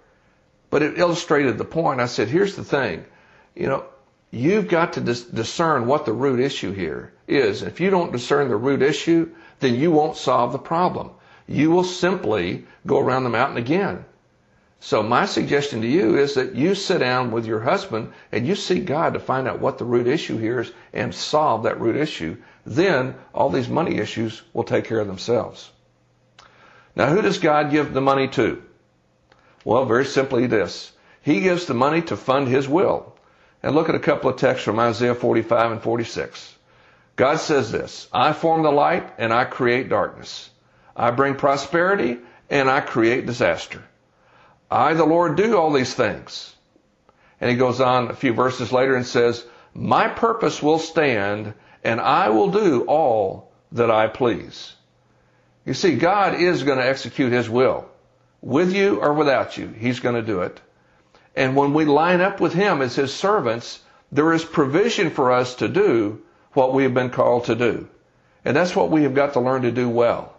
But 0.69 0.83
it 0.83 0.99
illustrated 0.99 1.57
the 1.57 1.65
point. 1.65 1.99
I 1.99 2.05
said, 2.05 2.27
here's 2.27 2.55
the 2.55 2.63
thing. 2.63 3.05
You 3.55 3.67
know, 3.67 3.85
you've 4.31 4.67
got 4.67 4.93
to 4.93 5.01
dis- 5.01 5.23
discern 5.23 5.87
what 5.87 6.05
the 6.05 6.13
root 6.13 6.39
issue 6.39 6.71
here 6.71 7.13
is. 7.27 7.61
If 7.61 7.79
you 7.79 7.89
don't 7.89 8.11
discern 8.11 8.47
the 8.47 8.55
root 8.55 8.81
issue, 8.81 9.31
then 9.59 9.75
you 9.75 9.91
won't 9.91 10.17
solve 10.17 10.51
the 10.51 10.59
problem. 10.59 11.11
You 11.47 11.71
will 11.71 11.83
simply 11.83 12.65
go 12.85 12.99
around 12.99 13.23
the 13.23 13.29
mountain 13.29 13.57
again. 13.57 14.05
So 14.81 15.03
my 15.03 15.25
suggestion 15.25 15.81
to 15.81 15.87
you 15.87 16.17
is 16.17 16.35
that 16.35 16.55
you 16.55 16.73
sit 16.73 16.99
down 16.99 17.31
with 17.31 17.45
your 17.45 17.59
husband 17.59 18.13
and 18.31 18.47
you 18.47 18.55
seek 18.55 18.85
God 18.85 19.13
to 19.13 19.19
find 19.19 19.47
out 19.47 19.59
what 19.59 19.77
the 19.77 19.85
root 19.85 20.07
issue 20.07 20.37
here 20.37 20.61
is 20.61 20.71
and 20.93 21.13
solve 21.13 21.63
that 21.63 21.81
root 21.81 21.97
issue. 21.97 22.37
Then 22.65 23.15
all 23.33 23.49
these 23.49 23.67
money 23.67 23.97
issues 23.97 24.41
will 24.53 24.63
take 24.63 24.85
care 24.85 24.99
of 24.99 25.07
themselves. 25.07 25.69
Now 26.95 27.07
who 27.07 27.21
does 27.21 27.39
God 27.39 27.71
give 27.71 27.93
the 27.93 28.01
money 28.01 28.29
to? 28.29 28.63
Well, 29.65 29.85
very 29.85 30.05
simply 30.05 30.47
this. 30.47 30.93
He 31.21 31.41
gives 31.41 31.65
the 31.65 31.73
money 31.73 32.01
to 32.03 32.15
fund 32.15 32.47
His 32.47 32.67
will. 32.67 33.15
And 33.61 33.75
look 33.75 33.89
at 33.89 33.95
a 33.95 33.99
couple 33.99 34.29
of 34.29 34.37
texts 34.37 34.63
from 34.63 34.79
Isaiah 34.79 35.15
45 35.15 35.71
and 35.71 35.81
46. 35.81 36.55
God 37.15 37.37
says 37.37 37.71
this, 37.71 38.07
I 38.13 38.31
form 38.31 38.63
the 38.63 38.71
light 38.71 39.11
and 39.17 39.33
I 39.33 39.43
create 39.43 39.89
darkness. 39.89 40.49
I 40.95 41.11
bring 41.11 41.35
prosperity 41.35 42.17
and 42.49 42.69
I 42.69 42.79
create 42.79 43.25
disaster. 43.25 43.83
I, 44.71 44.93
the 44.93 45.05
Lord, 45.05 45.35
do 45.35 45.57
all 45.57 45.71
these 45.71 45.93
things. 45.93 46.55
And 47.41 47.49
he 47.49 47.57
goes 47.57 47.81
on 47.81 48.09
a 48.09 48.15
few 48.15 48.33
verses 48.33 48.71
later 48.71 48.95
and 48.95 49.05
says, 49.05 49.43
My 49.73 50.07
purpose 50.07 50.61
will 50.61 50.79
stand 50.79 51.53
and 51.83 51.99
I 51.99 52.29
will 52.29 52.51
do 52.51 52.83
all 52.83 53.51
that 53.73 53.91
I 53.91 54.07
please. 54.07 54.73
You 55.65 55.73
see, 55.73 55.95
God 55.95 56.35
is 56.35 56.63
going 56.63 56.77
to 56.77 56.87
execute 56.87 57.31
his 57.31 57.49
will. 57.49 57.85
With 58.41 58.73
you 58.73 59.01
or 59.01 59.13
without 59.13 59.57
you, 59.57 59.67
he's 59.67 59.99
going 59.99 60.15
to 60.15 60.21
do 60.21 60.41
it. 60.41 60.59
And 61.39 61.55
when 61.55 61.73
we 61.73 61.85
line 61.85 62.19
up 62.19 62.41
with 62.41 62.51
him 62.51 62.81
as 62.81 62.95
his 62.95 63.13
servants, 63.13 63.79
there 64.11 64.33
is 64.33 64.43
provision 64.43 65.09
for 65.09 65.31
us 65.31 65.55
to 65.55 65.69
do 65.69 66.21
what 66.51 66.73
we 66.73 66.83
have 66.83 66.93
been 66.93 67.11
called 67.11 67.45
to 67.45 67.55
do. 67.55 67.87
And 68.43 68.57
that's 68.57 68.75
what 68.75 68.91
we 68.91 69.03
have 69.03 69.15
got 69.15 69.31
to 69.33 69.39
learn 69.39 69.61
to 69.61 69.71
do 69.71 69.87
well. 69.87 70.33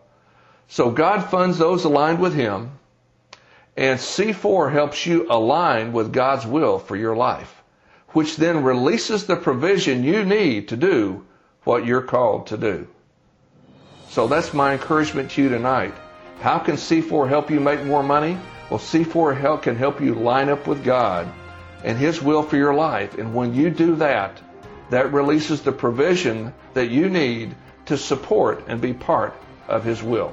So 0.68 0.90
God 0.90 1.30
funds 1.30 1.57
those 1.57 1.84
aligned 1.86 2.20
with 2.20 2.34
him, 2.34 2.72
and 3.78 3.98
C4 3.98 4.70
helps 4.72 5.07
you 5.07 5.26
align 5.30 5.94
with 5.94 6.12
God's 6.12 6.44
will 6.44 6.78
for 6.78 6.96
your 6.96 7.16
life, 7.16 7.62
which 8.11 8.36
then 8.36 8.62
releases 8.62 9.24
the 9.24 9.36
provision 9.36 10.05
you 10.05 10.22
need 10.22 10.68
to 10.68 10.76
do 10.76 11.24
what 11.64 11.86
you're 11.86 12.03
called 12.03 12.48
to 12.48 12.59
do. 12.59 12.86
So 14.11 14.26
that's 14.26 14.53
my 14.53 14.74
encouragement 14.74 15.30
to 15.30 15.42
you 15.44 15.48
tonight. 15.48 15.94
How 16.42 16.59
can 16.59 16.74
C4 16.74 17.26
help 17.26 17.51
you 17.51 17.59
make 17.59 17.82
more 17.86 18.03
money? 18.03 18.36
Well, 18.71 18.79
C4 18.79 19.37
help 19.37 19.62
can 19.62 19.77
help 19.77 20.01
you 20.01 20.14
line 20.14 20.49
up 20.49 20.68
with 20.68 20.85
God 20.85 21.29
and 21.83 21.99
His 21.99 22.23
will 22.23 22.45
for 22.45 22.57
your 22.57 22.73
life. 22.73 23.18
And 23.18 23.35
when 23.35 23.53
you 23.53 23.68
do 23.71 23.97
that, 23.97 24.41
that 24.91 25.12
releases 25.12 25.62
the 25.62 25.73
provision 25.73 26.55
that 26.75 26.91
you 26.91 27.09
need 27.09 27.55
to 27.87 27.99
support 27.99 28.64
and 28.68 28.81
be 28.81 28.93
part 28.93 29.35
of 29.66 29.85
His 29.85 30.03
will. 30.03 30.33